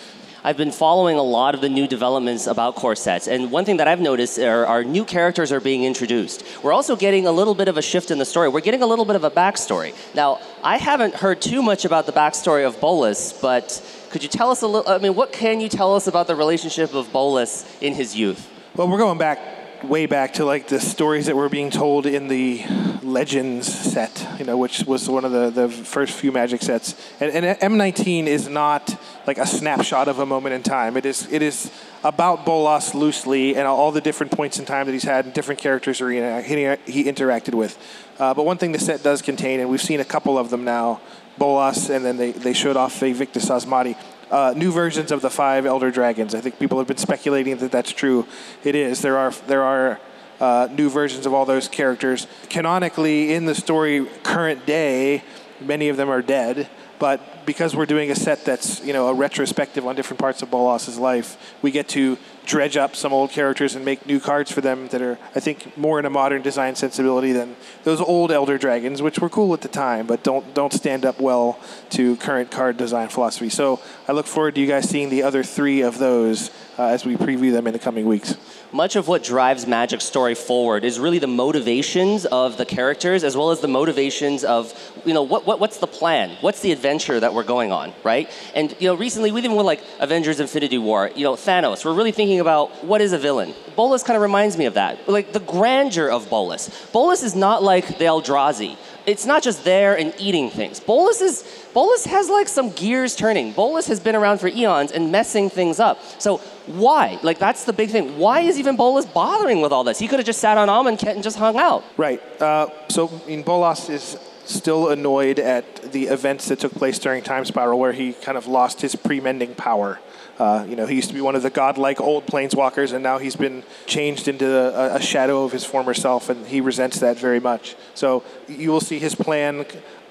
I've 0.47 0.55
been 0.55 0.71
following 0.71 1.17
a 1.17 1.23
lot 1.23 1.55
of 1.55 1.59
the 1.59 1.67
new 1.67 1.89
developments 1.89 2.47
about 2.47 2.75
core 2.75 2.95
sets, 2.95 3.27
and 3.27 3.51
one 3.51 3.65
thing 3.65 3.75
that 3.77 3.89
I've 3.89 3.99
noticed 3.99 4.39
are, 4.39 4.65
are 4.65 4.81
new 4.81 5.03
characters 5.03 5.51
are 5.51 5.59
being 5.59 5.83
introduced. 5.83 6.41
We're 6.63 6.71
also 6.71 6.95
getting 6.95 7.27
a 7.27 7.33
little 7.33 7.53
bit 7.53 7.67
of 7.67 7.75
a 7.75 7.81
shift 7.81 8.11
in 8.11 8.17
the 8.17 8.23
story. 8.23 8.47
We're 8.47 8.61
getting 8.61 8.81
a 8.81 8.85
little 8.85 9.03
bit 9.03 9.17
of 9.17 9.25
a 9.25 9.29
backstory. 9.29 9.93
Now, 10.15 10.39
I 10.63 10.77
haven't 10.77 11.15
heard 11.15 11.41
too 11.41 11.61
much 11.61 11.83
about 11.83 12.05
the 12.05 12.13
backstory 12.13 12.65
of 12.65 12.79
Bolas, 12.79 13.33
but 13.33 13.83
could 14.09 14.23
you 14.23 14.29
tell 14.29 14.49
us 14.49 14.61
a 14.61 14.67
little? 14.67 14.89
I 14.89 14.99
mean, 14.99 15.15
what 15.15 15.33
can 15.33 15.59
you 15.59 15.67
tell 15.67 15.93
us 15.97 16.07
about 16.07 16.27
the 16.27 16.35
relationship 16.37 16.93
of 16.93 17.11
Bolas 17.11 17.65
in 17.81 17.93
his 17.93 18.15
youth? 18.15 18.49
Well, 18.73 18.87
we're 18.87 18.99
going 18.99 19.17
back 19.17 19.83
way 19.83 20.05
back 20.05 20.35
to 20.35 20.45
like 20.45 20.69
the 20.69 20.79
stories 20.79 21.25
that 21.25 21.35
were 21.35 21.49
being 21.49 21.71
told 21.71 22.05
in 22.05 22.29
the 22.29 22.63
Legends 23.03 23.67
set, 23.67 24.27
you 24.39 24.45
know, 24.45 24.57
which 24.57 24.83
was 24.85 25.09
one 25.09 25.25
of 25.25 25.31
the, 25.31 25.49
the 25.49 25.69
first 25.69 26.13
few 26.13 26.31
Magic 26.31 26.61
sets. 26.61 26.95
And, 27.19 27.45
and 27.45 27.59
M19 27.59 28.27
is 28.27 28.47
not 28.47 28.97
like 29.27 29.37
a 29.37 29.45
snapshot 29.45 30.07
of 30.07 30.19
a 30.19 30.25
moment 30.25 30.55
in 30.55 30.63
time. 30.63 30.97
It 30.97 31.05
is 31.05 31.27
it 31.31 31.41
is 31.41 31.71
about 32.03 32.45
Bolas 32.45 32.95
loosely 32.95 33.55
and 33.55 33.67
all 33.67 33.91
the 33.91 34.01
different 34.01 34.31
points 34.31 34.57
in 34.57 34.65
time 34.65 34.85
that 34.85 34.93
he's 34.93 35.03
had 35.03 35.25
and 35.25 35.33
different 35.33 35.59
characters 35.59 35.99
he, 35.99 36.05
he 36.05 37.03
interacted 37.03 37.53
with. 37.53 37.77
Uh, 38.17 38.33
but 38.33 38.45
one 38.45 38.57
thing 38.57 38.71
the 38.71 38.79
set 38.79 39.03
does 39.03 39.21
contain, 39.21 39.59
and 39.59 39.69
we've 39.69 39.81
seen 39.81 39.99
a 39.99 40.05
couple 40.05 40.37
of 40.37 40.49
them 40.49 40.63
now, 40.63 41.01
Bolas, 41.37 41.89
and 41.89 42.03
then 42.03 42.17
they, 42.17 42.31
they 42.31 42.53
showed 42.53 42.77
off 42.77 42.99
Vaevictis 42.99 43.49
Asmadi 43.49 43.95
uh, 44.31 44.53
new 44.55 44.71
versions 44.71 45.11
of 45.11 45.21
the 45.21 45.29
five 45.29 45.65
Elder 45.65 45.91
Dragons. 45.91 46.35
I 46.35 46.41
think 46.41 46.59
people 46.59 46.77
have 46.77 46.87
been 46.87 46.97
speculating 46.97 47.57
that 47.57 47.71
that's 47.71 47.91
true. 47.91 48.25
It 48.63 48.75
is. 48.75 49.01
There 49.01 49.17
are 49.17 49.31
there 49.47 49.63
are 49.63 49.99
uh, 50.39 50.67
new 50.71 50.89
versions 50.89 51.25
of 51.25 51.33
all 51.33 51.45
those 51.45 51.67
characters. 51.67 52.27
Canonically, 52.49 53.33
in 53.33 53.45
the 53.45 53.55
story 53.55 54.05
current 54.23 54.65
day, 54.65 55.23
many 55.59 55.89
of 55.89 55.97
them 55.97 56.09
are 56.09 56.21
dead. 56.21 56.69
But 56.99 57.45
because 57.45 57.75
we're 57.75 57.85
doing 57.85 58.09
a 58.09 58.15
set 58.15 58.43
that's 58.43 58.83
you 58.83 58.93
know 58.93 59.07
a 59.07 59.13
retrospective 59.13 59.85
on 59.85 59.95
different 59.95 60.19
parts 60.19 60.41
of 60.41 60.49
Bolas's 60.49 60.97
life, 60.97 61.55
we 61.61 61.71
get 61.71 61.87
to 61.89 62.17
dredge 62.45 62.77
up 62.77 62.95
some 62.95 63.13
old 63.13 63.29
characters 63.29 63.75
and 63.75 63.83
make 63.83 64.05
new 64.05 64.19
cards 64.19 64.51
for 64.51 64.61
them 64.61 64.87
that 64.87 65.01
are, 65.01 65.19
I 65.35 65.41
think, 65.41 65.77
more 65.77 65.99
in 65.99 66.05
a 66.05 66.09
modern 66.09 66.41
design 66.41 66.75
sensibility 66.75 67.33
than 67.33 67.55
those 67.83 67.99
old 67.99 68.31
Elder 68.31 68.57
Dragons, 68.57 69.01
which 69.01 69.19
were 69.19 69.29
cool 69.29 69.53
at 69.53 69.61
the 69.61 69.67
time, 69.67 70.07
but 70.07 70.23
don't 70.23 70.53
don't 70.53 70.73
stand 70.73 71.05
up 71.05 71.19
well 71.19 71.59
to 71.91 72.15
current 72.17 72.49
card 72.49 72.77
design 72.77 73.09
philosophy. 73.09 73.49
So 73.49 73.79
I 74.07 74.13
look 74.13 74.25
forward 74.25 74.55
to 74.55 74.61
you 74.61 74.67
guys 74.67 74.89
seeing 74.89 75.09
the 75.09 75.23
other 75.23 75.43
three 75.43 75.81
of 75.81 75.99
those 75.99 76.49
uh, 76.79 76.87
as 76.87 77.05
we 77.05 77.15
preview 77.15 77.51
them 77.51 77.67
in 77.67 77.73
the 77.73 77.79
coming 77.79 78.05
weeks 78.05 78.35
much 78.71 78.95
of 78.95 79.07
what 79.07 79.23
drives 79.23 79.65
Magic's 79.65 80.03
story 80.03 80.35
forward 80.35 80.83
is 80.83 80.99
really 80.99 81.19
the 81.19 81.27
motivations 81.27 82.25
of 82.25 82.57
the 82.57 82.65
characters 82.65 83.23
as 83.23 83.35
well 83.35 83.51
as 83.51 83.61
the 83.61 83.67
motivations 83.67 84.43
of, 84.43 84.73
you 85.05 85.13
know, 85.13 85.23
what, 85.23 85.45
what, 85.45 85.59
what's 85.59 85.77
the 85.77 85.87
plan? 85.87 86.37
What's 86.41 86.61
the 86.61 86.71
adventure 86.71 87.19
that 87.19 87.33
we're 87.33 87.43
going 87.43 87.71
on, 87.71 87.93
right? 88.03 88.29
And, 88.53 88.75
you 88.79 88.87
know, 88.87 88.95
recently, 88.95 89.31
we 89.31 89.39
even 89.39 89.55
with 89.55 89.65
like 89.65 89.81
Avengers 89.99 90.39
Infinity 90.39 90.77
War, 90.77 91.09
you 91.15 91.23
know, 91.23 91.33
Thanos, 91.33 91.85
we're 91.85 91.93
really 91.93 92.11
thinking 92.11 92.39
about 92.39 92.83
what 92.83 93.01
is 93.01 93.13
a 93.13 93.17
villain? 93.17 93.53
Bolas 93.75 94.03
kind 94.03 94.15
of 94.15 94.21
reminds 94.21 94.57
me 94.57 94.65
of 94.65 94.73
that. 94.73 95.07
Like 95.07 95.31
the 95.31 95.39
grandeur 95.39 96.09
of 96.09 96.29
Bolas. 96.29 96.69
Bolas 96.91 97.23
is 97.23 97.35
not 97.35 97.63
like 97.63 97.87
the 97.97 98.05
Eldrazi. 98.05 98.77
It's 99.07 99.25
not 99.25 99.41
just 99.41 99.63
there 99.63 99.97
and 99.97 100.13
eating 100.19 100.49
things. 100.49 100.81
Bolas 100.81 101.21
is 101.21 101.43
Bolas 101.73 102.05
has 102.05 102.29
like 102.29 102.49
some 102.49 102.71
gears 102.71 103.15
turning. 103.15 103.53
Bolas 103.53 103.87
has 103.87 104.01
been 104.01 104.17
around 104.17 104.39
for 104.39 104.49
eons 104.49 104.91
and 104.91 105.13
messing 105.13 105.49
things 105.49 105.79
up. 105.79 105.97
So 106.19 106.39
why? 106.65 107.17
Like 107.23 107.39
that's 107.39 107.63
the 107.63 107.71
big 107.71 107.89
thing. 107.89 108.17
Why 108.17 108.41
is 108.41 108.59
even 108.59 108.75
Bolas 108.75 109.05
bothering 109.05 109.61
with 109.61 109.71
all 109.71 109.85
this? 109.85 109.97
He 109.97 110.09
could 110.09 110.19
have 110.19 110.25
just 110.25 110.41
sat 110.41 110.57
on 110.57 110.67
Amonkhet 110.67 111.15
and 111.15 111.23
just 111.23 111.37
hung 111.37 111.55
out. 111.55 111.85
Right. 111.95 112.21
Uh, 112.41 112.67
so 112.89 113.09
in 113.27 113.43
Bolas 113.43 113.87
is 113.87 114.17
still 114.43 114.89
annoyed 114.89 115.39
at 115.39 115.93
the 115.93 116.07
events 116.07 116.49
that 116.49 116.59
took 116.59 116.73
place 116.73 116.99
during 116.99 117.23
Time 117.23 117.45
Spiral, 117.45 117.79
where 117.79 117.93
he 117.93 118.11
kind 118.11 118.37
of 118.37 118.45
lost 118.47 118.81
his 118.81 118.95
pre-mending 118.95 119.55
power. 119.55 119.99
Uh, 120.39 120.65
you 120.67 120.75
know, 120.75 120.85
he 120.85 120.95
used 120.95 121.09
to 121.09 121.15
be 121.15 121.21
one 121.21 121.35
of 121.35 121.41
the 121.41 121.49
godlike 121.49 121.99
old 121.99 122.25
planeswalkers, 122.27 122.93
and 122.93 123.01
now 123.01 123.17
he's 123.17 123.35
been 123.35 123.63
changed 123.87 124.27
into 124.27 124.47
a, 124.47 124.95
a, 124.95 125.01
shadow 125.01 125.43
of 125.43 125.51
his 125.51 125.65
former 125.65 125.95
self, 125.95 126.29
and 126.29 126.45
he 126.45 126.61
resents 126.61 126.99
that 126.99 127.17
very 127.17 127.39
much. 127.39 127.75
So 127.95 128.23
you 128.47 128.69
will 128.69 128.81
see 128.81 128.99
his 128.99 129.15
plan 129.15 129.65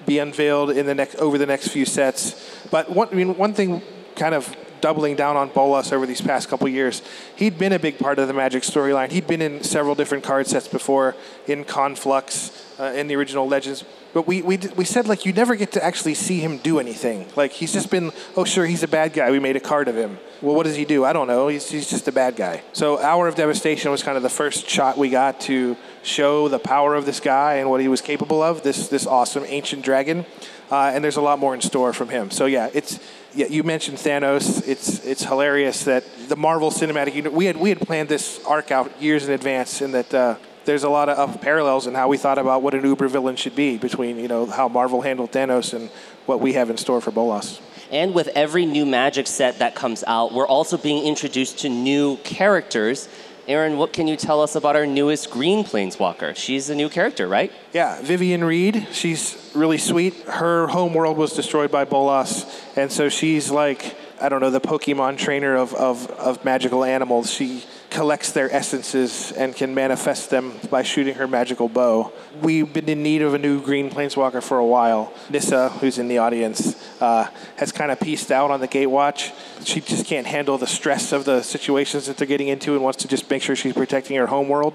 be 0.04 0.18
unveiled 0.18 0.70
in 0.70 0.86
the 0.86 0.94
next 0.94 1.16
over 1.16 1.38
the 1.38 1.46
next 1.46 1.68
few 1.68 1.84
sets. 1.84 2.66
But 2.70 2.90
one, 2.90 3.08
I 3.10 3.14
mean, 3.14 3.36
one 3.36 3.54
thing 3.54 3.82
kind 4.16 4.34
of 4.34 4.54
doubling 4.80 5.16
down 5.16 5.36
on 5.36 5.48
Bolas 5.48 5.92
over 5.92 6.06
these 6.06 6.20
past 6.20 6.48
couple 6.48 6.68
years. 6.68 7.02
He'd 7.36 7.58
been 7.58 7.72
a 7.72 7.78
big 7.78 7.98
part 7.98 8.18
of 8.18 8.28
the 8.28 8.34
Magic 8.34 8.62
storyline. 8.62 9.10
He'd 9.10 9.26
been 9.26 9.42
in 9.42 9.62
several 9.62 9.94
different 9.94 10.24
card 10.24 10.46
sets 10.46 10.68
before, 10.68 11.14
in 11.46 11.64
Conflux, 11.64 12.65
uh, 12.78 12.84
in 12.84 13.06
the 13.06 13.16
original 13.16 13.48
Legends. 13.48 13.84
But 14.12 14.26
we, 14.26 14.42
we, 14.42 14.56
we 14.76 14.84
said, 14.84 15.06
like, 15.06 15.26
you 15.26 15.32
never 15.32 15.56
get 15.56 15.72
to 15.72 15.84
actually 15.84 16.14
see 16.14 16.40
him 16.40 16.58
do 16.58 16.78
anything. 16.78 17.26
Like, 17.36 17.52
he's 17.52 17.72
just 17.72 17.90
been, 17.90 18.12
oh, 18.36 18.44
sure, 18.44 18.64
he's 18.64 18.82
a 18.82 18.88
bad 18.88 19.12
guy. 19.12 19.30
We 19.30 19.38
made 19.38 19.56
a 19.56 19.60
card 19.60 19.88
of 19.88 19.96
him. 19.96 20.18
Well, 20.40 20.54
what 20.54 20.64
does 20.64 20.76
he 20.76 20.84
do? 20.84 21.04
I 21.04 21.12
don't 21.12 21.26
know. 21.26 21.48
He's, 21.48 21.70
he's 21.70 21.90
just 21.90 22.08
a 22.08 22.12
bad 22.12 22.36
guy. 22.36 22.62
So, 22.72 22.98
Hour 22.98 23.28
of 23.28 23.34
Devastation 23.34 23.90
was 23.90 24.02
kind 24.02 24.16
of 24.16 24.22
the 24.22 24.30
first 24.30 24.68
shot 24.68 24.96
we 24.96 25.10
got 25.10 25.40
to 25.42 25.76
show 26.02 26.48
the 26.48 26.58
power 26.58 26.94
of 26.94 27.04
this 27.04 27.20
guy 27.20 27.54
and 27.54 27.68
what 27.68 27.80
he 27.80 27.88
was 27.88 28.00
capable 28.00 28.42
of, 28.42 28.62
this, 28.62 28.88
this 28.88 29.06
awesome 29.06 29.44
ancient 29.46 29.82
dragon. 29.82 30.24
Uh, 30.70 30.90
and 30.94 31.04
there's 31.04 31.16
a 31.16 31.22
lot 31.22 31.38
more 31.38 31.54
in 31.54 31.60
store 31.60 31.92
from 31.92 32.08
him. 32.08 32.30
So, 32.30 32.46
yeah, 32.46 32.70
it's 32.72 32.98
yeah, 33.36 33.46
you 33.48 33.62
mentioned 33.62 33.98
Thanos. 33.98 34.66
It's 34.66 35.04
it's 35.04 35.22
hilarious 35.22 35.84
that 35.84 36.04
the 36.28 36.36
Marvel 36.36 36.70
Cinematic 36.70 37.14
Universe. 37.14 37.36
We 37.36 37.44
had 37.44 37.56
we 37.58 37.68
had 37.68 37.80
planned 37.80 38.08
this 38.08 38.42
arc 38.46 38.70
out 38.70 38.90
years 39.00 39.28
in 39.28 39.32
advance, 39.32 39.82
and 39.82 39.92
that 39.94 40.14
uh, 40.14 40.36
there's 40.66 40.84
a 40.84 40.88
lot 40.88 41.08
of, 41.08 41.40
parallels 41.40 41.86
in 41.86 41.94
how 41.94 42.08
we 42.08 42.16
thought 42.16 42.38
about 42.38 42.62
what 42.62 42.74
an 42.74 42.84
uber 42.84 43.08
villain 43.08 43.36
should 43.36 43.54
be 43.54 43.78
between 43.78 44.18
you 44.18 44.28
know 44.28 44.46
how 44.46 44.68
Marvel 44.68 45.00
handled 45.00 45.32
Thanos 45.32 45.72
and 45.72 45.88
what 46.26 46.40
we 46.40 46.52
have 46.54 46.70
in 46.70 46.76
store 46.76 47.00
for 47.00 47.10
Bolas. 47.10 47.60
And 47.90 48.14
with 48.14 48.28
every 48.28 48.66
new 48.66 48.84
Magic 48.84 49.28
set 49.28 49.60
that 49.60 49.76
comes 49.76 50.02
out, 50.06 50.32
we're 50.32 50.46
also 50.46 50.76
being 50.76 51.04
introduced 51.04 51.60
to 51.60 51.68
new 51.68 52.16
characters 52.18 53.08
Aaron, 53.48 53.76
what 53.76 53.92
can 53.92 54.08
you 54.08 54.16
tell 54.16 54.42
us 54.42 54.56
about 54.56 54.74
our 54.74 54.86
newest 54.86 55.30
green 55.30 55.64
planeswalker? 55.64 56.34
She's 56.34 56.68
a 56.68 56.74
new 56.74 56.88
character, 56.88 57.28
right? 57.28 57.52
Yeah, 57.72 58.02
Vivien 58.02 58.42
Reid. 58.42 58.88
She's 58.90 59.52
really 59.54 59.78
sweet. 59.78 60.14
Her 60.22 60.66
home 60.66 60.94
world 60.94 61.16
was 61.16 61.32
destroyed 61.32 61.70
by 61.70 61.84
Bolas, 61.84 62.44
and 62.74 62.90
so 62.90 63.08
she's 63.08 63.48
like, 63.48 63.96
I 64.20 64.28
don't 64.28 64.40
know, 64.40 64.50
the 64.50 64.60
Pokemon 64.60 65.18
trainer 65.18 65.54
of, 65.54 65.74
of, 65.74 66.10
of 66.10 66.44
magical 66.44 66.82
animals. 66.82 67.30
She 67.30 67.64
collects 67.96 68.32
their 68.32 68.54
essences 68.54 69.32
and 69.32 69.56
can 69.56 69.74
manifest 69.74 70.28
them 70.28 70.52
by 70.68 70.82
shooting 70.82 71.14
her 71.14 71.26
magical 71.26 71.66
bow. 71.66 72.12
We've 72.42 72.70
been 72.70 72.90
in 72.90 73.02
need 73.02 73.22
of 73.22 73.32
a 73.32 73.38
new 73.38 73.62
green 73.62 73.88
planeswalker 73.88 74.42
for 74.42 74.58
a 74.58 74.66
while. 74.66 75.14
Nissa, 75.30 75.70
who's 75.70 75.98
in 75.98 76.06
the 76.06 76.18
audience, 76.18 76.76
uh, 77.00 77.28
has 77.56 77.72
kind 77.72 77.90
of 77.90 78.00
pieced 78.00 78.30
out 78.30 78.50
on 78.50 78.60
the 78.60 78.68
Gatewatch. 78.68 79.32
She 79.64 79.80
just 79.80 80.06
can't 80.06 80.26
handle 80.26 80.58
the 80.58 80.66
stress 80.66 81.12
of 81.12 81.24
the 81.24 81.42
situations 81.42 82.06
that 82.06 82.16
they're 82.16 82.26
getting 82.26 82.48
into 82.48 82.74
and 82.74 82.82
wants 82.82 83.02
to 83.02 83.08
just 83.08 83.28
make 83.30 83.42
sure 83.42 83.56
she's 83.56 83.74
protecting 83.74 84.16
her 84.16 84.26
home 84.26 84.48
world. 84.48 84.74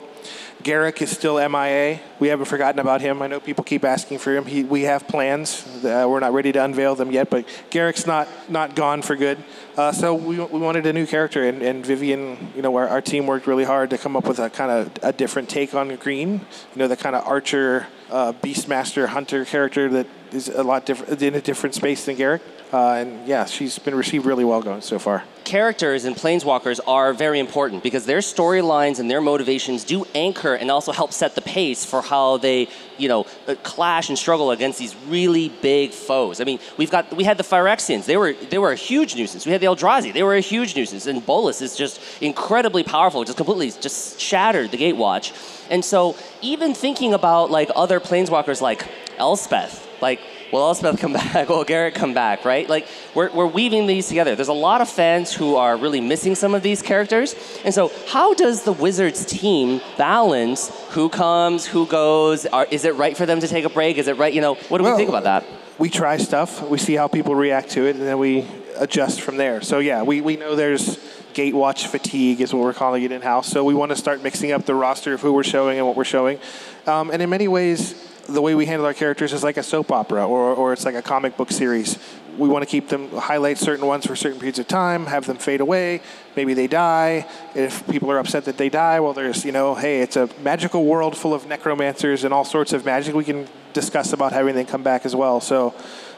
Garruk 0.61 1.01
is 1.01 1.09
still 1.09 1.37
MIA. 1.49 1.99
We 2.19 2.27
haven't 2.27 2.45
forgotten 2.45 2.79
about 2.79 3.01
him. 3.01 3.21
I 3.21 3.27
know 3.27 3.39
people 3.39 3.63
keep 3.63 3.83
asking 3.83 4.19
for 4.19 4.35
him. 4.35 4.45
He, 4.45 4.63
we 4.63 4.83
have 4.83 5.07
plans. 5.07 5.65
Uh, 5.83 6.05
we're 6.07 6.19
not 6.19 6.33
ready 6.33 6.51
to 6.51 6.63
unveil 6.63 6.95
them 6.95 7.11
yet, 7.11 7.29
but 7.29 7.47
Garruk's 7.69 8.05
not 8.05 8.27
not 8.49 8.75
gone 8.75 9.01
for 9.01 9.15
good. 9.15 9.43
Uh, 9.75 9.91
so 9.91 10.13
we, 10.13 10.39
we 10.39 10.59
wanted 10.59 10.85
a 10.85 10.93
new 10.93 11.07
character, 11.07 11.43
and, 11.47 11.61
and 11.61 11.85
Vivien, 11.85 12.51
you 12.55 12.61
know, 12.61 12.75
our, 12.75 12.87
our 12.87 13.01
team 13.01 13.25
worked 13.25 13.47
really 13.47 13.63
hard 13.63 13.89
to 13.89 13.97
come 13.97 14.15
up 14.15 14.27
with 14.27 14.39
a 14.39 14.49
kind 14.49 14.71
of 14.71 14.91
a 15.01 15.13
different 15.13 15.49
take 15.49 15.73
on 15.73 15.95
Green. 15.95 16.33
You 16.33 16.39
know, 16.75 16.87
the 16.87 16.97
kind 16.97 17.15
of 17.15 17.25
archer, 17.25 17.87
uh, 18.11 18.33
beastmaster, 18.33 19.07
hunter 19.07 19.45
character 19.45 19.89
that 19.89 20.07
is 20.31 20.49
a 20.49 20.63
lot 20.63 20.85
different 20.85 21.21
in 21.21 21.35
a 21.35 21.41
different 21.41 21.75
space 21.75 22.05
than 22.05 22.17
Garruk. 22.17 22.41
Uh, 22.71 22.93
and 22.93 23.27
yeah, 23.27 23.43
she's 23.43 23.77
been 23.79 23.95
received 23.95 24.25
really 24.25 24.45
well 24.45 24.61
going 24.61 24.81
so 24.81 24.97
far. 24.97 25.23
Characters 25.43 26.05
and 26.05 26.15
planeswalkers 26.15 26.79
are 26.87 27.13
very 27.13 27.39
important 27.39 27.83
because 27.83 28.05
their 28.05 28.19
storylines 28.19 28.99
and 28.99 29.11
their 29.11 29.19
motivations 29.19 29.83
do 29.83 30.05
anchor 30.15 30.53
and 30.53 30.71
also 30.71 30.93
help 30.93 31.11
set 31.11 31.35
the 31.35 31.41
pace 31.41 31.83
for 31.83 32.01
how 32.01 32.37
they, 32.37 32.69
you 32.97 33.09
know, 33.09 33.25
uh, 33.47 33.55
clash 33.63 34.07
and 34.07 34.17
struggle 34.17 34.51
against 34.51 34.79
these 34.79 34.95
really 35.07 35.49
big 35.49 35.91
foes. 35.91 36.39
I 36.39 36.45
mean, 36.45 36.59
we've 36.77 36.91
got 36.91 37.13
we 37.13 37.25
had 37.25 37.35
the 37.37 37.43
Phyrexians; 37.43 38.05
they 38.05 38.15
were 38.15 38.31
they 38.33 38.57
were 38.57 38.71
a 38.71 38.75
huge 38.75 39.15
nuisance. 39.15 39.45
We 39.45 39.51
had 39.51 39.59
the 39.59 39.67
Eldrazi; 39.67 40.13
they 40.13 40.23
were 40.23 40.35
a 40.35 40.39
huge 40.41 40.73
nuisance. 40.73 41.07
And 41.07 41.25
Bolas 41.25 41.61
is 41.61 41.75
just 41.75 41.99
incredibly 42.21 42.83
powerful, 42.83 43.25
just 43.25 43.37
completely 43.37 43.71
just 43.81 44.21
shattered 44.21 44.71
the 44.71 44.77
Gatewatch. 44.77 45.33
And 45.69 45.83
so, 45.83 46.15
even 46.41 46.73
thinking 46.73 47.13
about 47.13 47.51
like 47.51 47.69
other 47.75 47.99
planeswalkers 47.99 48.61
like 48.61 48.87
Elspeth, 49.17 49.85
like 50.01 50.21
will 50.51 50.61
Elspeth 50.61 50.99
come 50.99 51.13
back? 51.33 51.49
Will 51.49 51.65
Garruk 51.65 51.95
come 51.95 52.13
back? 52.13 52.45
Right? 52.45 52.67
Like 52.67 52.87
we're, 53.15 53.31
we're 53.31 53.47
weaving 53.47 53.87
these 53.87 54.07
together. 54.07 54.35
There's 54.35 54.47
a 54.47 54.53
lot 54.53 54.81
of 54.81 54.89
fans 54.89 55.33
who 55.33 55.55
are 55.55 55.77
really 55.77 56.01
missing 56.01 56.35
some 56.35 56.53
of 56.53 56.63
these 56.63 56.81
characters. 56.81 57.35
And 57.63 57.73
so, 57.73 57.91
how 58.07 58.33
does 58.33 58.63
the 58.63 58.73
Wizards 58.73 59.25
team 59.25 59.81
balance 59.97 60.69
who 60.89 61.09
comes, 61.09 61.65
who 61.65 61.85
goes? 61.87 62.45
Are, 62.45 62.67
is 62.69 62.85
it 62.85 62.95
right 62.95 63.15
for 63.15 63.25
them 63.25 63.39
to 63.39 63.47
take 63.47 63.65
a 63.65 63.69
break? 63.69 63.97
Is 63.97 64.07
it 64.07 64.17
right? 64.17 64.33
You 64.33 64.41
know, 64.41 64.55
what 64.55 64.77
do 64.77 64.83
well, 64.83 64.93
we 64.93 64.97
think 64.97 65.09
about 65.09 65.23
that? 65.23 65.45
We 65.77 65.89
try 65.89 66.17
stuff. 66.17 66.67
We 66.69 66.77
see 66.77 66.93
how 66.93 67.07
people 67.07 67.35
react 67.35 67.71
to 67.71 67.87
it, 67.87 67.95
and 67.95 68.05
then 68.05 68.19
we 68.19 68.47
adjust 68.77 69.21
from 69.21 69.37
there. 69.37 69.61
So 69.61 69.79
yeah, 69.79 70.03
we, 70.03 70.21
we 70.21 70.37
know 70.37 70.55
there's 70.55 70.97
Gatewatch 71.33 71.87
fatigue 71.87 72.41
is 72.41 72.53
what 72.53 72.63
we're 72.63 72.73
calling 72.73 73.03
it 73.03 73.11
in 73.11 73.21
house. 73.21 73.47
So 73.47 73.63
we 73.63 73.73
want 73.73 73.91
to 73.91 73.95
start 73.95 74.21
mixing 74.21 74.51
up 74.51 74.65
the 74.65 74.75
roster 74.75 75.13
of 75.13 75.21
who 75.21 75.33
we're 75.33 75.43
showing 75.43 75.77
and 75.77 75.87
what 75.87 75.95
we're 75.95 76.03
showing. 76.03 76.39
Um, 76.85 77.09
and 77.09 77.21
in 77.21 77.29
many 77.29 77.47
ways, 77.47 78.10
the 78.27 78.41
way 78.41 78.55
we 78.55 78.65
handle 78.65 78.85
our 78.85 78.93
characters 78.93 79.33
is 79.33 79.43
like 79.43 79.57
a 79.57 79.63
soap 79.63 79.91
opera 79.91 80.27
or, 80.27 80.53
or 80.53 80.73
it's 80.73 80.85
like 80.85 80.95
a 80.95 81.01
comic 81.01 81.37
book 81.37 81.51
series. 81.51 81.97
We 82.37 82.47
want 82.47 82.63
to 82.63 82.65
keep 82.65 82.87
them, 82.87 83.09
highlight 83.09 83.57
certain 83.57 83.85
ones 83.85 84.05
for 84.05 84.15
certain 84.15 84.39
periods 84.39 84.57
of 84.57 84.67
time, 84.67 85.07
have 85.07 85.25
them 85.25 85.37
fade 85.37 85.59
away. 85.59 86.01
Maybe 86.35 86.53
they 86.53 86.67
die. 86.67 87.27
If 87.55 87.85
people 87.87 88.09
are 88.09 88.19
upset 88.19 88.45
that 88.45 88.57
they 88.57 88.69
die, 88.69 88.99
well, 89.01 89.13
there's, 89.13 89.43
you 89.43 89.51
know, 89.51 89.75
hey, 89.75 90.01
it's 90.01 90.15
a 90.15 90.29
magical 90.41 90.85
world 90.85 91.17
full 91.17 91.33
of 91.33 91.45
necromancers 91.45 92.23
and 92.23 92.33
all 92.33 92.45
sorts 92.45 92.71
of 92.71 92.85
magic. 92.85 93.15
We 93.15 93.25
can 93.25 93.47
discuss 93.73 94.13
about 94.13 94.31
having 94.31 94.55
them 94.55 94.65
come 94.65 94.83
back 94.83 95.05
as 95.05 95.15
well. 95.15 95.41
So 95.41 95.73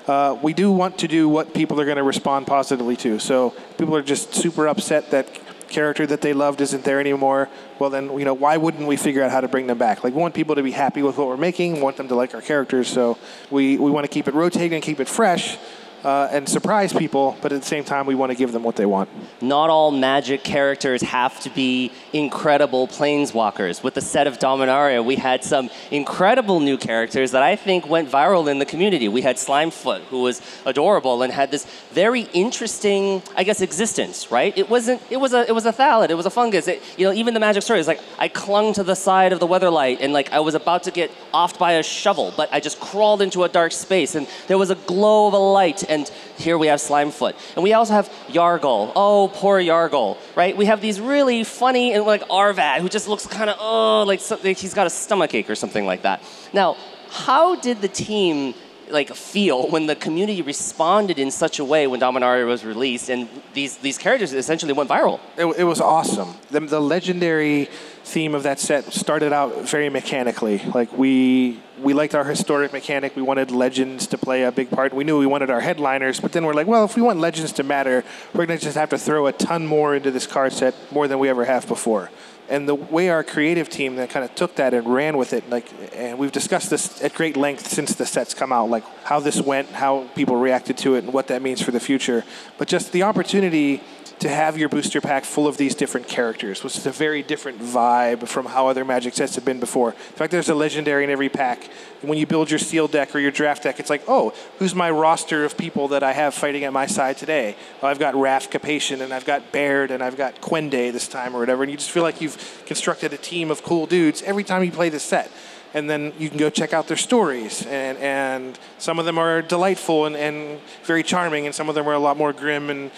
uh, 0.08 0.38
we 0.42 0.54
do 0.54 0.72
want 0.72 1.00
to 1.00 1.08
do 1.08 1.28
what 1.30 1.54
people 1.54 1.80
are 1.82 1.86
going 1.86 1.98
to 1.98 2.04
respond 2.04 2.46
positively 2.46 2.96
to. 2.98 3.20
So 3.20 3.52
people 3.78 3.96
are 3.96 4.04
just 4.04 4.36
super 4.36 4.68
upset 4.68 5.12
that 5.12 5.28
character 5.74 6.06
that 6.08 6.22
they 6.22 6.34
loved 6.34 6.62
isn't 6.62 6.84
there 6.84 7.00
anymore, 7.00 7.50
well 7.80 7.90
then 7.90 8.06
you 8.18 8.26
know 8.26 8.34
why 8.34 8.58
wouldn't 8.58 8.88
we 8.88 8.96
figure 8.96 9.24
out 9.24 9.32
how 9.32 9.42
to 9.42 9.48
bring 9.48 9.68
them 9.68 9.78
back? 9.78 10.04
Like 10.04 10.14
we 10.14 10.22
want 10.22 10.34
people 10.34 10.56
to 10.56 10.64
be 10.64 10.72
happy 10.72 11.02
with 11.02 11.18
what 11.18 11.28
we're 11.28 11.38
making, 11.38 11.74
we 11.74 11.82
want 11.82 11.98
them 11.98 12.08
to 12.08 12.16
like 12.16 12.34
our 12.34 12.42
characters, 12.42 12.88
so 12.88 13.18
we, 13.50 13.78
we 13.78 13.92
want 13.92 14.06
to 14.06 14.08
keep 14.08 14.28
it 14.28 14.34
rotating 14.34 14.74
and 14.74 14.84
keep 14.84 15.00
it 15.00 15.10
fresh 15.10 15.58
uh, 16.04 16.28
and 16.32 16.48
surprise 16.48 16.92
people, 16.92 17.38
but 17.42 17.52
at 17.52 17.62
the 17.62 17.68
same 17.68 17.84
time, 17.84 18.06
we 18.06 18.16
want 18.16 18.32
to 18.32 18.38
give 18.38 18.52
them 18.52 18.63
what 18.63 18.76
they 18.76 18.86
want. 18.86 19.10
Not 19.42 19.70
all 19.70 19.92
magic 19.92 20.44
characters 20.44 21.02
have 21.02 21.39
to 21.42 21.50
be 21.50 21.92
incredible 22.12 22.88
planeswalkers. 22.88 23.84
With 23.84 23.94
the 23.94 24.02
set 24.02 24.28
of 24.28 24.38
Dominaria, 24.39 25.04
we 25.04 25.16
had 25.16 25.44
some 25.44 25.70
incredible 25.92 26.60
new 26.60 26.78
characters 26.78 27.32
that 27.32 27.44
I 27.44 27.56
think 27.56 27.88
went 27.88 28.10
viral 28.10 28.50
in 28.50 28.60
the 28.60 28.66
community. 28.66 29.08
We 29.08 29.22
had 29.22 29.38
Slimefoot, 29.38 30.02
who 30.04 30.22
was 30.22 30.42
adorable 30.66 31.22
and 31.22 31.32
had 31.32 31.52
this 31.52 31.66
very 31.92 32.22
interesting, 32.34 33.24
I 33.36 33.44
guess, 33.44 33.62
existence. 33.62 34.32
Right? 34.32 34.58
It 34.58 34.70
wasn't. 34.70 35.02
It 35.10 35.18
was 35.18 35.34
a. 35.34 35.48
It 35.48 35.54
was 35.54 35.66
a 35.66 35.72
thallid. 35.72 36.10
It 36.10 36.16
was 36.16 36.26
a 36.26 36.30
fungus. 36.30 36.68
It, 36.68 36.82
you 36.98 37.06
know, 37.06 37.13
even 37.13 37.34
the 37.34 37.39
magic 37.39 37.63
story 37.63 37.80
is 37.80 37.88
like 37.88 38.02
I 38.20 38.28
clung 38.28 38.74
to 38.74 38.84
the 38.84 38.96
side 38.96 39.32
of 39.32 39.39
the 39.39 39.48
weatherlight 39.48 39.98
and 40.02 40.12
like 40.12 40.32
I 40.32 40.39
was 40.39 40.56
about 40.56 40.84
to 40.84 40.92
get 40.92 41.12
offed 41.34 41.58
by 41.58 41.74
a 41.74 41.84
shovel, 41.84 42.34
but 42.36 42.50
I 42.52 42.60
just 42.60 42.80
crawled 42.80 43.22
into 43.22 43.44
a 43.44 43.50
dark 43.50 43.72
space 43.72 44.16
and 44.16 44.28
there 44.48 44.58
was 44.58 44.70
a 44.70 44.76
glow 44.76 45.28
of 45.28 45.34
a 45.34 45.38
light 45.38 45.84
and 45.94 46.12
here 46.38 46.58
we 46.58 46.68
have 46.68 46.80
Slimefoot. 46.80 47.36
And 47.56 47.64
we 47.64 47.74
also 47.74 47.94
have 47.94 48.10
Yargle. 48.28 48.92
Oh, 48.96 49.32
poor 49.34 49.60
Yargle, 49.60 50.18
right? 50.36 50.56
We 50.58 50.66
have 50.66 50.82
these 50.82 51.00
really 51.00 51.44
funny, 51.44 51.94
and 51.94 52.06
like 52.06 52.24
Arvad, 52.30 52.82
who 52.82 52.90
just 52.90 53.08
looks 53.08 53.28
kind 53.28 53.50
of, 53.50 53.58
oh, 53.60 54.04
like, 54.04 54.20
so, 54.20 54.38
like 54.44 54.58
he's 54.58 54.74
got 54.74 54.88
a 54.88 54.90
stomach 54.90 55.34
ache 55.34 55.50
or 55.50 55.56
something 55.56 55.86
like 55.86 56.02
that. 56.02 56.22
Now, 56.52 56.76
how 57.10 57.56
did 57.56 57.82
the 57.82 57.88
team 57.88 58.54
like 58.90 59.14
feel 59.16 59.70
when 59.70 59.88
the 59.88 59.96
community 59.96 60.42
responded 60.42 61.18
in 61.18 61.32
such 61.32 61.60
a 61.60 61.64
way 61.64 61.88
when 61.88 62.00
Dominaria 62.00 62.46
was 62.46 62.66
released 62.66 63.10
and 63.10 63.30
these 63.54 63.78
these 63.78 63.98
characters 63.98 64.34
essentially 64.34 64.74
went 64.74 64.90
viral? 64.90 65.20
It, 65.38 65.46
it 65.58 65.64
was 65.64 65.80
awesome. 65.80 66.36
The, 66.52 66.60
the 66.60 66.82
legendary 66.82 67.70
theme 68.04 68.36
of 68.36 68.44
that 68.44 68.60
set 68.60 68.94
started 68.94 69.34
out 69.34 69.68
very 69.68 69.89
mechanically. 69.89 70.60
Like 70.74 70.96
we 70.98 71.60
we 71.80 71.94
liked 71.94 72.16
our 72.16 72.24
historic 72.24 72.72
mechanic. 72.72 73.16
We 73.16 73.22
wanted 73.22 73.52
legends 73.52 74.08
to 74.08 74.18
play 74.18 74.44
a 74.44 74.52
big 74.52 74.70
part. 74.70 74.94
We 74.94 75.04
knew 75.04 75.18
we 75.18 75.26
wanted 75.26 75.50
our 75.50 75.62
headliners, 75.62 76.20
but 76.20 76.32
then 76.32 76.46
we're 76.46 76.54
like, 76.54 76.68
well, 76.68 76.86
if 76.86 76.96
we 76.96 77.02
want 77.02 77.20
legends 77.20 77.52
to 77.54 77.63
matter, 77.63 78.04
we're 78.34 78.46
to 78.46 78.58
just 78.58 78.78
have 78.78 78.89
to 78.89 78.98
throw 78.98 79.28
a 79.28 79.32
ton 79.32 79.66
more 79.66 79.96
into 79.96 80.12
this 80.12 80.28
card 80.28 80.54
set, 80.54 80.76
more 80.92 81.08
than 81.08 81.20
we 81.20 81.30
ever 81.30 81.46
have 81.46 81.68
before. 81.68 82.10
And 82.50 82.68
the 82.68 82.76
way 82.76 83.10
our 83.10 83.24
creative 83.24 83.70
team 83.70 83.96
that 83.96 84.10
kind 84.10 84.26
of 84.26 84.36
took 84.36 84.56
that 84.56 84.74
and 84.74 84.86
ran 84.86 85.18
with 85.18 85.34
it, 85.34 85.50
like, 85.50 85.66
and 85.96 86.20
we've 86.20 86.32
discussed 86.32 86.70
this 86.70 87.02
at 87.02 87.13
great 87.13 87.38
length 87.38 87.68
since 87.68 87.96
the 87.96 88.06
sets 88.06 88.34
come 88.34 88.52
out, 88.52 88.70
like 88.70 88.84
how 89.06 89.22
this 89.22 89.42
went, 89.42 89.70
how 89.70 90.08
people 90.13 90.36
reacted 90.36 90.78
to 90.80 90.96
it, 90.96 91.06
and 91.06 91.13
what 91.13 91.28
that 91.28 91.42
means 91.42 91.62
for 91.62 91.72
the 91.72 91.80
future. 91.80 92.24
But 92.58 92.68
just 92.68 92.92
the 92.92 93.04
opportunity 93.04 93.82
to 94.24 94.30
have 94.30 94.58
your 94.58 94.70
booster 94.70 95.02
pack 95.02 95.26
full 95.26 95.50
of 95.50 95.58
these 95.58 95.76
different 95.76 96.08
characters, 96.08 96.64
which 96.64 96.78
is 96.78 96.86
a 96.86 96.92
very 96.92 97.22
different 97.22 97.60
vibe 97.60 98.26
from 98.26 98.46
how 98.46 98.70
other 98.70 98.86
Magic 98.86 99.14
sets 99.14 99.36
have 99.36 99.44
been 99.44 99.60
before. 99.60 99.90
In 99.90 100.16
fact, 100.16 100.32
there's 100.32 100.48
a 100.48 100.56
legendary 100.56 101.04
in 101.04 101.10
every 101.10 101.28
pack. 101.28 101.70
When 102.02 102.18
you 102.18 102.26
build 102.26 102.50
your 102.50 102.60
seal 102.60 102.88
deck 102.88 103.14
or 103.14 103.20
your 103.20 103.32
draft 103.32 103.64
deck, 103.64 103.82
it's 103.82 103.89
like, 103.89 104.04
oh, 104.08 104.34
who's 104.60 104.74
my 104.74 104.89
roster 104.89 105.43
of 105.43 105.58
people 105.58 105.89
that 105.89 106.04
I 106.04 106.14
have 106.14 106.34
fighting 106.34 106.64
at 106.64 106.72
my 106.72 106.86
side 106.86 107.18
today? 107.18 107.58
Well, 107.82 107.91
I've 107.91 108.00
got 108.00 108.16
Raff 108.16 108.50
Capashen, 108.50 109.02
and 109.02 109.14
I've 109.14 109.26
got 109.26 109.52
Baird, 109.52 109.91
and 109.91 110.02
I've 110.02 110.16
got 110.16 110.39
Kwende 110.39 110.93
this 110.93 111.10
time, 111.10 111.36
or 111.36 111.39
whatever. 111.39 111.64
And 111.64 111.72
you 111.72 111.78
just 111.78 111.91
feel 111.91 112.04
like 112.04 112.22
you've 112.22 112.64
constructed 112.66 113.12
a 113.12 113.18
team 113.18 113.52
of 113.52 113.62
cool 113.62 113.88
dudes 113.88 114.22
every 114.22 114.45
time 114.45 114.64
you 114.64 114.72
play 114.72 114.88
this 114.88 115.04
set 115.04 115.30
and 115.74 115.89
then 115.89 116.13
you 116.19 116.30
can 116.30 116.38
go 116.38 116.49
check 116.49 116.74
out 116.74 116.88
their 116.88 116.97
stories. 116.97 117.65
And, 117.65 117.97
and 117.97 118.59
some 118.78 118.99
of 118.99 119.05
them 119.05 119.17
are 119.17 119.41
delightful 119.41 120.05
and, 120.05 120.15
and 120.15 120.59
very 120.84 121.03
charming, 121.03 121.45
and 121.45 121.55
some 121.55 121.69
of 121.69 121.76
them 121.76 121.88
are 121.88 121.93
a 121.93 121.99
lot 121.99 122.17
more 122.17 122.34
grim 122.34 122.69
and, 122.69 122.91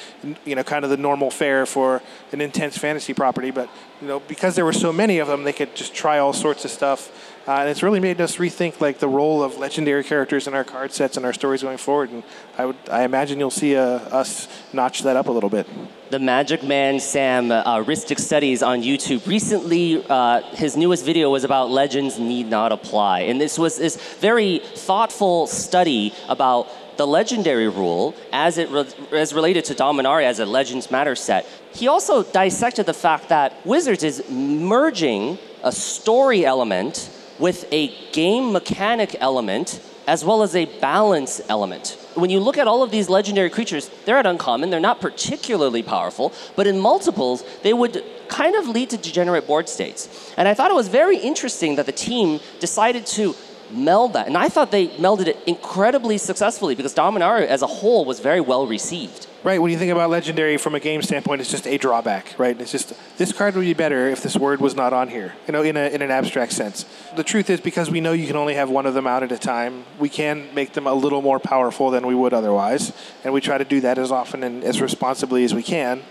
you 0.46 0.56
know, 0.56 0.64
kind 0.64 0.84
of 0.84 0.90
the 0.90 0.98
normal 0.98 1.32
fare 1.32 1.66
for 1.66 2.02
an 2.32 2.42
intense 2.42 2.78
fantasy 2.78 3.14
property. 3.14 3.52
But, 3.52 3.70
you 4.02 4.08
know, 4.08 4.20
because 4.22 4.56
there 4.56 4.66
were 4.66 4.74
so 4.74 4.92
many 4.92 5.20
of 5.20 5.28
them, 5.28 5.44
they 5.44 5.54
could 5.54 5.76
just 5.76 5.94
try 5.94 6.20
all 6.20 6.34
sorts 6.34 6.66
of 6.66 6.72
stuff. 6.72 7.34
Uh, 7.48 7.60
and 7.60 7.70
it's 7.70 7.84
really 7.84 8.00
made 8.00 8.20
us 8.20 8.38
rethink 8.38 8.82
like 8.82 8.98
the 8.98 9.08
role 9.08 9.44
of 9.44 9.58
legendary 9.58 10.04
characters 10.04 10.48
in 10.48 10.56
our 10.56 10.64
card 10.64 10.92
sets 10.92 11.16
and 11.16 11.26
our 11.26 11.34
stories 11.34 11.62
going 11.62 11.78
forward. 11.78 12.10
And 12.10 12.24
I 12.58 12.66
would, 12.66 12.78
I 12.90 13.04
imagine 13.04 13.38
you'll 13.38 13.52
see 13.52 13.76
uh, 13.76 13.84
us 13.84 14.48
notch 14.74 15.04
that 15.04 15.16
up 15.16 15.28
a 15.28 15.32
little 15.32 15.50
bit 15.50 15.68
the 16.12 16.20
Magic 16.20 16.64
Man 16.64 17.00
Sam 17.00 17.52
uh, 17.52 17.84
Ristic 17.84 18.20
Studies 18.20 18.62
on 18.62 18.82
YouTube. 18.84 19.26
Recently, 19.28 20.06
uh, 20.08 20.42
his 20.56 20.78
newest 20.78 21.04
video 21.04 21.32
was 21.32 21.44
about 21.44 21.72
Legends 21.72 22.20
Need 22.20 22.48
Not 22.48 22.72
Apply. 22.72 23.22
And 23.22 23.42
this 23.42 23.58
was 23.58 23.78
this 23.78 23.98
very 24.20 24.60
thoughtful 24.60 25.48
study 25.48 26.14
about 26.30 26.68
the 26.98 27.08
legendary 27.08 27.68
rule 27.68 28.16
as 28.32 28.58
it 28.58 28.70
re- 28.70 28.88
as 29.12 29.34
related 29.34 29.66
to 29.66 29.74
Dominaria 29.74 30.26
as 30.26 30.40
a 30.40 30.46
Legends 30.46 30.90
Matter 30.92 31.16
set. 31.16 31.46
He 31.74 31.88
also 31.88 32.24
dissected 32.24 32.86
the 32.86 32.94
fact 32.94 33.30
that 33.30 33.66
Wizards 33.66 34.04
is 34.04 34.24
merging 34.30 35.38
a 35.64 35.72
story 35.72 36.46
element 36.46 37.10
with 37.40 37.66
a 37.72 37.88
game 38.12 38.52
mechanic 38.52 39.16
element 39.20 39.82
as 40.08 40.24
well 40.24 40.44
as 40.44 40.56
a 40.56 40.66
balance 40.80 41.42
element 41.50 41.98
when 42.16 42.30
you 42.30 42.40
look 42.40 42.58
at 42.58 42.68
all 42.68 42.82
of 42.82 42.92
these 42.92 43.10
legendary 43.10 43.50
creatures, 43.50 43.90
they're 44.06 44.18
at 44.18 44.26
uncommon, 44.26 44.70
they're 44.70 44.80
not 44.80 45.02
particularly 45.02 45.84
powerful, 45.84 46.34
but 46.56 46.66
in 46.66 46.80
multiples, 46.80 47.44
they 47.62 47.74
would 47.74 48.04
kind 48.28 48.56
of 48.56 48.68
lead 48.68 48.90
to 48.90 48.98
degenerate 48.98 49.46
board 49.46 49.70
states. 49.70 50.34
And 50.38 50.48
I 50.48 50.54
thought 50.54 50.72
it 50.72 50.76
was 50.76 50.88
very 50.88 51.18
interesting 51.18 51.76
that 51.76 51.86
the 51.86 51.92
team 51.92 52.40
decided 52.60 53.06
to 53.08 53.36
meld 53.76 54.14
that. 54.14 54.28
And 54.28 54.38
I 54.38 54.50
thought 54.50 54.72
they 54.72 54.88
melded 54.88 55.28
it 55.28 55.38
incredibly 55.46 56.18
successfully 56.18 56.76
because 56.76 56.94
Dominaria 56.94 57.46
as 57.48 57.62
a 57.62 57.68
whole 57.68 58.06
was 58.06 58.20
very 58.20 58.42
well 58.42 58.66
received. 58.68 59.28
Right. 59.44 59.62
When 59.62 59.72
you 59.72 59.78
think 59.78 59.92
about 59.92 60.10
legendary 60.10 60.58
from 60.58 60.74
a 60.74 60.80
game 60.80 61.04
standpoint, 61.04 61.40
it's 61.40 61.52
just 61.52 61.68
a 61.68 61.78
drawback, 61.78 62.34
right? 62.40 62.60
It's 62.60 62.72
just 62.72 62.96
this 63.20 63.32
card 63.32 63.54
would 63.56 63.62
be 63.62 63.76
better 63.76 64.10
if 64.10 64.24
this 64.24 64.36
word 64.36 64.60
was 64.60 64.76
not 64.76 64.92
on 64.92 65.08
here. 65.08 65.36
You 65.46 65.52
know, 65.52 65.62
in 65.62 65.78
a 65.78 65.88
in 65.88 66.02
an 66.02 66.10
abstract 66.10 66.52
sense. 66.52 66.84
The 67.16 67.24
truth 67.24 67.52
is, 67.52 67.62
because 67.62 67.92
we 67.92 68.02
know 68.02 68.12
you 68.12 68.26
can 68.26 68.38
only 68.38 68.56
have 68.56 68.72
one 68.72 68.88
of 68.88 68.96
them 68.96 69.06
out 69.06 69.22
at 69.22 69.32
a 69.32 69.38
time, 69.38 69.86
we 70.00 70.10
can 70.10 70.52
make 70.56 70.74
them 70.74 70.88
a 70.88 70.94
little 70.96 71.22
more 71.22 71.40
powerful 71.40 71.92
than 71.92 72.08
we 72.08 72.16
would 72.16 72.34
otherwise, 72.34 72.92
and 73.24 73.34
we 73.36 73.40
try 73.40 73.60
to 73.60 73.66
do 73.66 73.82
that 73.82 74.00
as 74.00 74.12
often 74.12 74.44
and 74.44 74.64
as 74.64 74.82
responsibly 74.82 75.44
as 75.44 75.54
we 75.54 75.62
can. 75.62 76.02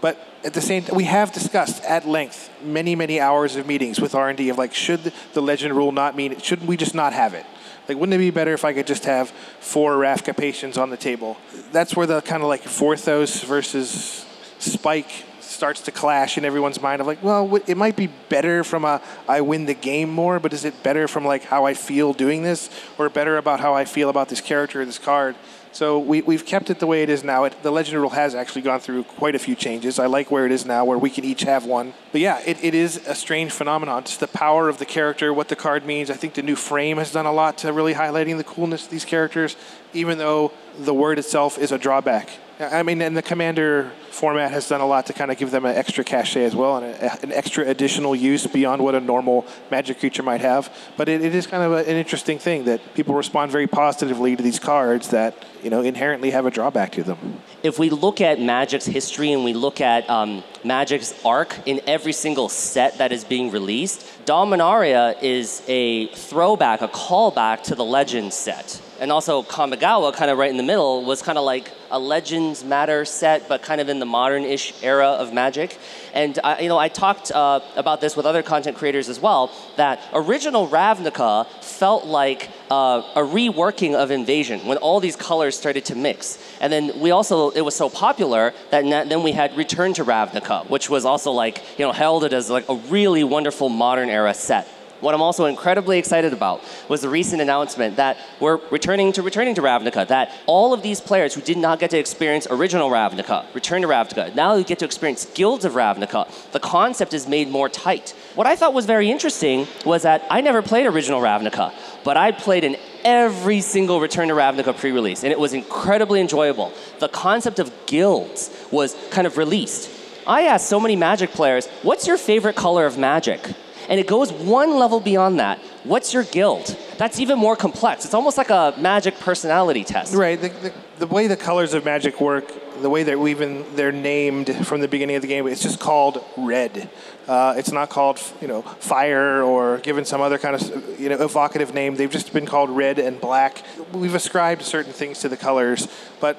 But 0.00 0.16
at 0.44 0.54
the 0.54 0.60
same 0.60 0.84
we 0.92 1.04
have 1.04 1.32
discussed 1.32 1.82
at 1.84 2.06
length 2.06 2.50
many 2.62 2.94
many 2.94 3.20
hours 3.20 3.56
of 3.56 3.66
meetings 3.66 4.00
with 4.00 4.14
R 4.14 4.28
and 4.28 4.38
D 4.38 4.48
of 4.48 4.58
like, 4.58 4.74
should 4.74 5.12
the 5.32 5.42
legend 5.42 5.74
rule 5.74 5.92
not 5.92 6.16
mean? 6.16 6.38
Shouldn't 6.38 6.68
we 6.68 6.76
just 6.76 6.94
not 6.94 7.12
have 7.12 7.34
it? 7.34 7.46
Like, 7.88 7.96
wouldn't 7.96 8.14
it 8.14 8.18
be 8.18 8.30
better 8.30 8.52
if 8.52 8.64
I 8.66 8.74
could 8.74 8.86
just 8.86 9.06
have 9.06 9.30
four 9.60 9.96
Raff 9.96 10.22
Capashens 10.22 10.76
on 10.76 10.90
the 10.90 10.96
table? 10.96 11.38
That's 11.72 11.96
where 11.96 12.06
the 12.06 12.20
kind 12.20 12.42
of 12.42 12.48
like 12.48 12.62
Vorthos 12.64 13.42
versus 13.44 14.26
Spike 14.58 15.10
starts 15.40 15.80
to 15.80 15.90
clash 15.90 16.36
in 16.36 16.44
everyone's 16.44 16.80
mind 16.82 17.00
of 17.00 17.06
like, 17.06 17.22
well, 17.22 17.56
it 17.66 17.76
might 17.76 17.96
be 17.96 18.08
better 18.28 18.62
from 18.62 18.84
a 18.84 19.00
I 19.26 19.40
win 19.40 19.64
the 19.64 19.74
game 19.74 20.10
more, 20.10 20.38
but 20.38 20.52
is 20.52 20.64
it 20.64 20.82
better 20.82 21.08
from 21.08 21.24
like 21.24 21.44
how 21.44 21.64
I 21.64 21.74
feel 21.74 22.12
doing 22.12 22.42
this, 22.42 22.68
or 22.98 23.08
better 23.08 23.38
about 23.38 23.60
how 23.60 23.74
I 23.74 23.86
feel 23.86 24.10
about 24.10 24.28
this 24.28 24.40
character 24.40 24.82
or 24.82 24.84
this 24.84 24.98
card? 24.98 25.34
So 25.78 26.00
we, 26.00 26.22
we've 26.22 26.44
kept 26.44 26.70
it 26.70 26.80
the 26.80 26.88
way 26.88 27.04
it 27.04 27.08
is 27.08 27.22
now. 27.22 27.44
It, 27.44 27.62
the 27.62 27.70
Legend 27.70 28.00
rule 28.00 28.10
has 28.10 28.34
actually 28.34 28.62
gone 28.62 28.80
through 28.80 29.04
quite 29.04 29.36
a 29.36 29.38
few 29.38 29.54
changes. 29.54 30.00
I 30.00 30.06
like 30.06 30.28
where 30.28 30.44
it 30.44 30.50
is 30.50 30.66
now, 30.66 30.84
where 30.84 30.98
we 30.98 31.08
can 31.08 31.24
each 31.24 31.42
have 31.42 31.66
one. 31.66 31.94
But 32.10 32.20
yeah, 32.20 32.42
it, 32.44 32.64
it 32.64 32.74
is 32.74 32.96
a 33.06 33.14
strange 33.14 33.52
phenomenon. 33.52 34.02
Just 34.02 34.18
the 34.18 34.26
power 34.26 34.68
of 34.68 34.78
the 34.78 34.84
character, 34.84 35.32
what 35.32 35.46
the 35.46 35.54
card 35.54 35.86
means. 35.86 36.10
I 36.10 36.14
think 36.14 36.34
the 36.34 36.42
new 36.42 36.56
frame 36.56 36.96
has 36.96 37.12
done 37.12 37.26
a 37.26 37.32
lot 37.32 37.58
to 37.58 37.72
really 37.72 37.94
highlighting 37.94 38.38
the 38.38 38.42
coolness 38.42 38.86
of 38.86 38.90
these 38.90 39.04
characters, 39.04 39.54
even 39.92 40.18
though 40.18 40.50
the 40.80 40.92
word 40.92 41.16
itself 41.16 41.56
is 41.58 41.70
a 41.70 41.78
drawback. 41.78 42.28
I 42.60 42.82
mean, 42.82 43.00
and 43.00 43.16
the 43.16 43.22
commander 43.22 43.92
format 44.10 44.50
has 44.50 44.68
done 44.68 44.80
a 44.80 44.86
lot 44.86 45.06
to 45.06 45.12
kind 45.12 45.30
of 45.30 45.38
give 45.38 45.52
them 45.52 45.64
an 45.64 45.76
extra 45.76 46.02
cachet 46.02 46.44
as 46.44 46.56
well 46.56 46.78
and 46.78 46.86
a, 46.86 47.22
an 47.22 47.30
extra 47.30 47.64
additional 47.68 48.16
use 48.16 48.48
beyond 48.48 48.82
what 48.82 48.96
a 48.96 49.00
normal 49.00 49.46
magic 49.70 50.00
creature 50.00 50.24
might 50.24 50.40
have. 50.40 50.74
But 50.96 51.08
it, 51.08 51.24
it 51.24 51.36
is 51.36 51.46
kind 51.46 51.62
of 51.62 51.70
a, 51.70 51.88
an 51.88 51.96
interesting 51.96 52.40
thing 52.40 52.64
that 52.64 52.80
people 52.94 53.14
respond 53.14 53.52
very 53.52 53.68
positively 53.68 54.34
to 54.34 54.42
these 54.42 54.58
cards 54.58 55.10
that 55.10 55.36
you 55.62 55.70
know 55.70 55.82
inherently 55.82 56.30
have 56.30 56.46
a 56.46 56.50
drawback 56.50 56.92
to 56.92 57.02
them. 57.02 57.40
If 57.62 57.78
we 57.78 57.90
look 57.90 58.20
at 58.20 58.40
Magic's 58.40 58.86
history 58.86 59.32
and 59.32 59.44
we 59.44 59.52
look 59.52 59.80
at 59.80 60.08
um, 60.08 60.42
Magic's 60.64 61.14
arc 61.24 61.56
in 61.66 61.80
every 61.86 62.12
single 62.12 62.48
set 62.48 62.98
that 62.98 63.12
is 63.12 63.24
being 63.24 63.50
released, 63.50 64.00
Dominaria 64.24 65.20
is 65.22 65.62
a 65.68 66.08
throwback, 66.08 66.82
a 66.82 66.88
callback 66.88 67.62
to 67.64 67.74
the 67.74 67.84
Legends 67.84 68.36
set 68.36 68.80
and 69.00 69.12
also 69.12 69.42
Kamigawa, 69.42 70.12
kind 70.12 70.30
of 70.30 70.38
right 70.38 70.50
in 70.50 70.56
the 70.56 70.62
middle, 70.62 71.04
was 71.04 71.22
kind 71.22 71.38
of 71.38 71.44
like 71.44 71.70
a 71.90 71.98
Legends 71.98 72.64
Matter 72.64 73.04
set, 73.04 73.48
but 73.48 73.62
kind 73.62 73.80
of 73.80 73.88
in 73.88 73.98
the 73.98 74.06
modern-ish 74.06 74.82
era 74.82 75.06
of 75.06 75.32
Magic. 75.32 75.78
And 76.12 76.38
I, 76.42 76.60
you 76.60 76.68
know, 76.68 76.78
I 76.78 76.88
talked 76.88 77.30
uh, 77.30 77.60
about 77.76 78.00
this 78.00 78.16
with 78.16 78.26
other 78.26 78.42
content 78.42 78.76
creators 78.76 79.08
as 79.08 79.20
well. 79.20 79.52
That 79.76 80.00
original 80.12 80.68
Ravnica 80.68 81.46
felt 81.62 82.04
like 82.04 82.50
uh, 82.70 83.02
a 83.14 83.20
reworking 83.20 83.94
of 83.94 84.10
Invasion 84.10 84.66
when 84.66 84.78
all 84.78 85.00
these 85.00 85.16
colors 85.16 85.56
started 85.56 85.84
to 85.86 85.94
mix. 85.94 86.38
And 86.60 86.72
then 86.72 86.98
we 87.00 87.10
also, 87.10 87.50
it 87.50 87.62
was 87.62 87.74
so 87.74 87.88
popular 87.88 88.52
that 88.70 89.08
then 89.08 89.22
we 89.22 89.32
had 89.32 89.56
Return 89.56 89.94
to 89.94 90.04
Ravnica, 90.04 90.68
which 90.68 90.90
was 90.90 91.04
also 91.04 91.32
like, 91.32 91.62
you 91.78 91.84
know, 91.84 91.92
heralded 91.92 92.32
as 92.32 92.50
like 92.50 92.68
a 92.68 92.74
really 92.74 93.24
wonderful 93.24 93.68
modern 93.68 94.10
era 94.10 94.34
set. 94.34 94.68
What 95.00 95.14
I'm 95.14 95.22
also 95.22 95.44
incredibly 95.44 95.98
excited 95.98 96.32
about 96.32 96.62
was 96.88 97.02
the 97.02 97.08
recent 97.08 97.40
announcement 97.40 97.96
that 97.96 98.18
we're 98.40 98.56
returning 98.70 99.12
to 99.12 99.22
returning 99.22 99.54
to 99.54 99.62
Ravnica, 99.62 100.08
that 100.08 100.32
all 100.46 100.72
of 100.72 100.82
these 100.82 101.00
players 101.00 101.34
who 101.34 101.40
did 101.40 101.56
not 101.56 101.78
get 101.78 101.90
to 101.90 101.98
experience 101.98 102.46
original 102.50 102.90
Ravnica, 102.90 103.52
return 103.54 103.82
to 103.82 103.88
Ravnica, 103.88 104.34
now 104.34 104.56
you 104.56 104.64
get 104.64 104.80
to 104.80 104.84
experience 104.84 105.24
Guilds 105.34 105.64
of 105.64 105.72
Ravnica. 105.72 106.28
The 106.52 106.60
concept 106.60 107.14
is 107.14 107.28
made 107.28 107.48
more 107.48 107.68
tight. 107.68 108.14
What 108.34 108.46
I 108.46 108.56
thought 108.56 108.74
was 108.74 108.86
very 108.86 109.10
interesting 109.10 109.68
was 109.84 110.02
that 110.02 110.24
I 110.30 110.40
never 110.40 110.62
played 110.62 110.86
original 110.86 111.20
Ravnica, 111.20 111.72
but 112.04 112.16
I 112.16 112.32
played 112.32 112.64
in 112.64 112.76
every 113.04 113.60
single 113.60 114.00
Return 114.00 114.28
to 114.28 114.34
Ravnica 114.34 114.76
pre-release, 114.76 115.22
and 115.22 115.32
it 115.32 115.38
was 115.38 115.52
incredibly 115.52 116.20
enjoyable. 116.20 116.72
The 116.98 117.08
concept 117.08 117.58
of 117.58 117.72
guilds 117.86 118.50
was 118.72 118.96
kind 119.10 119.26
of 119.26 119.36
released. 119.36 119.90
I 120.26 120.42
asked 120.42 120.68
so 120.68 120.78
many 120.78 120.96
Magic 120.96 121.30
players, 121.30 121.66
what's 121.82 122.06
your 122.06 122.18
favorite 122.18 122.56
color 122.56 122.84
of 122.84 122.98
Magic? 122.98 123.54
And 123.88 123.98
it 123.98 124.06
goes 124.06 124.32
one 124.32 124.78
level 124.78 125.00
beyond 125.00 125.40
that. 125.40 125.58
What's 125.84 126.12
your 126.12 126.24
guild? 126.24 126.76
That's 126.98 127.18
even 127.18 127.38
more 127.38 127.56
complex. 127.56 128.04
It's 128.04 128.14
almost 128.14 128.36
like 128.36 128.50
a 128.50 128.74
magic 128.78 129.18
personality 129.18 129.82
test. 129.82 130.14
Right. 130.14 130.40
The, 130.40 130.48
the, 130.48 130.72
the 130.98 131.06
way 131.06 131.26
the 131.26 131.36
colors 131.36 131.72
of 131.72 131.84
magic 131.84 132.20
work, 132.20 132.52
the 132.82 132.90
way 132.90 133.02
that 133.04 133.18
we 133.18 133.30
even 133.30 133.64
they're 133.74 133.90
named 133.90 134.66
from 134.66 134.80
the 134.80 134.88
beginning 134.88 135.16
of 135.16 135.22
the 135.22 135.28
game, 135.28 135.46
it's 135.46 135.62
just 135.62 135.80
called 135.80 136.22
red. 136.36 136.90
Uh, 137.26 137.54
it's 137.56 137.72
not 137.72 137.88
called, 137.88 138.20
you 138.40 138.48
know, 138.48 138.62
fire 138.62 139.42
or 139.42 139.78
given 139.78 140.04
some 140.04 140.20
other 140.20 140.38
kind 140.38 140.54
of, 140.54 141.00
you 141.00 141.08
know, 141.08 141.16
evocative 141.22 141.72
name. 141.72 141.96
They've 141.96 142.10
just 142.10 142.32
been 142.32 142.46
called 142.46 142.70
red 142.70 142.98
and 142.98 143.20
black. 143.20 143.64
We've 143.92 144.14
ascribed 144.14 144.62
certain 144.62 144.92
things 144.92 145.20
to 145.20 145.28
the 145.28 145.36
colors, 145.36 145.88
but 146.20 146.36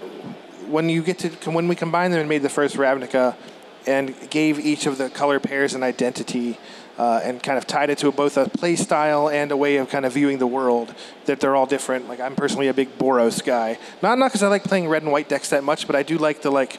when 0.68 0.88
you 0.88 1.02
get 1.02 1.20
to 1.20 1.30
when 1.50 1.68
we 1.68 1.76
combine 1.76 2.12
them 2.12 2.20
and 2.20 2.30
made 2.30 2.44
the 2.44 2.50
first 2.50 2.76
Ravnica 2.76 3.36
and 3.88 4.14
gave 4.30 4.60
each 4.60 4.86
of 4.86 4.98
the 4.98 5.10
color 5.10 5.40
pairs 5.40 5.74
an 5.74 5.84
identity 5.84 6.58
uh, 7.00 7.22
and 7.24 7.42
kind 7.42 7.58
of 7.58 7.66
tied 7.66 7.90
it 7.90 7.98
to 7.98 8.12
both 8.12 8.36
a 8.36 8.50
play 8.50 8.76
style 8.76 9.30
and 9.30 9.52
a 9.52 9.58
way 9.58 9.78
of 9.78 9.90
kind 9.90 10.06
of 10.06 10.14
viewing 10.14 10.38
the 10.38 10.46
world. 10.46 10.94
That 11.26 11.40
they're 11.40 11.56
all 11.56 11.66
different. 11.66 12.10
Like 12.10 12.20
I'm 12.20 12.36
personally 12.36 12.68
a 12.68 12.74
big 12.74 12.98
Boros 13.00 13.44
guy. 13.44 13.80
Not 14.04 14.20
not 14.20 14.28
because 14.28 14.44
I 14.44 14.50
like 14.50 14.66
playing 14.66 14.90
red 14.90 15.04
and 15.04 15.12
white 15.12 15.30
decks 15.30 15.50
that 15.50 15.64
much, 15.64 15.88
but 15.88 15.96
I 15.96 16.04
do 16.04 16.18
like 16.18 16.42
the 16.42 16.52
like 16.52 16.78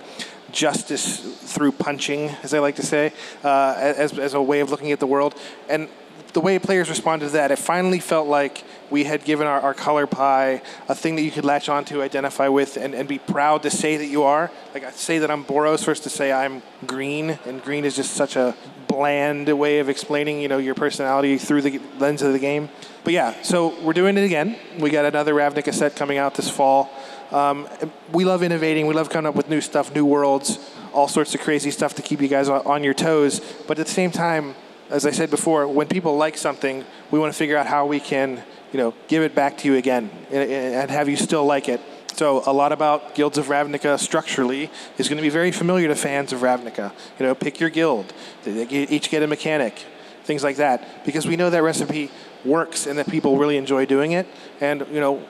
justice 0.53 1.19
through 1.55 1.73
punching, 1.73 2.29
as 2.43 2.53
I 2.53 2.59
like 2.59 2.77
to 2.77 2.87
say, 2.87 3.13
uh, 3.43 3.75
as 3.79 4.19
as 4.19 4.35
a 4.35 4.43
way 4.43 4.61
of 4.61 4.71
looking 4.71 4.93
at 4.93 5.01
the 5.01 5.07
world. 5.07 5.35
And 5.69 5.89
the 6.33 6.41
way 6.41 6.59
players 6.59 6.89
responded 6.89 7.27
to 7.27 7.33
that, 7.33 7.51
it 7.51 7.59
finally 7.59 7.99
felt 7.99 8.29
like 8.29 8.65
we 8.89 9.05
had 9.05 9.25
given 9.25 9.47
our, 9.47 9.61
our 9.61 9.75
color 9.75 10.07
pie 10.07 10.63
a 10.89 10.95
thing 10.95 11.17
that 11.17 11.23
you 11.23 11.31
could 11.31 11.45
latch 11.45 11.69
onto, 11.69 12.03
identify 12.03 12.49
with, 12.49 12.77
and, 12.77 12.95
and 12.95 13.09
be 13.09 13.19
proud 13.19 13.63
to 13.63 13.71
say 13.71 13.97
that 13.97 14.07
you 14.07 14.23
are. 14.23 14.51
Like 14.75 14.85
I 14.85 14.91
say 14.91 15.19
that 15.19 15.31
I'm 15.31 15.45
Boros 15.45 15.85
versus 15.85 16.01
to 16.01 16.11
say 16.11 16.33
I'm 16.33 16.63
green, 16.87 17.39
and 17.47 17.63
green 17.63 17.85
is 17.85 17.97
just 17.97 18.15
such 18.15 18.37
a 18.37 18.55
bland 18.91 19.49
way 19.59 19.79
of 19.79 19.89
explaining, 19.89 20.41
you 20.41 20.49
know, 20.49 20.59
your 20.59 20.75
personality 20.75 21.39
through 21.39 21.63
the 21.63 21.81
lens 21.99 22.23
of 22.23 22.33
the 22.33 22.39
game. 22.39 22.69
But 23.05 23.13
yeah, 23.13 23.41
so 23.43 23.81
we're 23.83 23.93
doing 23.93 24.19
it 24.19 24.25
again. 24.25 24.57
We 24.79 24.91
got 24.91 25.05
another 25.05 25.33
Ravnica 25.33 25.73
set 25.73 25.95
coming 25.95 26.19
out 26.19 26.35
this 26.35 26.51
fall. 26.51 26.91
Um, 27.31 27.69
we 28.13 28.25
love 28.25 28.43
innovating. 28.43 28.87
We 28.87 28.95
love 28.95 29.09
coming 29.09 29.29
up 29.29 29.37
with 29.37 29.49
new 29.49 29.61
stuff, 29.61 29.95
new 29.95 30.05
worlds. 30.05 30.59
all 30.93 31.09
sorts 31.09 31.35
of 31.35 31.41
crazy 31.41 31.71
stuff 31.71 31.95
to 31.95 32.03
keep 32.03 32.21
you 32.21 32.29
guys 32.29 32.49
on, 32.49 32.83
your 32.83 32.95
toes. 32.95 33.41
But 33.67 33.79
at 33.79 33.87
the 33.87 33.93
same 33.93 34.11
time, 34.11 34.55
as 34.91 35.07
I 35.07 35.13
said 35.13 35.31
before, 35.31 35.69
when 35.69 35.87
people 35.87 36.17
like 36.17 36.37
something, 36.37 36.85
we 37.13 37.19
want 37.19 37.33
to 37.33 37.39
figure 37.39 37.57
out 37.57 37.67
how 37.67 37.87
we 37.87 38.01
can, 38.01 38.43
you 38.73 38.79
know, 38.79 38.95
give 39.07 39.23
it 39.23 39.35
back 39.35 39.59
to 39.59 39.69
you 39.69 39.77
again 39.77 40.11
and, 40.31 40.51
and 40.51 40.91
have 40.91 41.09
you 41.09 41.17
still 41.17 41.45
like 41.45 41.69
it. 41.69 41.81
So 42.15 42.43
a 42.47 42.53
lot 42.53 42.73
about 42.73 43.15
Guilds 43.15 43.39
of 43.39 43.47
Ravnica 43.47 43.99
structurally 43.99 44.71
is 44.99 45.09
going 45.09 45.17
to 45.17 45.23
be 45.23 45.31
very 45.31 45.53
familiar 45.53 45.89
to 45.89 45.95
fans 45.95 46.33
of 46.33 46.41
Ravnica. 46.41 46.93
You 47.19 47.27
know, 47.27 47.35
pick 47.35 47.61
your 47.61 47.71
guild. 47.71 48.13
They 48.45 48.67
each 48.67 49.11
get 49.11 49.23
a 49.23 49.27
mechanic, 49.27 49.85
things 50.25 50.45
like 50.45 50.57
that, 50.57 51.05
because 51.05 51.27
we 51.27 51.37
know 51.37 51.51
that 51.51 51.63
recipe 51.63 52.11
works 52.45 52.87
and 52.87 52.99
that 52.99 53.09
people 53.09 53.39
really 53.39 53.57
enjoy 53.57 53.87
doing 53.87 54.13
it. 54.13 54.27
And 54.61 54.87
you 54.93 55.01
know, 55.01 55.23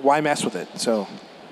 why 0.00 0.20
mess 0.20 0.44
with 0.44 0.56
it? 0.56 0.68
So 0.78 1.06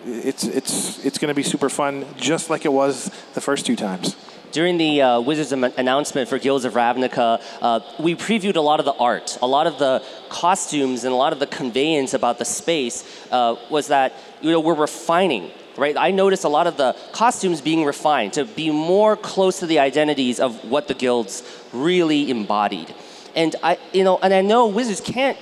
it's 0.06 0.44
it's 0.44 1.04
it's 1.04 1.18
going 1.18 1.28
to 1.28 1.34
be 1.34 1.42
super 1.42 1.68
fun, 1.68 2.06
just 2.16 2.48
like 2.50 2.64
it 2.64 2.72
was 2.72 3.10
the 3.34 3.40
first 3.40 3.66
two 3.66 3.76
times. 3.76 4.16
During 4.52 4.78
the 4.78 5.02
uh, 5.02 5.20
Wizards 5.20 5.52
announcement 5.52 6.30
for 6.30 6.38
Guilds 6.38 6.64
of 6.64 6.74
Ravnica, 6.74 7.42
uh, 7.60 7.80
we 7.98 8.14
previewed 8.14 8.56
a 8.56 8.60
lot 8.60 8.78
of 8.78 8.86
the 8.86 8.94
art, 8.94 9.36
a 9.42 9.46
lot 9.46 9.66
of 9.66 9.78
the 9.78 10.02
costumes, 10.30 11.04
and 11.04 11.12
a 11.12 11.16
lot 11.16 11.34
of 11.34 11.40
the 11.40 11.46
conveyance 11.46 12.14
about 12.14 12.38
the 12.38 12.44
space. 12.44 13.04
Uh, 13.30 13.56
was 13.70 13.88
that 13.88 14.14
you 14.40 14.50
know 14.50 14.60
we're 14.60 14.74
refining 14.74 15.50
right? 15.78 15.96
I 15.96 16.10
notice 16.10 16.44
a 16.44 16.48
lot 16.48 16.66
of 16.66 16.76
the 16.76 16.96
costumes 17.12 17.60
being 17.60 17.84
refined 17.84 18.34
to 18.34 18.44
be 18.44 18.70
more 18.70 19.16
close 19.16 19.60
to 19.60 19.66
the 19.66 19.78
identities 19.78 20.40
of 20.40 20.64
what 20.64 20.88
the 20.88 20.94
guilds 20.94 21.42
really 21.72 22.30
embodied. 22.30 22.94
And 23.34 23.54
I, 23.62 23.78
you 23.92 24.04
know, 24.04 24.18
and 24.22 24.32
I 24.32 24.40
know 24.40 24.68
Wizards 24.68 25.00
can't 25.00 25.36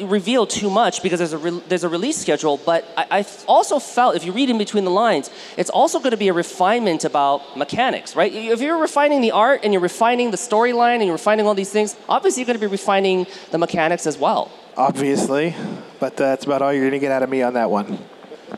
reveal 0.00 0.46
too 0.46 0.70
much 0.70 1.02
because 1.02 1.18
there's 1.18 1.32
a 1.32 1.38
re- 1.38 1.62
there's 1.68 1.82
a 1.82 1.88
release 1.88 2.18
schedule. 2.18 2.58
But 2.58 2.84
I, 2.96 3.20
I 3.20 3.26
also 3.46 3.78
felt 3.78 4.14
if 4.14 4.24
you 4.24 4.32
read 4.32 4.50
in 4.50 4.58
between 4.58 4.84
the 4.84 4.90
lines, 4.90 5.30
it's 5.56 5.70
also 5.70 5.98
going 5.98 6.12
to 6.12 6.16
be 6.16 6.28
a 6.28 6.32
refinement 6.32 7.04
about 7.04 7.56
mechanics, 7.56 8.14
right? 8.14 8.32
If 8.32 8.60
you're 8.60 8.78
refining 8.78 9.22
the 9.22 9.32
art 9.32 9.60
and 9.64 9.72
you're 9.72 9.82
refining 9.82 10.30
the 10.30 10.36
storyline 10.36 10.96
and 10.96 11.04
you're 11.04 11.12
refining 11.12 11.46
all 11.46 11.54
these 11.54 11.70
things, 11.70 11.96
obviously 12.08 12.42
you're 12.42 12.46
going 12.46 12.60
to 12.60 12.66
be 12.66 12.70
refining 12.70 13.26
the 13.50 13.58
mechanics 13.58 14.06
as 14.06 14.18
well. 14.18 14.52
Obviously, 14.76 15.56
but 15.98 16.16
that's 16.16 16.44
about 16.44 16.62
all 16.62 16.72
you're 16.72 16.82
going 16.82 16.92
to 16.92 17.00
get 17.00 17.10
out 17.10 17.22
of 17.22 17.30
me 17.30 17.42
on 17.42 17.54
that 17.54 17.70
one. 17.70 17.98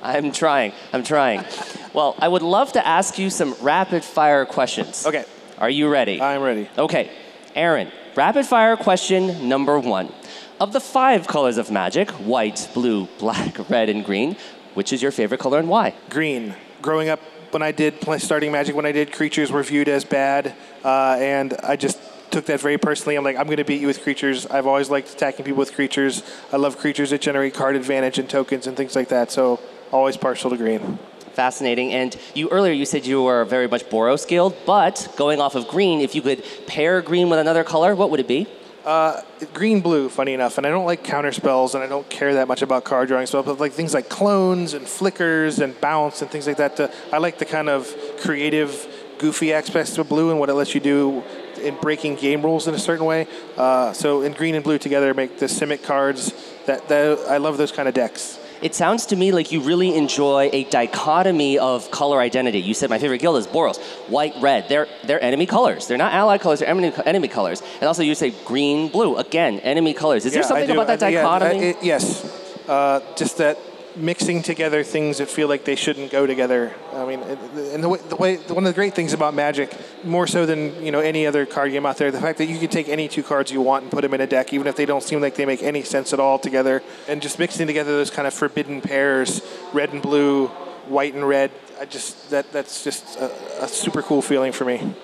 I'm 0.03 0.33
trying. 0.33 0.73
I'm 0.93 1.03
trying. 1.03 1.45
well, 1.93 2.15
I 2.19 2.29
would 2.29 2.43
love 2.43 2.73
to 2.73 2.87
ask 2.87 3.19
you 3.19 3.31
some 3.31 3.55
rapid 3.61 4.05
fire 4.05 4.45
questions. 4.47 5.07
Okay. 5.07 5.25
Are 5.59 5.71
you 5.71 5.89
ready? 5.89 6.21
I'm 6.21 6.43
ready. 6.43 6.69
Okay. 6.79 7.11
Aaron, 7.55 7.91
rapid 8.17 8.47
fire 8.47 8.77
question 8.77 9.49
number 9.49 9.79
one. 9.79 10.13
Of 10.61 10.73
the 10.73 10.81
five 10.81 11.27
colors 11.27 11.57
of 11.57 11.71
magic 11.71 12.11
white, 12.11 12.69
blue, 12.75 13.09
black, 13.19 13.69
red, 13.71 13.89
and 13.89 14.05
green 14.05 14.37
which 14.75 14.93
is 14.93 15.03
your 15.03 15.11
favorite 15.11 15.41
color 15.41 15.59
and 15.59 15.69
why? 15.69 15.95
Green. 16.09 16.55
Growing 16.83 17.09
up, 17.09 17.21
when 17.51 17.63
I 17.63 17.73
did 17.73 17.95
starting 18.19 18.53
magic, 18.53 18.75
when 18.75 18.87
I 18.87 18.93
did, 18.93 19.13
creatures 19.13 19.51
were 19.51 19.63
viewed 19.63 19.89
as 19.89 20.05
bad, 20.05 20.55
uh, 20.85 21.17
and 21.19 21.55
I 21.63 21.77
just 21.77 21.99
took 22.31 22.47
that 22.47 22.61
very 22.61 22.79
personally. 22.79 23.17
I'm 23.17 23.25
like, 23.25 23.37
I'm 23.37 23.47
going 23.47 23.57
to 23.57 23.65
beat 23.65 23.81
you 23.81 23.89
with 23.89 24.03
creatures. 24.03 24.47
I've 24.47 24.67
always 24.67 24.89
liked 24.89 25.11
attacking 25.11 25.45
people 25.45 25.59
with 25.59 25.75
creatures. 25.75 26.23
I 26.53 26.59
love 26.59 26.79
creatures 26.79 27.11
that 27.11 27.21
generate 27.21 27.55
card 27.55 27.75
advantage 27.75 28.19
and 28.19 28.31
tokens 28.31 28.69
and 28.69 28.77
things 28.77 28.95
like 28.95 29.09
that. 29.09 29.33
So 29.33 29.59
always 29.93 30.17
partial 30.17 30.51
to 30.51 30.57
green. 30.57 30.99
Fascinating. 31.33 31.93
And 31.93 32.17
you 32.35 32.49
earlier 32.49 32.73
you 32.73 32.85
said 32.85 33.07
you 33.07 33.23
were 33.23 33.45
very 33.45 33.69
much 33.69 33.85
Boros 33.85 34.21
skilled, 34.21 34.57
but 34.67 35.13
going 35.17 35.41
off 35.41 35.55
of 35.55 35.69
green, 35.69 36.01
if 36.01 36.15
you 36.15 36.23
could 36.23 36.45
pair 36.67 37.01
green 37.03 37.31
with 37.31 37.39
another 37.39 37.65
color, 37.65 37.95
what 37.95 38.11
would 38.11 38.21
it 38.21 38.29
be? 38.29 38.47
Uh, 38.85 39.21
green 39.53 39.81
blue, 39.81 40.09
funny 40.09 40.33
enough, 40.33 40.57
and 40.57 40.67
I 40.67 40.71
don't 40.71 40.87
like 40.87 41.05
counter 41.05 41.33
spells, 41.33 41.75
and 41.75 41.85
I 41.85 41.87
don't 41.87 42.09
care 42.09 42.35
that 42.35 42.49
much 42.49 42.63
about 42.63 42.83
card 42.85 43.09
drawing 43.09 43.27
spells, 43.27 43.45
but 43.45 43.61
like 43.61 43.73
things 43.73 43.93
like 43.93 44.09
clones 44.09 44.73
and 44.73 44.89
flickers 44.89 45.59
and 45.59 45.79
bounce 45.83 46.23
and 46.23 46.31
things 46.31 46.47
like 46.47 46.57
that. 46.57 46.77
To, 46.77 46.91
I 47.13 47.19
like 47.19 47.39
the 47.39 47.45
kind 47.45 47.69
of 47.69 47.95
creative, 48.21 48.87
goofy 49.19 49.53
aspects 49.53 49.99
of 49.99 50.09
blue 50.09 50.31
and 50.31 50.41
what 50.41 50.49
it 50.49 50.55
lets 50.55 50.75
you 50.75 50.81
do 50.81 51.23
in 51.63 51.77
breaking 51.77 52.17
game 52.17 52.43
rules 52.43 52.67
in 52.67 52.75
a 52.75 52.79
certain 52.79 53.05
way. 53.05 53.27
Uh, 53.57 53.93
so, 53.93 54.23
in 54.23 54.33
green 54.33 54.55
and 54.55 54.65
blue 54.65 54.79
together 54.79 55.13
make 55.13 55.39
the 55.39 55.47
Simic 55.47 55.83
cards. 55.83 56.33
That, 56.67 56.89
that 56.89 57.19
I 57.29 57.37
love 57.37 57.59
those 57.59 57.73
kind 57.73 57.87
of 57.89 57.95
decks 57.95 58.40
it 58.63 58.75
sounds 58.75 59.07
to 59.07 59.17
me 59.17 59.33
like 59.33 59.53
you 59.53 59.61
really 59.61 59.95
enjoy 59.95 60.51
a 60.53 60.65
dichotomy 60.65 61.59
of 61.59 61.91
color 61.91 62.21
identity. 62.21 62.61
You 62.61 62.75
said 62.75 62.91
my 62.91 62.99
favorite 62.99 63.19
guild 63.21 63.37
is 63.39 63.47
Boros. 63.47 63.79
White, 64.09 64.35
red. 64.41 64.69
They're, 64.69 64.89
they're 65.05 65.23
enemy 65.23 65.47
colors. 65.47 65.87
They're 65.87 65.99
not 65.99 66.13
allied 66.13 66.41
colors, 66.41 66.61
they're 66.61 66.69
enemy, 66.69 66.93
enemy 67.07 67.29
colors. 67.29 67.63
And 67.75 67.85
also 67.85 68.03
you 68.03 68.15
say 68.15 68.31
green, 68.45 68.89
blue. 68.89 69.17
Again, 69.17 69.61
enemy 69.61 69.95
colors. 69.95 70.27
Is 70.27 70.33
yeah, 70.33 70.41
there 70.41 70.49
something 70.49 70.71
about 70.71 70.87
that 70.89 71.01
dichotomy? 71.01 71.59
Yeah, 71.59 71.71
it, 71.71 71.77
yes. 71.83 72.25
Uh, 72.69 73.01
just 73.17 73.39
that 73.39 73.59
mixing 73.97 74.43
together 74.43 74.83
things 74.83 75.19
that 75.19 75.29
feel 75.29 75.49
like 75.49 75.65
they 75.65 75.77
shouldn't 75.77 76.11
go 76.11 76.27
together. 76.27 76.73
I 76.95 77.05
mean, 77.05 77.21
and 77.21 77.83
the 77.83 77.89
way, 77.89 77.99
the 77.99 78.17
way, 78.17 78.37
one 78.37 78.65
of 78.65 78.71
the 78.71 78.75
great 78.75 78.95
things 78.95 79.13
about 79.13 79.35
Magic, 79.35 79.75
more 80.05 80.27
so 80.27 80.47
than 80.47 80.83
you 80.85 80.93
know 80.93 81.01
any 81.01 81.27
other 81.27 81.47
card 81.47 81.73
game 81.73 81.87
out 81.87 81.97
there, 81.97 82.11
the 82.11 82.21
fact 82.21 82.39
that 82.39 82.47
you 82.47 82.59
can 82.59 82.69
take 82.69 82.89
any 82.89 83.09
two 83.09 83.23
cards 83.23 83.51
you 83.51 83.61
want 83.61 83.85
and 83.85 83.91
put 83.91 84.03
them 84.03 84.15
in 84.15 84.21
a 84.21 84.27
deck, 84.27 84.53
even 84.53 84.67
if 84.67 84.77
they 84.77 84.87
don't 84.87 85.03
seem 85.03 85.21
like 85.21 85.35
they 85.35 85.47
make 85.47 85.63
any 85.63 85.83
sense 85.83 86.13
at 86.13 86.21
all 86.21 86.39
together, 86.39 86.83
and 87.09 87.23
just 87.23 87.39
mixing 87.39 87.67
together 87.67 87.93
those 87.93 88.11
kind 88.11 88.27
of 88.27 88.35
forbidden 88.35 88.81
pairs, 88.81 89.43
red 89.73 89.93
and 89.93 90.03
blue, 90.03 90.49
white 90.87 91.15
and 91.15 91.27
red. 91.27 91.51
I 91.81 91.85
just 91.87 92.31
that 92.31 92.53
that's 92.53 92.85
just 92.85 93.17
a, 93.17 93.65
a 93.65 93.69
super 93.69 94.03
cool 94.03 94.23
feeling 94.23 94.53
for 94.53 94.65
me. 94.65 94.95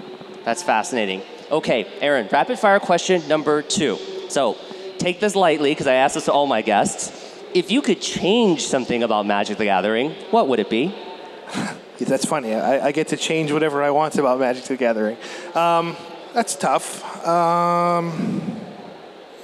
That's 0.44 0.62
fascinating. 0.62 1.22
Okay, 1.50 1.86
Aaron, 2.00 2.28
rapid 2.30 2.58
fire 2.58 2.80
question 2.80 3.26
number 3.28 3.62
two. 3.62 3.98
So 4.28 4.56
take 4.98 5.20
this 5.20 5.34
lightly 5.34 5.70
because 5.70 5.86
I 5.86 5.94
asked 5.94 6.14
this 6.14 6.24
to 6.26 6.32
all 6.32 6.46
my 6.46 6.62
guests 6.62 7.25
if 7.56 7.70
you 7.70 7.80
could 7.80 8.02
change 8.02 8.66
something 8.66 9.02
about 9.02 9.24
Magic 9.24 9.56
the 9.56 9.64
Gathering, 9.64 10.10
what 10.30 10.46
would 10.46 10.60
it 10.60 10.68
be? 10.68 10.94
that's 11.98 12.26
funny. 12.26 12.54
I, 12.54 12.88
I, 12.88 12.92
get 12.92 13.08
to 13.08 13.16
change 13.16 13.50
whatever 13.50 13.82
I 13.82 13.88
want 13.90 14.18
about 14.18 14.38
Magic 14.38 14.64
the 14.64 14.76
Gathering. 14.76 15.16
Um, 15.54 15.96
that's 16.34 16.54
tough. 16.54 17.02
Um, 17.26 18.60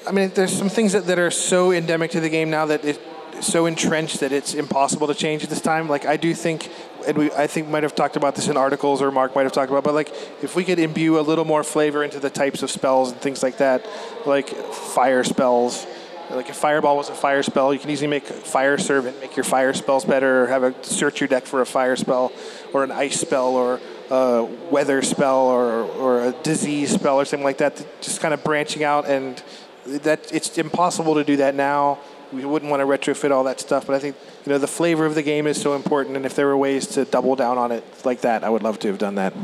I 0.06 0.12
mean, 0.12 0.30
there's 0.34 0.52
some 0.52 0.68
things 0.68 0.92
that, 0.92 1.06
that 1.06 1.18
are 1.18 1.30
so 1.30 1.72
endemic 1.72 2.10
to 2.10 2.20
the 2.20 2.28
game 2.28 2.50
now 2.50 2.66
that 2.66 2.84
it's 2.84 2.98
so 3.40 3.64
entrenched 3.64 4.20
that 4.20 4.30
it's 4.30 4.52
impossible 4.52 5.06
to 5.06 5.14
change 5.14 5.42
at 5.42 5.48
this 5.48 5.62
time. 5.62 5.88
Like 5.88 6.04
I 6.04 6.18
do 6.18 6.34
think, 6.34 6.70
and 7.06 7.16
we 7.16 7.32
I 7.32 7.46
think 7.46 7.68
might 7.68 7.82
have 7.82 7.94
talked 7.94 8.16
about 8.16 8.34
this 8.34 8.46
in 8.46 8.58
articles 8.58 9.00
or 9.00 9.10
Mark 9.10 9.34
might 9.34 9.44
have 9.44 9.52
talked 9.52 9.70
about, 9.70 9.84
but 9.84 9.94
like 9.94 10.10
if 10.42 10.54
we 10.54 10.64
could 10.64 10.78
imbue 10.78 11.18
a 11.18 11.22
little 11.22 11.46
more 11.46 11.64
flavor 11.64 12.04
into 12.04 12.20
the 12.20 12.30
types 12.30 12.62
of 12.62 12.70
spells 12.70 13.10
and 13.10 13.20
things 13.22 13.42
like 13.42 13.56
that, 13.56 13.86
like 14.26 14.50
fire 14.50 15.24
spells 15.24 15.86
like 16.34 16.48
if 16.48 16.56
Fireball 16.56 16.96
was 16.96 17.08
a 17.08 17.14
fire 17.14 17.42
spell, 17.42 17.72
you 17.72 17.80
can 17.80 17.90
easily 17.90 18.08
make 18.08 18.24
Fire 18.24 18.78
Servant, 18.78 19.20
make 19.20 19.36
your 19.36 19.44
fire 19.44 19.72
spells 19.72 20.04
better, 20.04 20.44
or 20.44 20.46
have 20.48 20.62
a 20.62 20.74
search 20.84 21.20
your 21.20 21.28
deck 21.28 21.46
for 21.46 21.60
a 21.60 21.66
fire 21.66 21.96
spell, 21.96 22.32
or 22.72 22.84
an 22.84 22.90
ice 22.90 23.20
spell, 23.20 23.54
or 23.54 23.80
a 24.10 24.44
weather 24.70 25.02
spell, 25.02 25.46
or, 25.46 25.82
or 25.82 26.24
a 26.24 26.32
disease 26.42 26.92
spell, 26.92 27.20
or 27.20 27.24
something 27.24 27.44
like 27.44 27.58
that. 27.58 27.84
Just 28.00 28.20
kind 28.20 28.34
of 28.34 28.42
branching 28.44 28.84
out, 28.84 29.08
and 29.08 29.42
that 29.86 30.32
it's 30.32 30.56
impossible 30.58 31.14
to 31.14 31.24
do 31.24 31.36
that 31.36 31.54
now. 31.54 31.98
We 32.32 32.44
wouldn't 32.46 32.70
want 32.70 32.80
to 32.80 32.86
retrofit 32.86 33.30
all 33.30 33.44
that 33.44 33.60
stuff, 33.60 33.86
but 33.86 33.94
I 33.94 33.98
think 33.98 34.16
you 34.46 34.52
know 34.52 34.58
the 34.58 34.66
flavor 34.66 35.04
of 35.04 35.14
the 35.14 35.22
game 35.22 35.46
is 35.46 35.60
so 35.60 35.74
important, 35.74 36.16
and 36.16 36.24
if 36.24 36.34
there 36.34 36.46
were 36.46 36.56
ways 36.56 36.86
to 36.88 37.04
double 37.04 37.36
down 37.36 37.58
on 37.58 37.72
it 37.72 37.84
like 38.04 38.22
that, 38.22 38.42
I 38.44 38.48
would 38.48 38.62
love 38.62 38.78
to 38.80 38.88
have 38.88 38.98
done 38.98 39.16
that. 39.16 39.34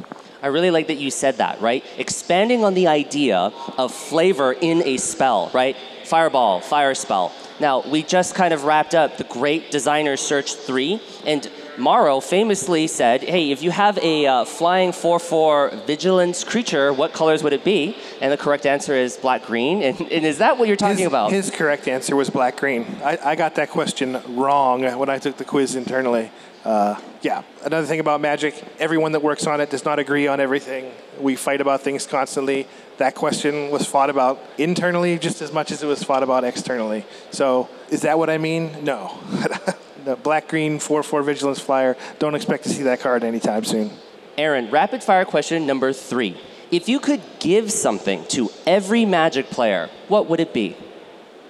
I 0.41 0.49
really 0.49 0.71
like 0.71 0.87
that 0.87 0.99
you 0.99 1.11
said 1.11 1.39
that, 1.39 1.61
right? 1.61 1.85
Expanding 1.97 2.65
on 2.65 2.75
the 2.75 2.87
idea 2.87 3.53
of 3.77 3.93
flavor 3.93 4.53
in 4.53 4.87
a 4.87 4.97
spell, 4.97 5.51
right? 5.53 5.77
Fireball, 6.09 6.61
Fire 6.61 6.95
Spell. 6.95 7.33
Now, 7.61 7.83
we 7.83 8.03
just 8.03 8.35
kind 8.35 8.55
of 8.55 8.65
wrapped 8.65 8.95
up 8.95 9.19
the 9.19 9.25
Great 9.25 9.71
Designer 9.71 10.17
Search 10.17 10.55
3, 10.55 11.01
and 11.27 11.51
MaRo 11.79 12.21
famously 12.21 12.87
said, 12.87 13.23
hey, 13.23 13.51
if 13.51 13.63
you 13.63 13.71
have 13.71 13.99
a 13.99 14.27
uh, 14.27 14.45
flying 14.45 14.91
4-4 14.91 15.87
vigilance 15.87 16.45
creature, 16.45 16.93
what 16.93 17.13
colors 17.13 17.43
would 17.43 17.53
it 17.53 17.65
be? 17.65 17.97
And 18.21 18.33
the 18.33 18.37
correct 18.37 18.67
answer 18.67 18.95
is 18.95 19.17
black-green. 19.17 19.83
And, 19.83 20.01
and, 20.01 20.27
is 20.27 20.39
that 20.39 20.59
what 20.59 20.69
you're 20.69 20.77
talking 20.77 20.99
his, 20.99 21.07
about? 21.07 21.31
His 21.31 21.51
correct 21.51 21.89
answer 21.89 22.17
was 22.17 22.31
black-green. 22.31 22.85
I, 23.03 23.19
I 23.25 23.35
got 23.37 23.55
that 23.55 23.71
question 23.71 24.21
wrong 24.37 24.83
when 24.99 25.09
I 25.09 25.19
took 25.19 25.37
the 25.37 25.45
quiz 25.45 25.77
internally. 25.77 26.31
Uh, 26.65 27.01
yeah, 27.23 27.43
another 27.65 27.87
thing 27.87 28.01
about 28.01 28.21
Magic, 28.21 28.63
everyone 28.79 29.13
that 29.13 29.23
works 29.23 29.47
on 29.47 29.61
it 29.61 29.71
does 29.71 29.85
not 29.85 29.99
agree 29.99 30.27
on 30.27 30.41
everything. 30.41 30.93
We 31.21 31.37
fight 31.37 31.61
about 31.61 31.83
things 31.83 32.07
constantly. 32.07 32.67
That 32.99 33.15
question 33.15 33.71
was 33.71 33.87
fought 33.87 34.11
about 34.11 34.43
internally 34.59 35.19
just 35.19 35.41
as 35.41 35.53
much 35.53 35.71
as 35.71 35.83
it 35.83 35.87
was 35.87 36.03
fought 36.03 36.23
about 36.23 36.45
externally. 36.45 37.07
So, 37.31 37.69
is 37.91 38.03
that 38.03 38.19
what 38.19 38.29
I 38.29 38.39
mean? 38.39 38.85
No. 38.85 39.19
the 40.05 40.17
black 40.17 40.49
green 40.49 40.79
4 40.79 41.03
4 41.03 41.23
Vigilance 41.23 41.61
Flyer, 41.61 41.97
don't 42.19 42.35
expect 42.35 42.65
to 42.65 42.71
see 42.71 42.85
that 42.85 43.01
card 43.01 43.25
anytime 43.25 43.65
soon. 43.65 43.91
Aaron, 44.37 44.71
rapid 44.71 45.03
fire 45.03 45.25
question 45.25 45.67
number 45.67 45.93
three. 45.93 46.41
If 46.71 46.89
you 46.89 47.01
could 47.01 47.23
give 47.41 47.73
something 47.73 48.25
to 48.29 48.51
every 48.67 49.05
Magic 49.05 49.47
player, 49.51 49.89
what 50.09 50.29
would 50.29 50.39
it 50.39 50.53
be? 50.53 50.77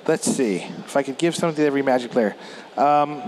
Let's 0.07 0.24
see. 0.24 0.57
If 0.57 0.96
I 0.96 1.03
could 1.03 1.18
give 1.18 1.34
something 1.34 1.57
to 1.57 1.66
every 1.66 1.82
Magic 1.82 2.11
player. 2.11 2.34
Um, 2.76 3.22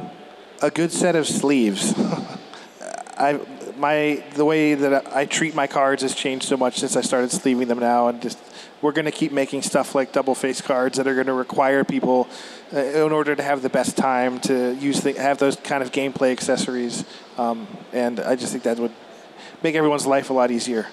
a 0.62 0.71
good 0.71 0.93
set 0.93 1.16
of 1.16 1.27
sleeves. 1.27 1.95
I 3.18 3.41
my 3.77 4.23
the 4.35 4.45
way 4.45 4.75
that 4.75 5.14
I 5.14 5.27
treat 5.27 5.55
my 5.55 5.66
cards 5.66 6.03
has 6.03 6.14
changed 6.14 6.47
so 6.47 6.57
much 6.57 6.79
since 6.79 6.97
I 6.97 7.01
started 7.01 7.31
sleeving 7.31 7.68
them 7.68 7.81
now, 7.81 8.09
and 8.09 8.21
just 8.21 8.39
we're 8.83 8.93
going 8.93 9.07
to 9.07 9.11
keep 9.11 9.33
making 9.33 9.62
stuff 9.62 9.95
like 9.95 10.12
double 10.12 10.35
face 10.35 10.61
cards 10.61 10.97
that 10.99 11.07
are 11.07 11.14
going 11.14 11.27
to 11.27 11.33
require 11.33 11.85
people, 11.85 12.29
in 12.73 13.12
order 13.12 13.35
to 13.35 13.43
have 13.43 13.62
the 13.62 13.68
best 13.68 13.97
time, 13.97 14.39
to 14.41 14.75
use 14.75 15.01
the, 15.01 15.12
have 15.14 15.39
those 15.39 15.57
kind 15.57 15.83
of 15.83 15.91
gameplay 15.93 16.33
accessories. 16.33 17.05
Um, 17.37 17.66
and 17.93 18.21
I 18.21 18.37
just 18.37 18.53
think 18.53 18.64
that 18.64 18.79
would 18.79 18.93
make 19.62 19.75
everyone's 19.75 20.07
life 20.07 20.31
a 20.31 20.33
lot 20.33 20.51
easier. 20.51 20.87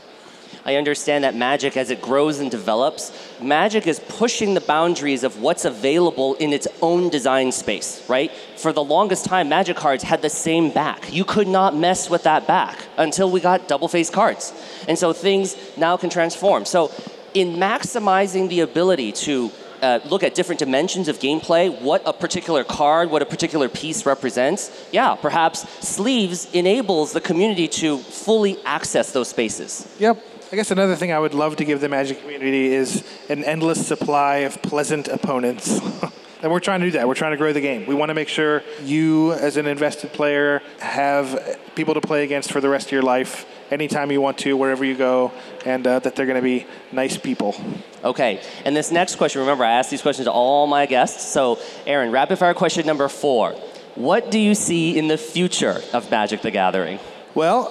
I 0.65 0.75
understand 0.75 1.23
that 1.23 1.33
Magic, 1.33 1.77
as 1.77 1.91
it 1.91 2.01
grows 2.01 2.39
and 2.39 2.51
develops, 2.51 3.13
Magic 3.41 3.87
is 3.87 3.99
pushing 3.99 4.53
the 4.53 4.59
boundaries 4.59 5.23
of 5.23 5.41
what's 5.41 5.63
available 5.63 6.33
in 6.35 6.51
its 6.51 6.67
own 6.81 7.09
design 7.09 7.53
space, 7.53 8.03
right? 8.09 8.31
For 8.57 8.73
the 8.73 8.83
longest 8.83 9.23
time, 9.23 9.47
Magic 9.47 9.77
cards 9.77 10.03
had 10.03 10.21
the 10.21 10.29
same 10.29 10.71
back. 10.71 11.13
You 11.13 11.23
could 11.23 11.47
not 11.47 11.73
mess 11.73 12.09
with 12.09 12.23
that 12.23 12.47
back 12.47 12.77
until 12.97 13.31
we 13.31 13.39
got 13.39 13.69
double 13.69 13.87
face 13.87 14.09
cards. 14.09 14.51
And 14.89 14.97
so 14.99 15.13
things 15.13 15.55
now 15.77 15.95
can 15.95 16.09
transform. 16.09 16.65
So, 16.65 16.91
in 17.33 17.55
maximizing 17.57 18.49
the 18.49 18.61
ability 18.61 19.11
to 19.11 19.51
uh, 19.81 19.99
look 20.05 20.23
at 20.23 20.35
different 20.35 20.59
dimensions 20.59 21.07
of 21.07 21.19
gameplay, 21.19 21.81
what 21.81 22.01
a 22.05 22.13
particular 22.13 22.63
card, 22.63 23.09
what 23.09 23.21
a 23.21 23.25
particular 23.25 23.69
piece 23.69 24.05
represents, 24.05 24.87
yeah, 24.91 25.15
perhaps 25.15 25.69
sleeves 25.87 26.51
enables 26.53 27.13
the 27.13 27.21
community 27.21 27.67
to 27.67 27.97
fully 27.97 28.57
access 28.65 29.11
those 29.11 29.27
spaces. 29.29 29.87
Yep. 29.99 30.23
I 30.51 30.55
guess 30.55 30.71
another 30.71 30.95
thing 30.95 31.11
I 31.11 31.19
would 31.19 31.33
love 31.33 31.57
to 31.57 31.65
give 31.65 31.81
the 31.81 31.89
Magic 31.89 32.21
community 32.21 32.73
is 32.73 33.03
an 33.29 33.43
endless 33.43 33.85
supply 33.85 34.37
of 34.37 34.61
pleasant 34.61 35.09
opponents. 35.09 35.81
and 36.41 36.51
we're 36.51 36.59
trying 36.59 36.81
to 36.81 36.87
do 36.87 36.91
that. 36.93 37.07
We're 37.07 37.15
trying 37.15 37.31
to 37.31 37.37
grow 37.37 37.53
the 37.53 37.61
game. 37.61 37.85
We 37.85 37.95
want 37.95 38.09
to 38.09 38.13
make 38.13 38.29
sure 38.29 38.63
you, 38.83 39.33
as 39.33 39.57
an 39.57 39.67
invested 39.67 40.13
player, 40.13 40.61
have 40.79 41.59
people 41.75 41.93
to 41.95 42.01
play 42.01 42.23
against 42.23 42.51
for 42.51 42.61
the 42.61 42.69
rest 42.69 42.87
of 42.87 42.91
your 42.91 43.01
life, 43.01 43.45
anytime 43.71 44.11
you 44.11 44.21
want 44.21 44.37
to, 44.39 44.55
wherever 44.55 44.85
you 44.85 44.95
go, 44.95 45.31
and 45.65 45.85
uh, 45.85 45.99
that 45.99 46.15
they're 46.15 46.25
going 46.25 46.37
to 46.37 46.41
be 46.41 46.65
nice 46.91 47.17
people. 47.17 47.55
Okay. 48.03 48.41
And 48.65 48.75
this 48.75 48.91
next 48.91 49.15
question, 49.15 49.41
remember, 49.41 49.63
I 49.63 49.71
asked 49.71 49.89
these 49.89 50.01
questions 50.01 50.25
to 50.25 50.31
all 50.31 50.67
my 50.67 50.85
guests. 50.85 51.31
So, 51.31 51.59
Aaron, 51.85 52.11
rapid 52.11 52.37
fire 52.37 52.53
question 52.53 52.85
number 52.85 53.07
four 53.07 53.51
What 53.95 54.31
do 54.31 54.39
you 54.39 54.55
see 54.55 54.97
in 54.97 55.07
the 55.07 55.17
future 55.17 55.81
of 55.93 56.09
Magic 56.11 56.41
the 56.41 56.51
Gathering? 56.51 56.99
Well, 57.33 57.69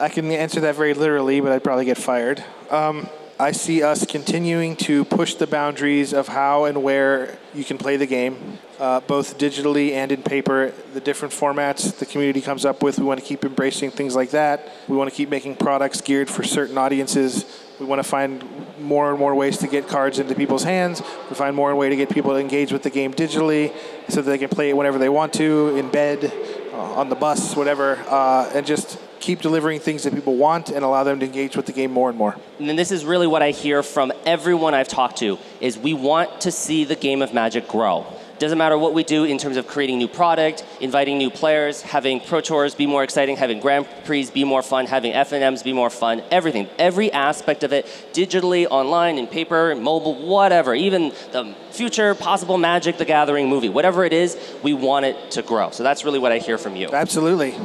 I 0.00 0.08
can 0.10 0.30
answer 0.30 0.60
that 0.60 0.74
very 0.74 0.92
literally, 0.92 1.40
but 1.40 1.52
I'd 1.52 1.64
probably 1.64 1.86
get 1.86 1.96
fired. 1.96 2.44
Um, 2.70 3.08
I 3.40 3.52
see 3.52 3.84
us 3.84 4.04
continuing 4.04 4.74
to 4.78 5.04
push 5.04 5.34
the 5.34 5.46
boundaries 5.46 6.12
of 6.12 6.26
how 6.26 6.64
and 6.64 6.82
where 6.82 7.38
you 7.54 7.62
can 7.62 7.78
play 7.78 7.96
the 7.96 8.06
game, 8.06 8.58
uh, 8.80 8.98
both 8.98 9.38
digitally 9.38 9.92
and 9.92 10.10
in 10.10 10.24
paper. 10.24 10.72
The 10.92 11.00
different 11.00 11.32
formats 11.32 11.96
the 11.96 12.06
community 12.06 12.40
comes 12.40 12.64
up 12.64 12.82
with, 12.82 12.98
we 12.98 13.04
want 13.04 13.20
to 13.20 13.24
keep 13.24 13.44
embracing 13.44 13.92
things 13.92 14.16
like 14.16 14.30
that. 14.30 14.72
We 14.88 14.96
want 14.96 15.08
to 15.08 15.14
keep 15.14 15.28
making 15.28 15.54
products 15.54 16.00
geared 16.00 16.28
for 16.28 16.42
certain 16.42 16.76
audiences. 16.76 17.44
We 17.78 17.86
want 17.86 18.02
to 18.02 18.08
find 18.08 18.42
more 18.80 19.10
and 19.10 19.20
more 19.20 19.36
ways 19.36 19.58
to 19.58 19.68
get 19.68 19.86
cards 19.86 20.18
into 20.18 20.34
people's 20.34 20.64
hands. 20.64 21.00
We 21.30 21.36
find 21.36 21.54
more 21.54 21.70
and 21.70 21.78
way 21.78 21.90
to 21.90 21.96
get 21.96 22.10
people 22.10 22.32
to 22.32 22.40
engage 22.40 22.72
with 22.72 22.82
the 22.82 22.90
game 22.90 23.14
digitally, 23.14 23.72
so 24.08 24.20
that 24.20 24.28
they 24.28 24.38
can 24.38 24.48
play 24.48 24.70
it 24.70 24.76
whenever 24.76 24.98
they 24.98 25.08
want 25.08 25.32
to, 25.34 25.76
in 25.76 25.92
bed, 25.92 26.32
on 26.78 27.08
the 27.08 27.14
bus, 27.14 27.56
whatever, 27.56 27.96
uh, 28.08 28.50
and 28.54 28.66
just 28.66 28.98
keep 29.20 29.40
delivering 29.40 29.80
things 29.80 30.04
that 30.04 30.14
people 30.14 30.36
want 30.36 30.70
and 30.70 30.84
allow 30.84 31.04
them 31.04 31.20
to 31.20 31.26
engage 31.26 31.56
with 31.56 31.66
the 31.66 31.72
game 31.72 31.90
more 31.90 32.08
and 32.08 32.18
more. 32.18 32.36
And 32.58 32.78
this 32.78 32.90
is 32.90 33.04
really 33.04 33.26
what 33.26 33.42
I 33.42 33.50
hear 33.50 33.82
from 33.82 34.12
everyone 34.24 34.74
I've 34.74 34.88
talked 34.88 35.18
to 35.18 35.38
is 35.60 35.76
we 35.76 35.94
want 35.94 36.42
to 36.42 36.52
see 36.52 36.84
the 36.84 36.96
game 36.96 37.22
of 37.22 37.34
Magic 37.34 37.68
grow. 37.68 38.06
Doesn't 38.38 38.58
matter 38.58 38.78
what 38.78 38.94
we 38.94 39.02
do 39.02 39.24
in 39.24 39.38
terms 39.38 39.56
of 39.56 39.66
creating 39.66 39.98
new 39.98 40.06
product, 40.06 40.64
inviting 40.80 41.18
new 41.18 41.30
players, 41.30 41.82
having 41.82 42.20
Pro 42.20 42.40
Tours 42.40 42.74
be 42.74 42.86
more 42.86 43.02
exciting, 43.02 43.36
having 43.36 43.60
Grand 43.60 43.86
Prix 44.04 44.30
be 44.30 44.44
more 44.44 44.62
fun, 44.62 44.86
having 44.86 45.12
FNMs 45.12 45.64
be 45.64 45.72
more 45.72 45.90
fun, 45.90 46.22
everything. 46.30 46.68
Every 46.78 47.12
aspect 47.12 47.64
of 47.64 47.72
it, 47.72 47.86
digitally, 48.12 48.66
online, 48.70 49.18
in 49.18 49.26
paper, 49.26 49.74
mobile, 49.74 50.26
whatever. 50.26 50.74
Even 50.74 51.12
the 51.32 51.54
future 51.70 52.14
possible 52.14 52.58
Magic 52.58 52.96
the 52.96 53.04
Gathering 53.04 53.48
movie, 53.48 53.68
whatever 53.68 54.04
it 54.04 54.12
is, 54.12 54.36
we 54.62 54.72
want 54.72 55.06
it 55.06 55.32
to 55.32 55.42
grow. 55.42 55.70
So 55.70 55.82
that's 55.82 56.04
really 56.04 56.18
what 56.18 56.30
I 56.30 56.38
hear 56.38 56.58
from 56.58 56.76
you. 56.76 56.88
Absolutely. 56.92 57.56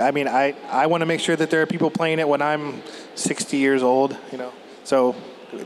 I 0.00 0.10
mean, 0.10 0.28
I, 0.28 0.54
I 0.68 0.86
want 0.86 1.02
to 1.02 1.06
make 1.06 1.20
sure 1.20 1.36
that 1.36 1.50
there 1.50 1.60
are 1.62 1.66
people 1.66 1.90
playing 1.90 2.18
it 2.18 2.28
when 2.28 2.40
I'm 2.40 2.82
60 3.14 3.56
years 3.56 3.82
old, 3.82 4.16
you 4.30 4.38
know. 4.38 4.52
So 4.84 5.16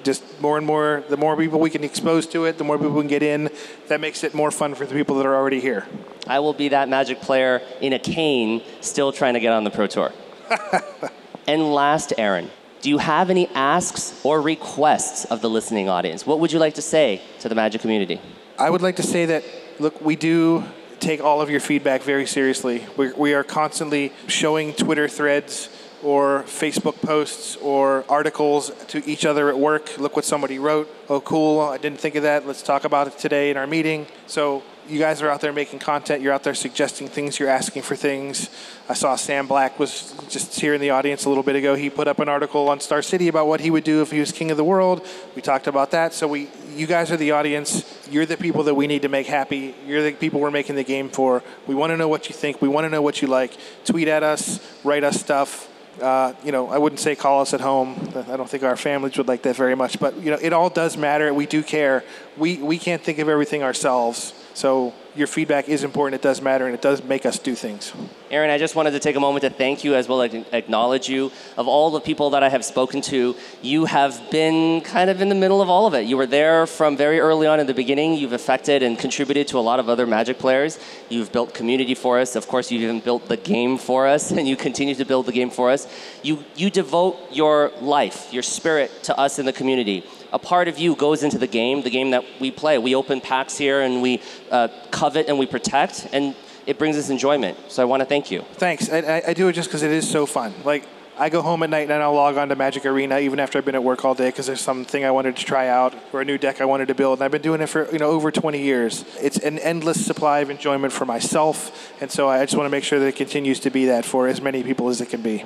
just 0.02 0.40
more 0.40 0.58
and 0.58 0.66
more, 0.66 1.04
the 1.08 1.16
more 1.16 1.36
people 1.36 1.60
we 1.60 1.70
can 1.70 1.84
expose 1.84 2.26
to 2.28 2.44
it, 2.44 2.58
the 2.58 2.64
more 2.64 2.78
people 2.78 2.92
we 2.92 3.02
can 3.02 3.08
get 3.08 3.22
in. 3.22 3.50
That 3.88 4.00
makes 4.00 4.24
it 4.24 4.34
more 4.34 4.50
fun 4.50 4.74
for 4.74 4.86
the 4.86 4.94
people 4.94 5.16
that 5.16 5.26
are 5.26 5.34
already 5.34 5.60
here. 5.60 5.86
I 6.26 6.38
will 6.38 6.54
be 6.54 6.68
that 6.68 6.88
magic 6.88 7.20
player 7.20 7.62
in 7.80 7.92
a 7.92 7.98
cane, 7.98 8.62
still 8.80 9.12
trying 9.12 9.34
to 9.34 9.40
get 9.40 9.52
on 9.52 9.64
the 9.64 9.70
Pro 9.70 9.86
Tour. 9.86 10.12
and 11.46 11.72
last, 11.72 12.12
Aaron, 12.18 12.50
do 12.80 12.90
you 12.90 12.98
have 12.98 13.30
any 13.30 13.48
asks 13.48 14.20
or 14.24 14.40
requests 14.40 15.24
of 15.26 15.40
the 15.40 15.50
listening 15.50 15.88
audience? 15.88 16.26
What 16.26 16.40
would 16.40 16.52
you 16.52 16.58
like 16.58 16.74
to 16.74 16.82
say 16.82 17.22
to 17.40 17.48
the 17.48 17.54
magic 17.54 17.80
community? 17.80 18.20
I 18.58 18.70
would 18.70 18.82
like 18.82 18.96
to 18.96 19.02
say 19.02 19.26
that, 19.26 19.44
look, 19.78 20.00
we 20.00 20.16
do 20.16 20.64
take 21.00 21.20
all 21.20 21.40
of 21.40 21.50
your 21.50 21.60
feedback 21.60 22.02
very 22.02 22.26
seriously. 22.26 22.86
We, 22.96 23.12
we 23.12 23.34
are 23.34 23.42
constantly 23.42 24.12
showing 24.28 24.72
Twitter 24.72 25.08
threads 25.08 25.68
or 26.02 26.42
Facebook 26.46 27.00
posts 27.00 27.56
or 27.56 28.04
articles 28.08 28.70
to 28.88 29.08
each 29.08 29.24
other 29.24 29.48
at 29.48 29.58
work. 29.58 29.98
Look 29.98 30.16
what 30.16 30.24
somebody 30.24 30.58
wrote. 30.58 30.92
Oh, 31.08 31.20
cool. 31.20 31.60
I 31.60 31.78
didn't 31.78 32.00
think 32.00 32.14
of 32.14 32.22
that. 32.24 32.46
Let's 32.46 32.62
talk 32.62 32.84
about 32.84 33.06
it 33.06 33.18
today 33.18 33.50
in 33.50 33.56
our 33.56 33.66
meeting. 33.66 34.06
So 34.26 34.62
you 34.88 34.98
guys 34.98 35.22
are 35.22 35.28
out 35.28 35.40
there 35.40 35.52
making 35.52 35.78
content. 35.78 36.22
You're 36.22 36.32
out 36.32 36.42
there 36.42 36.54
suggesting 36.54 37.06
things. 37.06 37.38
You're 37.38 37.48
asking 37.48 37.82
for 37.82 37.94
things. 37.94 38.50
I 38.88 38.94
saw 38.94 39.14
Sam 39.14 39.46
Black 39.46 39.78
was 39.78 40.12
just 40.28 40.58
here 40.58 40.74
in 40.74 40.80
the 40.80 40.90
audience 40.90 41.24
a 41.24 41.28
little 41.28 41.44
bit 41.44 41.54
ago. 41.54 41.74
He 41.76 41.88
put 41.88 42.08
up 42.08 42.18
an 42.18 42.28
article 42.28 42.68
on 42.68 42.80
Star 42.80 43.00
City 43.00 43.28
about 43.28 43.46
what 43.46 43.60
he 43.60 43.70
would 43.70 43.84
do 43.84 44.02
if 44.02 44.10
he 44.10 44.18
was 44.18 44.32
king 44.32 44.50
of 44.50 44.56
the 44.56 44.64
world. 44.64 45.06
We 45.36 45.42
talked 45.42 45.66
about 45.66 45.92
that. 45.92 46.14
So 46.14 46.26
we, 46.26 46.48
you 46.74 46.86
guys 46.86 47.12
are 47.12 47.16
the 47.16 47.30
audience. 47.30 47.84
You're 48.10 48.26
the 48.26 48.36
people 48.36 48.64
that 48.64 48.74
we 48.74 48.86
need 48.86 49.02
to 49.02 49.08
make 49.08 49.26
happy. 49.26 49.74
You're 49.86 50.02
the 50.02 50.12
people 50.12 50.40
we're 50.40 50.50
making 50.50 50.74
the 50.74 50.84
game 50.84 51.08
for. 51.08 51.42
We 51.66 51.74
want 51.74 51.90
to 51.92 51.96
know 51.96 52.08
what 52.08 52.28
you 52.28 52.34
think. 52.34 52.60
We 52.60 52.68
want 52.68 52.84
to 52.84 52.90
know 52.90 53.02
what 53.02 53.22
you 53.22 53.28
like. 53.28 53.56
Tweet 53.84 54.08
at 54.08 54.22
us. 54.22 54.60
Write 54.84 55.04
us 55.04 55.20
stuff. 55.20 55.68
Uh, 56.00 56.32
you 56.42 56.52
know, 56.52 56.68
I 56.68 56.78
wouldn't 56.78 57.00
say 57.00 57.14
call 57.14 57.42
us 57.42 57.52
at 57.52 57.60
home. 57.60 57.96
I 58.28 58.36
don't 58.36 58.48
think 58.48 58.62
our 58.62 58.76
families 58.76 59.18
would 59.18 59.28
like 59.28 59.42
that 59.42 59.56
very 59.56 59.74
much. 59.74 60.00
But 60.00 60.16
you 60.16 60.30
know, 60.30 60.38
it 60.40 60.52
all 60.52 60.70
does 60.70 60.96
matter. 60.96 61.32
We 61.34 61.46
do 61.46 61.62
care. 61.62 62.02
We 62.36 62.56
we 62.56 62.78
can't 62.78 63.02
think 63.02 63.18
of 63.18 63.28
everything 63.28 63.62
ourselves. 63.62 64.32
So 64.54 64.94
your 65.14 65.26
feedback 65.26 65.68
is 65.68 65.84
important. 65.84 66.20
It 66.20 66.22
does 66.22 66.40
matter, 66.40 66.66
and 66.66 66.74
it 66.74 66.80
does 66.80 67.02
make 67.02 67.26
us 67.26 67.38
do 67.38 67.54
things. 67.54 67.92
Aaron, 68.30 68.50
I 68.50 68.56
just 68.56 68.74
wanted 68.74 68.92
to 68.92 68.98
take 68.98 69.14
a 69.14 69.20
moment 69.20 69.42
to 69.42 69.50
thank 69.50 69.84
you 69.84 69.94
as 69.94 70.08
well 70.08 70.22
as 70.22 70.32
acknowledge 70.52 71.08
you. 71.08 71.30
Of 71.58 71.68
all 71.68 71.90
the 71.90 72.00
people 72.00 72.30
that 72.30 72.42
I 72.42 72.48
have 72.48 72.64
spoken 72.64 73.02
to, 73.02 73.36
you 73.60 73.84
have 73.84 74.30
been 74.30 74.80
kind 74.80 75.10
of 75.10 75.20
in 75.20 75.28
the 75.28 75.34
middle 75.34 75.60
of 75.60 75.68
all 75.68 75.86
of 75.86 75.94
it. 75.94 76.06
You 76.06 76.16
were 76.16 76.26
there 76.26 76.66
from 76.66 76.96
very 76.96 77.20
early 77.20 77.46
on 77.46 77.60
in 77.60 77.66
the 77.66 77.74
beginning. 77.74 78.14
You've 78.14 78.32
affected 78.32 78.82
and 78.82 78.98
contributed 78.98 79.48
to 79.48 79.58
a 79.58 79.60
lot 79.60 79.80
of 79.80 79.88
other 79.88 80.06
Magic 80.06 80.38
players. 80.38 80.78
You've 81.08 81.30
built 81.30 81.52
community 81.52 81.94
for 81.94 82.18
us. 82.18 82.34
Of 82.34 82.48
course, 82.48 82.70
you've 82.70 82.82
even 82.82 83.00
built 83.00 83.28
the 83.28 83.36
game 83.36 83.76
for 83.78 84.06
us, 84.06 84.30
and 84.32 84.48
you 84.48 84.56
continue 84.56 84.94
to 84.94 85.04
build 85.04 85.26
the 85.26 85.32
game 85.32 85.50
for 85.50 85.70
us. 85.70 85.86
You, 86.22 86.44
you 86.56 86.70
devote 86.70 87.18
your 87.30 87.70
life, 87.80 88.32
your 88.32 88.42
spirit 88.42 88.90
to 89.04 89.18
us 89.18 89.38
in 89.38 89.46
the 89.46 89.52
community 89.52 90.04
a 90.32 90.38
part 90.38 90.68
of 90.68 90.78
you 90.78 90.96
goes 90.96 91.22
into 91.22 91.38
the 91.38 91.46
game, 91.46 91.82
the 91.82 91.90
game 91.90 92.10
that 92.10 92.24
we 92.40 92.50
play. 92.50 92.78
We 92.78 92.94
open 92.94 93.20
packs 93.20 93.56
here 93.56 93.82
and 93.82 94.02
we 94.02 94.20
uh, 94.50 94.68
covet 94.90 95.28
and 95.28 95.38
we 95.38 95.46
protect, 95.46 96.08
and 96.12 96.34
it 96.66 96.78
brings 96.78 96.96
us 96.96 97.10
enjoyment. 97.10 97.58
So 97.68 97.82
I 97.82 97.84
want 97.84 98.00
to 98.00 98.06
thank 98.06 98.30
you. 98.30 98.42
Thanks. 98.54 98.90
I, 98.90 99.22
I 99.28 99.34
do 99.34 99.48
it 99.48 99.52
just 99.52 99.68
because 99.68 99.82
it 99.82 99.90
is 99.90 100.08
so 100.08 100.26
fun. 100.26 100.54
Like, 100.64 100.86
I 101.18 101.28
go 101.28 101.42
home 101.42 101.62
at 101.62 101.68
night 101.68 101.90
and 101.90 102.02
I'll 102.02 102.14
log 102.14 102.38
on 102.38 102.48
to 102.48 102.56
Magic 102.56 102.86
Arena 102.86 103.18
even 103.18 103.38
after 103.38 103.58
I've 103.58 103.66
been 103.66 103.74
at 103.74 103.84
work 103.84 104.04
all 104.04 104.14
day 104.14 104.28
because 104.28 104.46
there's 104.46 104.62
something 104.62 105.04
I 105.04 105.10
wanted 105.10 105.36
to 105.36 105.44
try 105.44 105.68
out 105.68 105.94
or 106.12 106.22
a 106.22 106.24
new 106.24 106.38
deck 106.38 106.62
I 106.62 106.64
wanted 106.64 106.88
to 106.88 106.94
build. 106.94 107.18
And 107.18 107.24
I've 107.24 107.30
been 107.30 107.42
doing 107.42 107.60
it 107.60 107.66
for 107.66 107.90
you 107.92 107.98
know 107.98 108.08
over 108.08 108.30
20 108.30 108.60
years. 108.62 109.04
It's 109.20 109.38
an 109.38 109.58
endless 109.58 110.04
supply 110.04 110.40
of 110.40 110.48
enjoyment 110.48 110.92
for 110.92 111.04
myself, 111.04 111.92
and 112.00 112.10
so 112.10 112.28
I 112.28 112.42
just 112.44 112.56
want 112.56 112.66
to 112.66 112.70
make 112.70 112.84
sure 112.84 112.98
that 112.98 113.06
it 113.06 113.16
continues 113.16 113.60
to 113.60 113.70
be 113.70 113.86
that 113.86 114.06
for 114.06 114.26
as 114.26 114.40
many 114.40 114.62
people 114.62 114.88
as 114.88 115.02
it 115.02 115.10
can 115.10 115.20
be. 115.20 115.44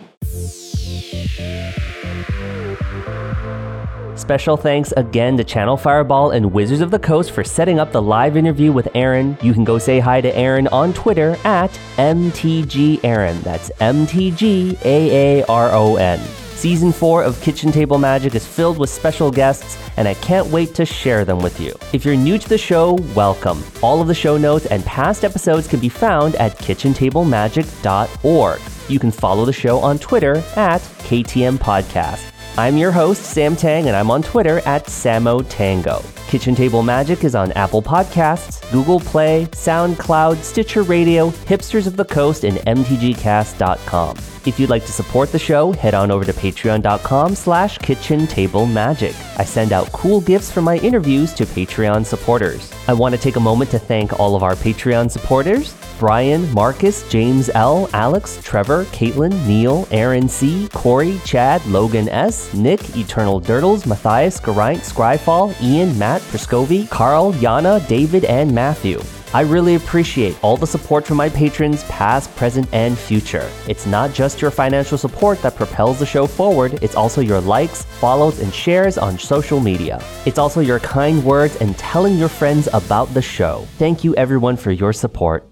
Special 4.17 4.57
thanks 4.57 4.93
again 4.97 5.37
to 5.37 5.45
Channel 5.45 5.77
Fireball 5.77 6.31
and 6.31 6.51
Wizards 6.51 6.81
of 6.81 6.91
the 6.91 6.99
Coast 6.99 7.33
for 7.33 7.45
setting 7.45 7.79
up 7.79 7.93
the 7.93 8.01
live 8.01 8.39
interview 8.39 8.73
with 8.73 8.89
Aaron. 8.95 9.37
You 9.43 9.53
can 9.53 9.63
go 9.63 9.77
say 9.79 9.99
hi 9.99 10.23
to 10.23 10.35
Aaron 10.35 10.69
on 10.69 10.95
Twitter 10.95 11.37
at 11.45 11.71
MTG 11.99 13.01
Aaron. 13.05 13.39
That's 13.43 13.71
M 13.79 14.07
T 14.07 14.31
G 14.31 14.79
A 14.85 15.43
A 15.43 15.47
R 15.47 15.71
O 15.73 15.97
N. 15.97 16.19
Season 16.57 16.93
4 16.93 17.25
of 17.25 17.39
Kitchen 17.43 17.71
Table 17.71 17.99
Magic 17.99 18.35
is 18.35 18.47
filled 18.47 18.79
with 18.79 18.89
special 18.89 19.31
guests, 19.31 19.77
and 19.99 20.09
I 20.09 20.15
can't 20.15 20.47
wait 20.47 20.75
to 20.77 20.87
share 20.87 21.27
them 21.27 21.41
with 21.41 21.61
you. 21.61 21.75
If 21.93 22.07
you're 22.07 22.17
new 22.17 22.39
to 22.39 22.49
the 22.49 22.57
show, 22.57 22.95
welcome. 23.15 23.63
All 23.83 24.01
of 24.01 24.09
the 24.09 24.15
show 24.15 24.39
notes 24.39 24.65
and 24.65 24.83
past 24.87 25.23
episodes 25.23 25.69
can 25.69 25.81
be 25.81 25.91
found 25.91 26.35
at 26.37 26.59
kitchentablemagic.org. 26.59 28.61
You 28.89 28.99
can 28.99 29.11
follow 29.11 29.45
the 29.45 29.53
show 29.53 29.81
on 29.81 29.99
Twitter 29.99 30.37
at 30.57 30.81
KTM 30.81 31.59
Podcast. 31.59 32.33
I'm 32.59 32.79
your 32.79 32.91
host, 32.91 33.23
Sam 33.23 33.55
Tang, 33.55 33.87
and 33.87 33.95
I'm 33.95 34.11
on 34.11 34.23
Twitter 34.23 34.61
at 34.61 34.87
SamoTango. 34.87 36.03
Kitchen 36.27 36.55
Table 36.55 36.83
Magic 36.83 37.23
is 37.23 37.35
on 37.35 37.53
Apple 37.53 37.83
Podcasts, 37.83 38.63
Google 38.73 38.99
Play, 38.99 39.45
SoundCloud, 39.51 40.39
Stitcher 40.39 40.83
Radio, 40.83 41.29
Hipsters 41.29 41.87
of 41.87 41.97
the 41.99 42.05
Coast, 42.07 42.45
and 42.45 42.57
MTGcast.com. 42.61 44.17
If 44.47 44.59
you'd 44.59 44.71
like 44.71 44.87
to 44.87 44.93
support 44.93 45.33
the 45.33 45.39
show, 45.39 45.73
head 45.73 45.93
on 45.93 46.11
over 46.11 46.25
to 46.25 46.33
patreon.com 46.33 47.35
slash 47.35 47.77
kitchen 47.77 48.27
table 48.27 48.65
magic. 48.65 49.15
I 49.39 49.45
send 49.45 49.73
out 49.73 49.93
cool 49.93 50.23
gifts 50.23 50.51
from 50.51 50.65
my 50.65 50.79
interviews 50.79 51.35
to 51.35 51.45
Patreon 51.45 52.07
supporters. 52.07 52.73
I 52.89 52.95
want 52.95 53.15
to 53.15 53.21
take 53.21 53.37
a 53.37 53.41
moment 53.41 53.71
to 53.73 53.79
thank 53.79 54.19
all 54.19 54.35
of 54.35 54.43
our 54.43 54.55
Patreon 54.55 55.11
supporters 55.11 55.75
Brian, 55.99 56.53
Marcus, 56.53 57.09
James 57.09 57.49
L, 57.51 57.89
Alex, 57.93 58.39
Trevor, 58.43 58.85
Caitlin, 58.87 59.47
Neil, 59.47 59.89
Aaron 59.91 60.29
C, 60.29 60.69
Corey, 60.73 61.21
Chad, 61.25 61.65
Logan 61.67 62.09
S, 62.09 62.53
Nick, 62.55 62.97
Eternal 62.97 63.41
Dirtles, 63.41 63.87
Matthias, 63.87 64.39
Geraint, 64.41 64.83
Scryfall, 64.83 65.55
Ian, 65.63 65.99
Matt, 65.99 66.21
Prescovi, 66.23 66.89
Carl, 66.91 67.33
Yana, 67.35 67.87
David, 67.89 68.25
and 68.25 68.55
Matthew. 68.55 69.01
I 69.35 69.41
really 69.41 69.75
appreciate 69.75 70.39
all 70.43 70.57
the 70.57 70.67
support 70.67 71.05
from 71.07 71.17
my 71.17 71.29
patrons, 71.29 71.85
past, 71.85 72.35
present, 72.37 72.69
and 72.73 72.97
future. 72.97 73.51
It's 73.69 73.85
not 73.85 74.15
just 74.15 74.41
your 74.41 74.51
financial 74.51 74.97
support 74.97 75.43
that 75.43 75.57
propels 75.57 75.99
the 75.99 76.07
show 76.07 76.27
forward, 76.27 76.79
it's 76.81 76.95
also 76.95 77.21
your 77.21 77.41
likes, 77.41 77.85
follows, 77.85 78.41
and 78.41 78.55
shares 78.55 78.97
on 78.97 79.19
social 79.19 79.61
media. 79.61 80.03
It's 80.25 80.39
also 80.39 80.61
your 80.61 80.79
kind 80.81 81.23
words 81.25 81.57
and 81.57 81.77
telling 81.77 82.17
your 82.17 82.29
friends 82.29 82.69
about 82.73 83.13
the 83.15 83.23
show. 83.23 83.67
Thank 83.79 84.05
you, 84.05 84.15
everyone, 84.15 84.57
for 84.57 84.71
your 84.71 84.93
support. 84.93 85.47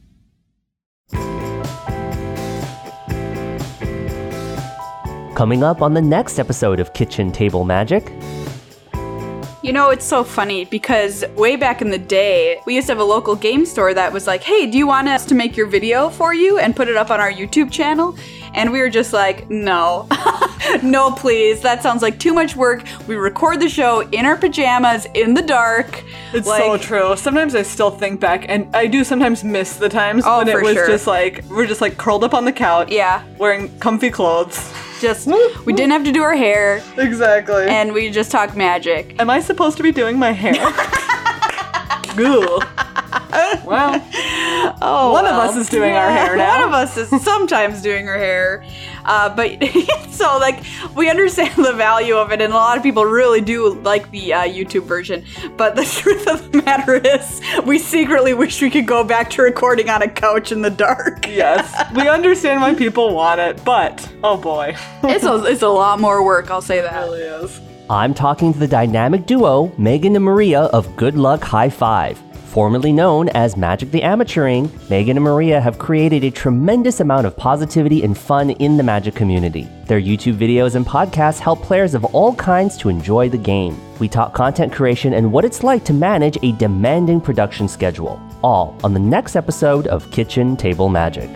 Coming 5.35 5.64
up 5.64 5.82
on 5.82 5.95
the 5.95 6.01
next 6.03 6.39
episode 6.39 6.78
of 6.78 6.93
Kitchen 6.95 7.32
Table 7.32 7.64
Magic, 7.64 8.11
You 9.62 9.72
know, 9.72 9.89
it's 9.89 10.05
so 10.05 10.22
funny 10.24 10.66
because 10.66 11.24
way 11.37 11.57
back 11.57 11.80
in 11.80 11.89
the 11.89 11.97
day, 11.99 12.61
we 12.66 12.74
used 12.74 12.87
to 12.89 12.93
have 12.93 13.01
a 13.01 13.05
local 13.05 13.35
game 13.35 13.64
store 13.64 13.95
that 13.95 14.12
was 14.12 14.26
like, 14.26 14.43
hey, 14.43 14.66
do 14.70 14.76
you 14.76 14.87
want 14.87 15.09
us 15.09 15.24
to 15.26 15.35
make 15.35 15.57
your 15.57 15.66
video 15.66 16.11
for 16.11 16.35
you 16.35 16.59
and 16.59 16.76
put 16.76 16.87
it 16.87 16.97
up 16.99 17.11
on 17.11 17.18
our 17.18 17.32
YouTube 17.32 17.72
channel? 17.72 18.14
And 18.53 18.70
we 18.70 18.78
were 18.80 18.91
just 18.91 19.14
like, 19.14 19.49
no, 19.49 20.07
no, 20.82 21.12
please. 21.12 21.62
That 21.62 21.82
sounds 21.82 22.03
like 22.03 22.18
too 22.20 22.35
much 22.35 22.55
work. 22.57 22.85
We 23.09 23.16
record 23.16 23.59
the 23.59 23.68
show 23.70 24.01
in 24.11 24.26
our 24.26 24.37
pajamas 24.37 25.07
in 25.14 25.32
the 25.32 25.43
dark. 25.43 26.05
It's 26.35 26.47
like, 26.47 26.62
so 26.62 26.76
true. 26.76 27.16
Sometimes 27.16 27.55
I 27.55 27.62
still 27.62 27.91
think 27.91 28.20
back, 28.20 28.45
and 28.49 28.68
I 28.76 28.87
do 28.87 29.03
sometimes 29.03 29.43
miss 29.43 29.76
the 29.78 29.89
times 29.89 30.24
Oh, 30.26 30.39
when 30.45 30.49
it 30.49 30.62
was 30.62 30.74
sure. 30.74 30.87
just 30.87 31.07
like 31.07 31.43
we're 31.51 31.66
just 31.66 31.80
like 31.80 31.97
curled 31.97 32.22
up 32.22 32.35
on 32.35 32.45
the 32.45 32.53
couch, 32.53 32.91
Yeah. 32.93 33.24
wearing 33.39 33.76
comfy 33.80 34.11
clothes. 34.11 34.70
Just, 35.05 35.27
we 35.67 35.75
didn't 35.75 35.91
have 35.91 36.05
to 36.05 36.13
do 36.13 36.23
our 36.23 36.35
hair 36.35 36.83
Exactly. 36.97 37.67
and 37.69 37.93
we 37.93 38.09
just 38.11 38.31
talked 38.31 38.57
magic. 38.57 39.21
am 39.21 39.29
I 39.29 39.39
supposed 39.41 39.77
to 39.77 39.83
be 39.83 39.93
doing 39.93 40.19
my 40.19 40.31
hair? 40.33 40.55
Goo. 42.17 42.59
well, 43.67 44.03
Oh, 44.81 45.11
one 45.13 45.27
of 45.27 45.33
us 45.35 45.57
is 45.57 45.69
doing 45.69 45.93
our 45.95 46.09
hair 46.11 46.37
now. 46.39 46.61
One 46.61 46.69
of 46.69 46.73
us 46.75 46.97
is 46.97 47.11
sometimes 47.23 47.83
doing 47.83 48.07
her 48.07 48.17
hair. 48.17 48.65
Uh, 49.05 49.35
but 49.35 49.63
so 50.11 50.39
like 50.39 50.63
we 50.97 51.11
understand 51.11 51.55
the 51.65 51.73
value 51.73 52.17
of 52.17 52.33
it, 52.33 52.41
and 52.41 52.53
a 52.53 52.57
lot 52.57 52.77
of 52.77 52.83
people 52.83 53.05
really 53.05 53.41
do 53.41 53.75
like 53.81 54.11
the 54.11 54.33
uh, 54.33 54.43
YouTube 54.45 54.85
version. 54.85 55.25
But 55.57 55.77
the 55.77 55.85
truth 56.01 56.27
of 56.27 56.51
the 56.53 56.63
matter 56.63 56.95
is, 56.97 57.41
we 57.65 57.79
secretly 57.79 58.35
wish 58.35 58.61
we 58.63 58.71
could 58.71 58.87
go 58.87 59.05
back 59.05 59.31
to 59.31 59.43
recording 59.43 59.91
on 59.91 60.03
a 60.03 60.09
couch 60.09 60.53
in 60.53 60.63
the 60.63 60.71
dark. 60.71 61.27
yes, 61.27 61.93
we 61.95 62.09
understand 62.19 62.61
why 62.61 62.75
people 62.75 63.15
want 63.15 63.41
it, 63.41 63.63
but 63.65 64.11
oh 64.23 64.37
boy, 64.37 64.77
It's 65.03 65.25
a, 65.25 65.45
it's 65.45 65.63
a 65.63 65.69
lot 65.69 66.01
more 66.01 66.25
work. 66.25 66.51
I'll 66.51 66.63
say 66.63 66.81
that. 66.81 66.93
it 66.95 67.07
really 67.11 67.21
is. 67.23 67.61
I'm 67.91 68.15
talking 68.15 68.53
to 68.55 68.59
the 68.59 68.67
dynamic 68.69 69.27
duo 69.27 69.69
Meghan 69.79 70.17
and 70.17 70.25
Maria 70.25 70.63
of 70.63 70.97
Good 70.97 71.17
Luck 71.17 71.43
High 71.43 71.69
Five. 71.69 72.19
Formerly 72.55 72.93
known 72.93 73.29
as 73.31 73.57
Magic 73.57 73.91
the 73.91 74.03
Amateuring, 74.03 74.69
Meghan 74.87 75.17
and 75.17 75.23
Maria 75.23 75.61
have 75.61 75.77
created 75.77 76.23
a 76.23 76.31
tremendous 76.31 77.01
amount 77.01 77.27
of 77.27 77.37
positivity 77.37 78.05
and 78.05 78.17
fun 78.17 78.51
in 78.51 78.77
the 78.77 78.83
Magic 78.85 79.17
community. 79.17 79.69
Their 79.87 80.01
YouTube 80.01 80.37
videos 80.37 80.77
and 80.77 80.87
podcasts 80.87 81.41
help 81.41 81.63
players 81.63 81.95
of 81.95 82.05
all 82.05 82.33
kinds 82.37 82.77
to 82.77 82.89
enjoy 82.89 83.29
the 83.29 83.37
game. 83.37 83.77
We 83.99 84.07
talk 84.09 84.35
content 84.35 84.73
creation 84.73 85.15
and 85.15 85.33
what 85.33 85.45
it's 85.45 85.65
like 85.65 85.85
to 85.87 85.93
manage 85.93 86.39
a 86.45 86.53
demanding 86.53 87.21
production 87.21 87.67
schedule, 87.67 88.23
all 88.45 88.79
on 88.85 88.95
the 88.95 89.01
next 89.01 89.35
episode 89.35 89.89
of 89.89 90.09
Kitchen 90.13 90.57
Table 90.57 90.89
Magic. 90.89 91.31